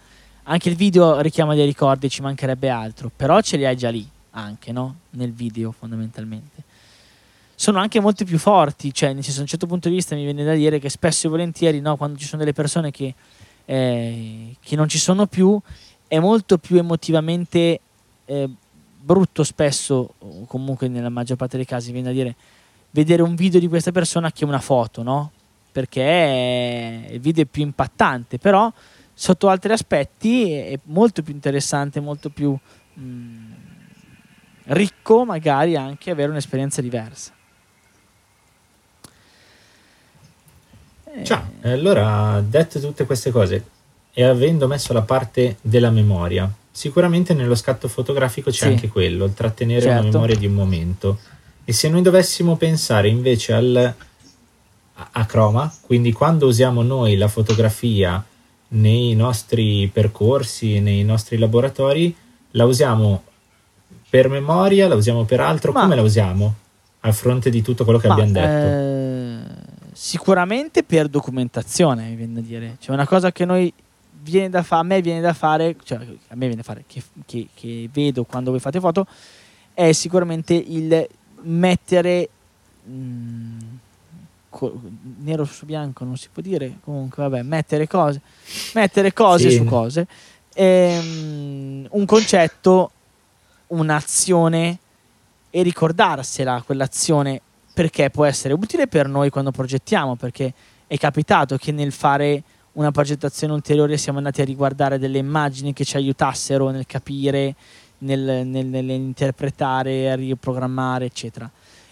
Anche 0.44 0.68
il 0.68 0.74
video 0.74 1.20
richiama 1.20 1.54
dei 1.54 1.64
ricordi, 1.64 2.10
ci 2.10 2.20
mancherebbe 2.20 2.68
altro, 2.68 3.12
però 3.14 3.40
ce 3.40 3.56
li 3.56 3.64
hai 3.64 3.76
già 3.76 3.90
lì, 3.90 4.04
anche, 4.30 4.72
no? 4.72 4.96
Nel 5.10 5.32
video, 5.32 5.70
fondamentalmente 5.70 6.70
sono 7.54 7.78
anche 7.78 8.00
molto 8.00 8.24
più 8.24 8.38
forti, 8.38 8.92
cioè 8.92 9.12
nel 9.12 9.22
senso, 9.22 9.36
da 9.36 9.42
un 9.42 9.48
certo 9.48 9.66
punto 9.68 9.88
di 9.88 9.94
vista 9.94 10.16
mi 10.16 10.24
viene 10.24 10.42
da 10.42 10.52
dire 10.52 10.80
che 10.80 10.88
spesso 10.88 11.28
e 11.28 11.30
volentieri, 11.30 11.78
no, 11.78 11.96
quando 11.96 12.18
ci 12.18 12.24
sono 12.24 12.40
delle 12.40 12.52
persone 12.52 12.90
che, 12.90 13.14
eh, 13.64 14.56
che 14.60 14.74
non 14.74 14.88
ci 14.88 14.98
sono 14.98 15.26
più, 15.26 15.60
è 16.08 16.18
molto 16.18 16.58
più 16.58 16.76
emotivamente 16.76 17.80
eh, 18.24 18.50
brutto 19.02 19.42
spesso, 19.42 20.14
o 20.18 20.44
comunque 20.46 20.88
nella 20.88 21.08
maggior 21.08 21.36
parte 21.36 21.56
dei 21.56 21.66
casi 21.66 21.90
viene 21.92 22.08
da 22.08 22.14
dire, 22.14 22.36
vedere 22.90 23.22
un 23.22 23.34
video 23.34 23.58
di 23.58 23.68
questa 23.68 23.90
persona 23.90 24.30
che 24.30 24.44
una 24.44 24.60
foto, 24.60 25.02
no? 25.02 25.32
Perché 25.72 27.08
il 27.10 27.20
video 27.20 27.44
è 27.44 27.46
più 27.46 27.62
impattante, 27.62 28.38
però 28.38 28.72
sotto 29.14 29.48
altri 29.48 29.72
aspetti 29.72 30.52
è 30.52 30.78
molto 30.84 31.22
più 31.22 31.32
interessante, 31.34 32.00
molto 32.00 32.30
più 32.30 32.56
mh, 32.94 33.52
ricco 34.64 35.24
magari 35.24 35.76
anche 35.76 36.10
avere 36.10 36.30
un'esperienza 36.30 36.80
diversa. 36.80 37.32
Eh, 41.04 41.24
Ciao, 41.24 41.52
allora 41.62 42.40
dette 42.40 42.80
tutte 42.80 43.04
queste 43.04 43.30
cose 43.30 43.64
e 44.12 44.24
avendo 44.24 44.66
messo 44.66 44.92
la 44.92 45.02
parte 45.02 45.56
della 45.62 45.90
memoria, 45.90 46.50
sicuramente 46.72 47.34
nello 47.34 47.54
scatto 47.54 47.86
fotografico 47.86 48.50
c'è 48.50 48.56
Sì. 48.56 48.66
anche 48.66 48.88
quello, 48.88 49.26
il 49.26 49.34
trattenere 49.34 49.84
una 49.86 50.00
Certo. 50.00 50.10
memoria 50.10 50.36
di 50.36 50.46
un 50.46 50.54
momento. 50.54 51.18
E 51.64 51.72
se 51.72 51.88
noi 51.88 52.02
dovessimo 52.02 52.56
pensare 52.56 53.08
invece 53.08 53.52
al, 53.52 53.94
a, 54.94 55.08
a 55.12 55.26
croma, 55.26 55.72
quindi 55.82 56.12
quando 56.12 56.46
usiamo 56.46 56.82
noi 56.82 57.16
la 57.16 57.28
fotografia 57.28 58.24
nei 58.68 59.14
nostri 59.14 59.88
percorsi, 59.92 60.80
nei 60.80 61.04
nostri 61.04 61.36
laboratori, 61.38 62.14
la 62.52 62.64
usiamo 62.64 63.22
per 64.08 64.28
memoria, 64.28 64.88
la 64.88 64.94
usiamo 64.94 65.24
per 65.24 65.40
altro, 65.40 65.72
Ma- 65.72 65.82
come 65.82 65.94
la 65.94 66.02
usiamo? 66.02 66.54
A 67.04 67.12
fronte 67.12 67.50
di 67.50 67.62
tutto 67.62 67.84
quello 67.84 67.98
che 67.98 68.06
Ma, 68.08 68.14
abbiamo 68.14 68.32
detto. 68.32 68.66
eh, 68.66 69.62
sicuramente 69.92 70.82
per 70.84 71.08
documentazione, 71.08 72.08
mi 72.08 72.14
viene 72.14 72.34
da 72.34 72.40
dire. 72.40 72.76
Cioè, 72.80 72.94
una 72.94 73.06
cosa 73.06 73.30
che 73.32 73.44
noi 73.44 73.72
viene 74.22 74.48
da 74.48 74.62
fa- 74.62 74.78
a 74.78 74.82
me 74.82 75.00
viene 75.02 75.20
da 75.20 75.32
fare, 75.32 75.76
cioè 75.82 75.98
a 75.98 76.34
me 76.34 76.46
viene 76.46 76.56
da 76.56 76.62
fare, 76.62 76.84
che, 76.86 77.02
che- 77.26 77.48
che 77.54 77.88
vedo 77.92 78.24
quando 78.24 78.50
voi 78.50 78.60
fate 78.60 78.80
foto, 78.80 79.06
è 79.74 79.92
sicuramente 79.92 80.54
il 80.54 81.06
mettere 81.42 82.28
mm, 82.88 83.58
co- 84.48 84.80
nero 85.20 85.44
su 85.44 85.64
bianco, 85.66 86.04
non 86.04 86.16
si 86.16 86.28
può 86.32 86.42
dire, 86.42 86.78
comunque 86.84 87.22
vabbè, 87.22 87.42
mettere 87.42 87.86
cose, 87.88 88.20
mettere 88.74 89.12
cose 89.12 89.50
Sì. 89.50 89.56
su 89.56 89.64
cose, 89.64 90.06
ehm, 90.54 91.86
un 91.90 92.04
concetto, 92.06 92.90
un'azione 93.68 94.78
e 95.50 95.62
ricordarsela 95.62 96.62
quell'azione 96.64 97.40
perché 97.74 98.10
può 98.10 98.24
essere 98.24 98.52
utile 98.54 98.86
per 98.86 99.08
noi 99.08 99.30
quando 99.30 99.50
progettiamo, 99.50 100.14
perché 100.14 100.52
è 100.86 100.96
capitato 100.98 101.56
che 101.56 101.72
nel 101.72 101.90
fare 101.92 102.42
una 102.72 102.90
progettazione 102.90 103.52
ulteriore 103.52 103.96
siamo 103.96 104.18
andati 104.18 104.40
a 104.40 104.44
riguardare 104.44 104.98
delle 104.98 105.18
immagini 105.18 105.72
che 105.72 105.84
ci 105.84 105.96
aiutassero 105.96 106.70
nel 106.70 106.86
capire, 106.86 107.54
nel, 107.98 108.46
nel- 108.46 108.66
nell'interpretare, 108.66 110.16
riprogrammare, 110.16 111.06
eccetera. 111.06 111.50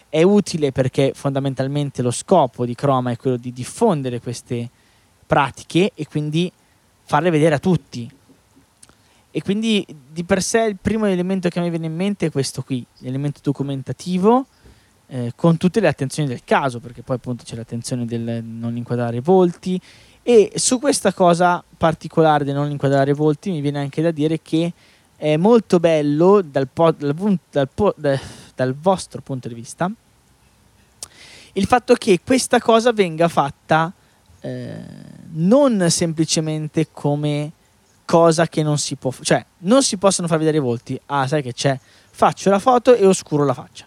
È 0.09 0.23
utile 0.23 0.73
perché 0.73 1.13
fondamentalmente 1.15 2.03
lo 2.03 2.11
scopo 2.11 2.65
di 2.65 2.75
Chroma 2.75 3.11
è 3.11 3.17
quello 3.17 3.37
di 3.37 3.53
diffondere 3.53 4.21
queste 4.21 4.69
pratiche 5.27 5.93
e 5.95 6.07
quindi 6.09 6.51
farle 7.05 7.31
vedere 7.31 7.55
a 7.55 7.59
tutti. 7.59 8.11
E 9.33 9.43
quindi 9.43 9.87
di 10.11 10.25
per 10.25 10.43
sé 10.43 10.63
il 10.63 10.77
primo 10.81 11.07
elemento 11.07 11.49
che 11.49 11.61
mi 11.61 11.71
viene 11.71 11.87
in 11.87 11.95
mente 11.95 12.27
è 12.27 12.31
questo 12.33 12.63
qui, 12.63 12.85
l'elemento 12.99 13.39
documentativo, 13.43 14.47
eh, 15.07 15.33
con 15.37 15.57
tutte 15.57 15.79
le 15.79 15.87
attenzioni 15.87 16.29
del 16.29 16.43
caso, 16.45 16.81
perché 16.81 17.03
poi 17.03 17.17
appunto 17.17 17.45
c'è 17.45 17.55
l'attenzione 17.55 18.07
del 18.07 18.43
non 18.43 18.77
inquadrare 18.77 19.19
i 19.19 19.21
volti. 19.21 19.81
E 20.31 20.53
su 20.55 20.79
questa 20.79 21.13
cosa 21.13 21.61
particolare 21.77 22.45
del 22.45 22.55
non 22.55 22.71
inquadrare 22.71 23.13
volti 23.13 23.51
mi 23.51 23.61
viene 23.61 23.81
anche 23.81 24.01
da 24.01 24.13
dire 24.13 24.41
che 24.41 24.73
è 25.17 25.37
molto 25.37 25.81
bello 25.81 26.41
dal, 26.41 26.69
po- 26.73 26.93
dal 26.93 27.17
dal 27.51 27.69
po- 27.69 27.95
da- 27.97 28.21
dal 28.55 28.75
vostro 28.75 29.23
punto 29.23 29.49
di 29.49 29.55
vista 29.55 29.91
il 31.55 31.67
fatto 31.67 31.95
che 31.95 32.21
questa 32.25 32.61
cosa 32.61 32.93
venga 32.93 33.27
fatta 33.27 33.93
eh, 34.41 34.81
non 35.33 35.91
semplicemente 35.91 36.93
come 36.93 37.51
cosa 38.05 38.47
che 38.47 38.63
non 38.63 38.79
si 38.79 38.95
può, 38.95 39.13
cioè 39.23 39.45
non 39.59 39.83
si 39.83 39.97
possono 39.97 40.29
far 40.29 40.39
vedere 40.39 40.59
i 40.59 40.61
volti. 40.61 41.01
Ah, 41.07 41.27
sai 41.27 41.43
che 41.43 41.53
c'è? 41.53 41.77
Faccio 42.11 42.51
la 42.51 42.61
foto 42.61 42.95
e 42.95 43.05
oscuro 43.05 43.45
la 43.45 43.55
faccia. 43.55 43.85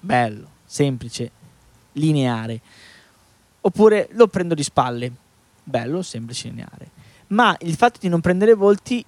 Bello, 0.00 0.48
semplice, 0.64 1.30
lineare. 1.92 2.62
Oppure 3.60 4.08
lo 4.12 4.26
prendo 4.28 4.54
di 4.54 4.62
spalle. 4.62 5.24
Bello, 5.68 6.00
semplice, 6.02 6.48
lineare. 6.48 6.90
Ma 7.28 7.56
il 7.62 7.74
fatto 7.74 7.98
di 8.00 8.08
non 8.08 8.20
prendere 8.20 8.54
volti 8.54 9.04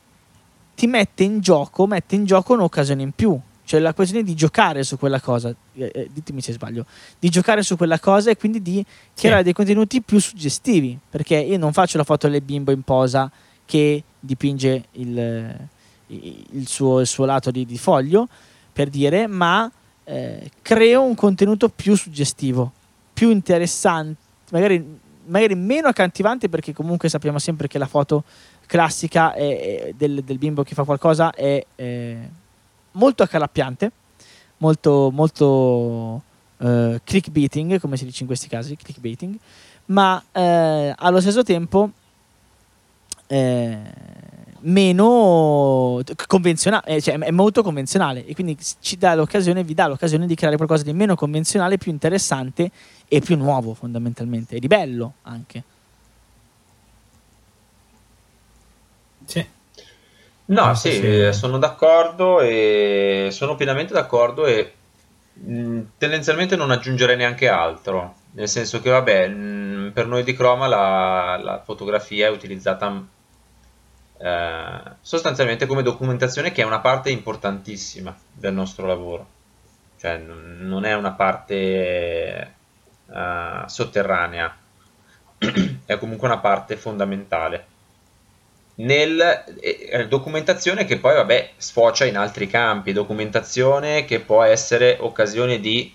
ti 0.75 0.87
mette 0.89 1.23
in 1.23 1.39
gioco, 1.39 1.87
mette 1.87 2.17
in 2.17 2.25
gioco 2.25 2.55
un'occasione 2.55 3.01
in 3.01 3.13
più. 3.13 3.39
Cioè 3.65 3.79
la 3.79 3.95
questione 3.95 4.25
di 4.25 4.35
giocare 4.35 4.83
su 4.83 4.99
quella 4.99 5.21
cosa, 5.21 5.55
eh, 5.75 5.91
eh, 5.95 6.11
ditemi 6.13 6.41
se 6.41 6.53
sbaglio, 6.53 6.85
di 7.17 7.29
giocare 7.29 7.63
su 7.63 7.77
quella 7.77 8.01
cosa 8.01 8.31
e 8.31 8.37
quindi 8.37 8.61
di 8.61 8.85
creare 9.15 9.45
dei 9.45 9.53
contenuti 9.53 10.03
più 10.03 10.19
suggestivi. 10.19 10.99
Perché 11.09 11.37
io 11.37 11.59
non 11.59 11.73
faccio 11.73 11.97
la 11.97 12.03
foto 12.03 12.29
del 12.29 12.43
bimbo 12.43 12.73
in 12.73 12.83
posa 12.83 13.31
che 13.65 14.03
dipinge 14.19 14.87
il, 14.93 15.69
il 16.07 16.67
suo, 16.67 16.99
il 16.99 17.07
suo 17.07 17.25
lato 17.25 17.53
di, 17.53 17.65
di 17.65 17.79
foglio, 17.79 18.27
per 18.73 18.89
dire, 18.89 19.29
ma 19.29 19.71
eh, 20.03 20.51
creo 20.61 21.03
un 21.03 21.15
contenuto 21.15 21.69
più 21.69 21.95
suggestivo, 21.95 22.73
più 23.13 23.31
interessante, 23.31 24.17
magari, 24.51 24.99
magari 25.29 25.55
meno 25.55 25.89
accattivante 25.89 26.49
perché 26.49 26.73
comunque 26.73 27.09
sappiamo 27.09 27.39
sempre 27.39 27.69
che 27.69 27.79
la 27.79 27.87
foto 27.87 28.25
classica 28.67 29.33
è- 29.33 29.87
è 29.87 29.93
del, 29.97 30.23
del 30.23 30.39
bimbo 30.39 30.63
che 30.63 30.75
fa 30.75 30.85
qualcosa 30.85 31.31
è 31.33 31.65
eh, 31.77 32.29
molto 32.93 33.23
accalappiante, 33.23 33.91
molto, 34.59 35.11
molto 35.13 36.23
eh, 36.59 37.01
clickbaiting, 37.03 37.81
come 37.81 37.97
si 37.97 38.05
dice 38.05 38.23
in 38.23 38.27
questi 38.27 38.49
casi, 38.49 38.77
clickbaiting, 38.77 39.37
ma 39.87 40.23
eh, 40.33 40.93
allo 40.97 41.21
stesso 41.21 41.43
tempo 41.43 41.91
eh, 43.27 43.79
meno 44.61 46.01
convenzionale, 46.27 47.01
cioè 47.01 47.19
è 47.19 47.31
molto 47.31 47.63
convenzionale 47.63 48.27
e 48.27 48.35
quindi 48.35 48.57
ci 48.81 48.97
dà 48.97 49.15
l'occasione, 49.15 49.63
vi 49.63 49.75
dà 49.75 49.87
l'occasione 49.87 50.27
di 50.27 50.35
creare 50.35 50.57
qualcosa 50.57 50.83
di 50.83 50.93
meno 50.93 51.15
convenzionale, 51.15 51.79
più 51.79 51.93
interessante 51.93 52.71
e 53.09 53.21
più 53.21 53.37
nuovo 53.37 53.75
fondamentalmente, 53.75 54.57
e 54.57 54.61
di 54.61 54.67
bello 54.69 55.15
anche. 55.23 55.65
Sì. 59.25 59.47
No, 60.47 60.75
sì, 60.75 60.93
se- 60.93 61.29
eh, 61.29 61.33
sono 61.33 61.59
d'accordo 61.59 62.41
e 62.41 63.29
sono 63.33 63.55
pienamente 63.55 63.93
d'accordo 63.93 64.47
e 64.47 64.73
mh, 65.35 65.81
tendenzialmente 65.99 66.57
non 66.57 66.71
aggiungerei 66.71 67.17
neanche 67.17 67.49
altro, 67.49 68.17
nel 68.33 68.49
senso 68.49 68.81
che 68.81 68.91
vabbè, 68.91 69.29
mh, 69.29 69.93
per 69.93 70.07
noi 70.07 70.25
di 70.25 70.35
Chroma 70.35 70.67
la, 70.67 71.37
la 71.43 71.63
fotografia 71.63 72.27
è 72.29 72.31
utilizzata 72.31 73.07
eh, 74.21 74.81
sostanzialmente 75.01 75.67
come 75.67 75.83
documentazione 75.83 76.53
che 76.53 76.63
è 76.63 76.67
una 76.67 76.81
parte 76.81 77.11
importantissima 77.11 78.17
del 78.33 78.53
nostro 78.55 78.87
lavoro. 78.87 79.27
cioè 79.99 80.19
n- 80.19 80.59
non 80.69 80.85
è 80.85 80.95
una 80.95 81.13
parte 81.13 82.58
uh, 83.09 83.67
sotterranea, 83.67 84.57
è 85.85 85.99
comunque 85.99 86.27
una 86.29 86.39
parte 86.39 86.77
fondamentale. 86.77 87.67
Nel 88.77 89.45
eh, 89.61 90.07
documentazione 90.07 90.85
che 90.85 90.99
poi 90.99 91.17
vabbè 91.17 91.51
sfocia 91.57 92.05
in 92.05 92.17
altri 92.17 92.47
campi, 92.47 92.93
documentazione 92.93 94.05
che 94.05 94.21
può 94.21 94.45
essere 94.45 94.97
occasione 95.01 95.59
di 95.59 95.93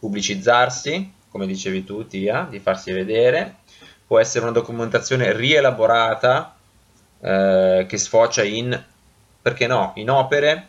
pubblicizzarsi, 0.00 1.12
come 1.30 1.46
dicevi 1.46 1.84
tu 1.84 2.06
Tia, 2.06 2.46
di 2.50 2.58
farsi 2.58 2.92
vedere, 2.92 3.56
può 4.06 4.18
essere 4.18 4.44
una 4.44 4.52
documentazione 4.52 5.32
rielaborata 5.32 6.56
eh, 7.20 7.86
che 7.88 7.98
sfocia 7.98 8.42
in, 8.42 8.82
perché 9.40 9.66
no, 9.66 9.92
in 9.96 10.10
opere, 10.10 10.68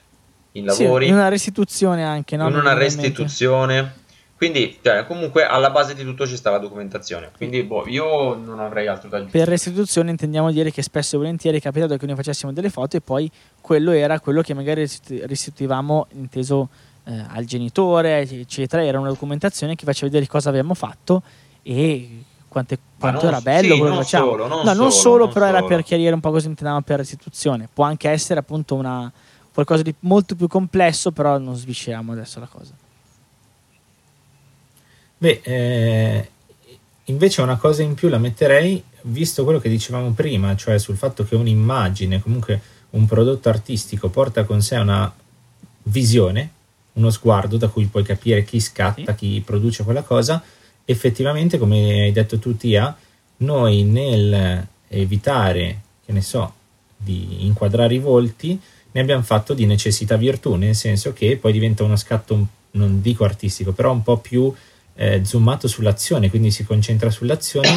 in 0.54 0.66
lavori. 0.66 1.06
Sì, 1.06 1.12
in 1.12 1.18
una 1.18 1.30
restituzione 1.30 2.04
anche, 2.04 2.38
no? 2.38 2.48
In 2.48 2.56
una 2.56 2.74
restituzione. 2.74 4.04
Quindi, 4.52 4.78
cioè, 4.80 5.08
comunque, 5.08 5.44
alla 5.44 5.72
base 5.72 5.96
di 5.96 6.04
tutto 6.04 6.28
ci 6.28 6.38
sta 6.38 6.52
la 6.52 6.60
documentazione. 6.60 7.32
Quindi, 7.36 7.64
boh, 7.64 7.88
io 7.88 8.36
non 8.36 8.60
avrei 8.60 8.86
altro 8.86 9.10
da 9.10 9.18
aggiungere. 9.18 9.40
Per 9.40 9.50
restituzione 9.50 10.12
intendiamo 10.12 10.52
dire 10.52 10.72
che 10.72 10.84
spesso 10.84 11.16
e 11.16 11.18
volentieri 11.18 11.58
è 11.58 11.62
capitato 11.62 11.98
che 11.98 12.06
noi 12.06 12.16
facessimo 12.16 12.54
delle 12.54 12.70
foto 12.70 12.96
e 12.96 13.02
poi 13.02 13.30
quello 13.60 13.90
era 13.90 14.20
quello 14.20 14.44
che 14.44 14.54
magari 14.54 14.88
restituivamo 15.26 16.08
inteso 16.12 16.70
eh, 17.06 17.26
al 17.28 17.46
genitore, 17.46 18.20
eccetera. 18.20 18.86
Era 18.86 19.00
una 19.00 19.10
documentazione 19.10 19.74
che 19.74 19.84
faceva 19.84 20.12
vedere 20.12 20.30
cosa 20.30 20.50
abbiamo 20.50 20.76
fatto 20.76 21.24
e 21.64 22.24
quante, 22.48 22.78
quanto 23.00 23.28
era 23.28 23.42
bello 23.42 23.74
sì, 23.74 23.80
quello 23.80 23.96
che 23.96 24.04
facciamo. 24.04 24.30
Solo, 24.30 24.48
non 24.48 24.64
no, 24.64 24.74
non 24.74 24.92
solo, 24.92 25.24
non 25.26 25.34
però 25.34 25.46
solo. 25.48 25.58
era 25.58 25.68
per 25.68 25.82
chiarire 25.82 26.14
un 26.14 26.20
po' 26.20 26.30
cosa 26.30 26.48
intendevamo 26.48 26.84
per 26.84 26.98
restituzione. 26.98 27.68
Può 27.74 27.84
anche 27.84 28.12
essere 28.12 28.40
appunto 28.40 28.76
una, 28.76 29.12
qualcosa 29.52 29.82
di 29.82 29.96
molto 30.02 30.36
più 30.36 30.48
complesso, 30.48 31.12
però 31.12 31.40
non 31.40 31.56
svisceriamo 31.56 32.12
adesso 32.12 32.40
la 32.40 32.48
cosa. 32.48 32.74
Beh, 35.18 35.42
eh, 35.44 36.30
invece 37.06 37.42
una 37.42 37.58
cosa 37.58 37.84
in 37.84 37.94
più 37.94 38.10
la 38.10 38.18
metterei, 38.18 38.84
visto 39.04 39.44
quello 39.44 39.60
che 39.60 39.70
dicevamo 39.70 40.12
prima, 40.12 40.56
cioè 40.56 40.78
sul 40.78 40.98
fatto 40.98 41.24
che 41.24 41.36
un'immagine, 41.36 42.22
comunque 42.22 42.62
un 42.92 43.06
prodotto 43.06 43.50
artistico 43.50 44.10
porta 44.10 44.44
con 44.44 44.62
sé 44.62 44.76
una 44.78 45.14
visione, 45.84 46.52
uno 46.94 47.10
sguardo 47.10 47.58
da 47.58 47.68
cui 47.68 47.86
puoi 47.86 48.04
capire 48.04 48.44
chi 48.44 48.60
scatta, 48.60 49.16
chi 49.16 49.42
produce 49.46 49.84
quella 49.84 50.04
cosa, 50.04 50.42
effettivamente, 50.86 51.58
come 51.58 52.04
hai 52.04 52.12
detto 52.12 52.38
tu 52.40 52.56
Tia, 52.58 52.96
noi 53.38 53.84
nel 53.84 54.68
evitare, 54.88 55.82
che 56.06 56.12
ne 56.12 56.22
so, 56.22 56.54
di 56.96 57.46
inquadrare 57.46 57.96
i 57.96 58.00
volti, 58.00 58.60
ne 58.92 59.02
abbiamo 59.02 59.24
fatto 59.24 59.54
di 59.54 59.66
necessità 59.66 60.16
virtù, 60.16 60.56
nel 60.56 60.76
senso 60.76 61.12
che 61.12 61.38
poi 61.38 61.52
diventa 61.52 61.84
uno 61.84 61.98
scatto, 61.98 62.48
non 62.72 63.02
dico 63.02 63.26
artistico, 63.26 63.74
però 63.74 63.92
un 63.92 64.04
po' 64.04 64.18
più 64.18 64.54
eh, 64.96 65.24
zoomato 65.24 65.68
sull'azione, 65.68 66.30
quindi 66.30 66.52
si 66.52 66.64
concentra 66.66 67.10
sull'azione 67.10 67.70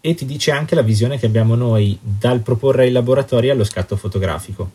e 0.00 0.14
ti 0.14 0.26
dice 0.26 0.50
anche 0.50 0.74
la 0.74 0.82
visione 0.82 1.18
che 1.18 1.26
abbiamo 1.26 1.54
noi 1.54 1.96
dal 2.00 2.40
proporre 2.40 2.84
ai 2.84 2.90
laboratori 2.90 3.50
allo 3.50 3.64
scatto 3.64 3.96
fotografico, 3.96 4.68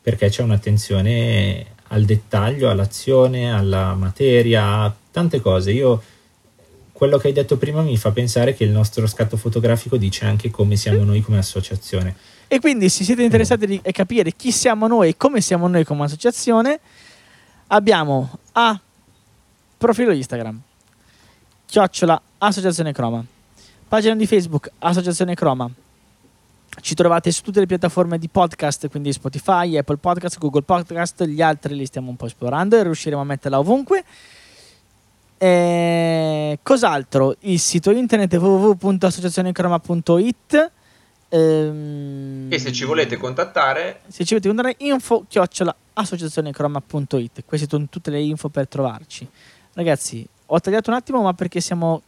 perché 0.00 0.28
c'è 0.28 0.42
un'attenzione 0.42 1.66
al 1.88 2.04
dettaglio, 2.04 2.70
all'azione, 2.70 3.52
alla 3.52 3.94
materia, 3.94 4.82
a 4.82 4.94
tante 5.10 5.40
cose. 5.40 5.72
Io 5.72 6.02
quello 6.92 7.18
che 7.18 7.26
hai 7.26 7.32
detto 7.32 7.56
prima 7.56 7.82
mi 7.82 7.96
fa 7.96 8.12
pensare 8.12 8.54
che 8.54 8.64
il 8.64 8.70
nostro 8.70 9.06
scatto 9.06 9.36
fotografico 9.36 9.96
dice 9.96 10.24
anche 10.24 10.50
come 10.50 10.76
siamo 10.76 11.02
noi 11.02 11.20
come 11.20 11.38
associazione. 11.38 12.14
E 12.46 12.60
quindi 12.60 12.88
se 12.88 13.02
siete 13.02 13.22
interessati 13.22 13.80
a 13.84 13.90
capire 13.90 14.32
chi 14.32 14.52
siamo 14.52 14.86
noi 14.86 15.08
e 15.08 15.16
come 15.16 15.40
siamo 15.40 15.68
noi 15.68 15.84
come 15.84 16.04
associazione, 16.04 16.80
abbiamo 17.66 18.38
a 18.52 18.80
profilo 19.76 20.12
Instagram, 20.12 20.60
chiocciola 21.72 22.20
Associazione 22.36 22.92
Croma, 22.92 23.24
pagina 23.88 24.14
di 24.14 24.26
Facebook 24.26 24.70
Associazione 24.80 25.34
Croma. 25.34 25.70
Ci 26.82 26.94
trovate 26.94 27.30
su 27.30 27.40
tutte 27.40 27.60
le 27.60 27.66
piattaforme 27.66 28.18
di 28.18 28.28
podcast, 28.28 28.90
quindi 28.90 29.10
Spotify, 29.10 29.78
Apple 29.78 29.96
Podcast, 29.96 30.38
Google 30.38 30.64
Podcast, 30.64 31.24
gli 31.24 31.40
altri 31.40 31.74
li 31.74 31.86
stiamo 31.86 32.10
un 32.10 32.16
po' 32.16 32.26
esplorando 32.26 32.76
e 32.76 32.82
riusciremo 32.82 33.22
a 33.22 33.24
metterla 33.24 33.58
ovunque. 33.58 34.04
Eh, 35.38 36.58
cos'altro? 36.62 37.36
Il 37.40 37.58
sito 37.58 37.90
internet 37.90 38.34
www.associazionecroma.it 38.34 40.70
ehm, 41.30 42.48
e 42.50 42.58
se 42.58 42.70
ci 42.70 42.84
volete 42.84 43.16
contattare 43.16 44.02
se 44.08 44.26
ci 44.26 44.34
volete 44.34 44.48
contattare 44.48 44.74
info 44.80 45.24
chiocciola 45.26 45.74
associazionecroma.it 45.94 47.44
queste 47.46 47.66
sono 47.66 47.86
tutte 47.88 48.10
le 48.10 48.20
info 48.20 48.50
per 48.50 48.68
trovarci 48.68 49.26
ragazzi 49.72 50.28
ho 50.54 50.60
tagliato 50.60 50.90
un 50.90 50.96
attimo 50.96 51.22
ma 51.22 51.32
perché 51.34 51.60
siamo 51.60 52.02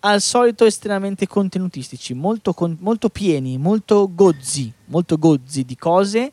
al 0.00 0.20
solito 0.20 0.64
estremamente 0.64 1.26
contenutistici 1.26 2.14
molto, 2.14 2.54
con, 2.54 2.76
molto 2.80 3.08
pieni 3.08 3.58
molto 3.58 4.08
gozzi 4.12 4.72
molto 4.86 5.18
gozzi 5.18 5.64
di 5.64 5.76
cose 5.76 6.32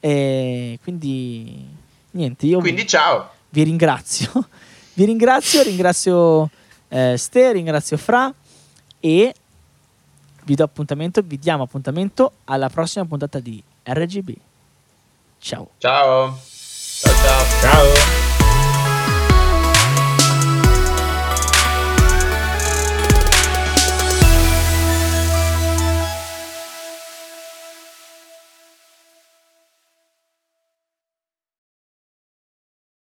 e 0.00 0.78
quindi 0.82 1.66
niente 2.12 2.46
io 2.46 2.58
quindi 2.58 2.86
ciao 2.86 3.30
vi 3.50 3.62
ringrazio 3.62 4.30
vi 4.94 5.04
ringrazio, 5.04 5.62
ringrazio 5.62 6.50
eh, 6.88 7.16
Ste, 7.16 7.52
ringrazio 7.52 7.96
Fra 7.96 8.32
e 8.98 9.34
vi 10.44 10.54
do 10.54 10.64
appuntamento, 10.64 11.22
vi 11.22 11.38
diamo 11.38 11.62
appuntamento 11.62 12.32
alla 12.44 12.68
prossima 12.68 13.04
puntata 13.04 13.38
di 13.38 13.62
RGB. 13.84 14.34
Ciao. 15.38 15.70
Ciao. 15.78 16.38
Ciao 17.00 17.14
ciao. 17.14 17.44
Ciao. 17.60 18.29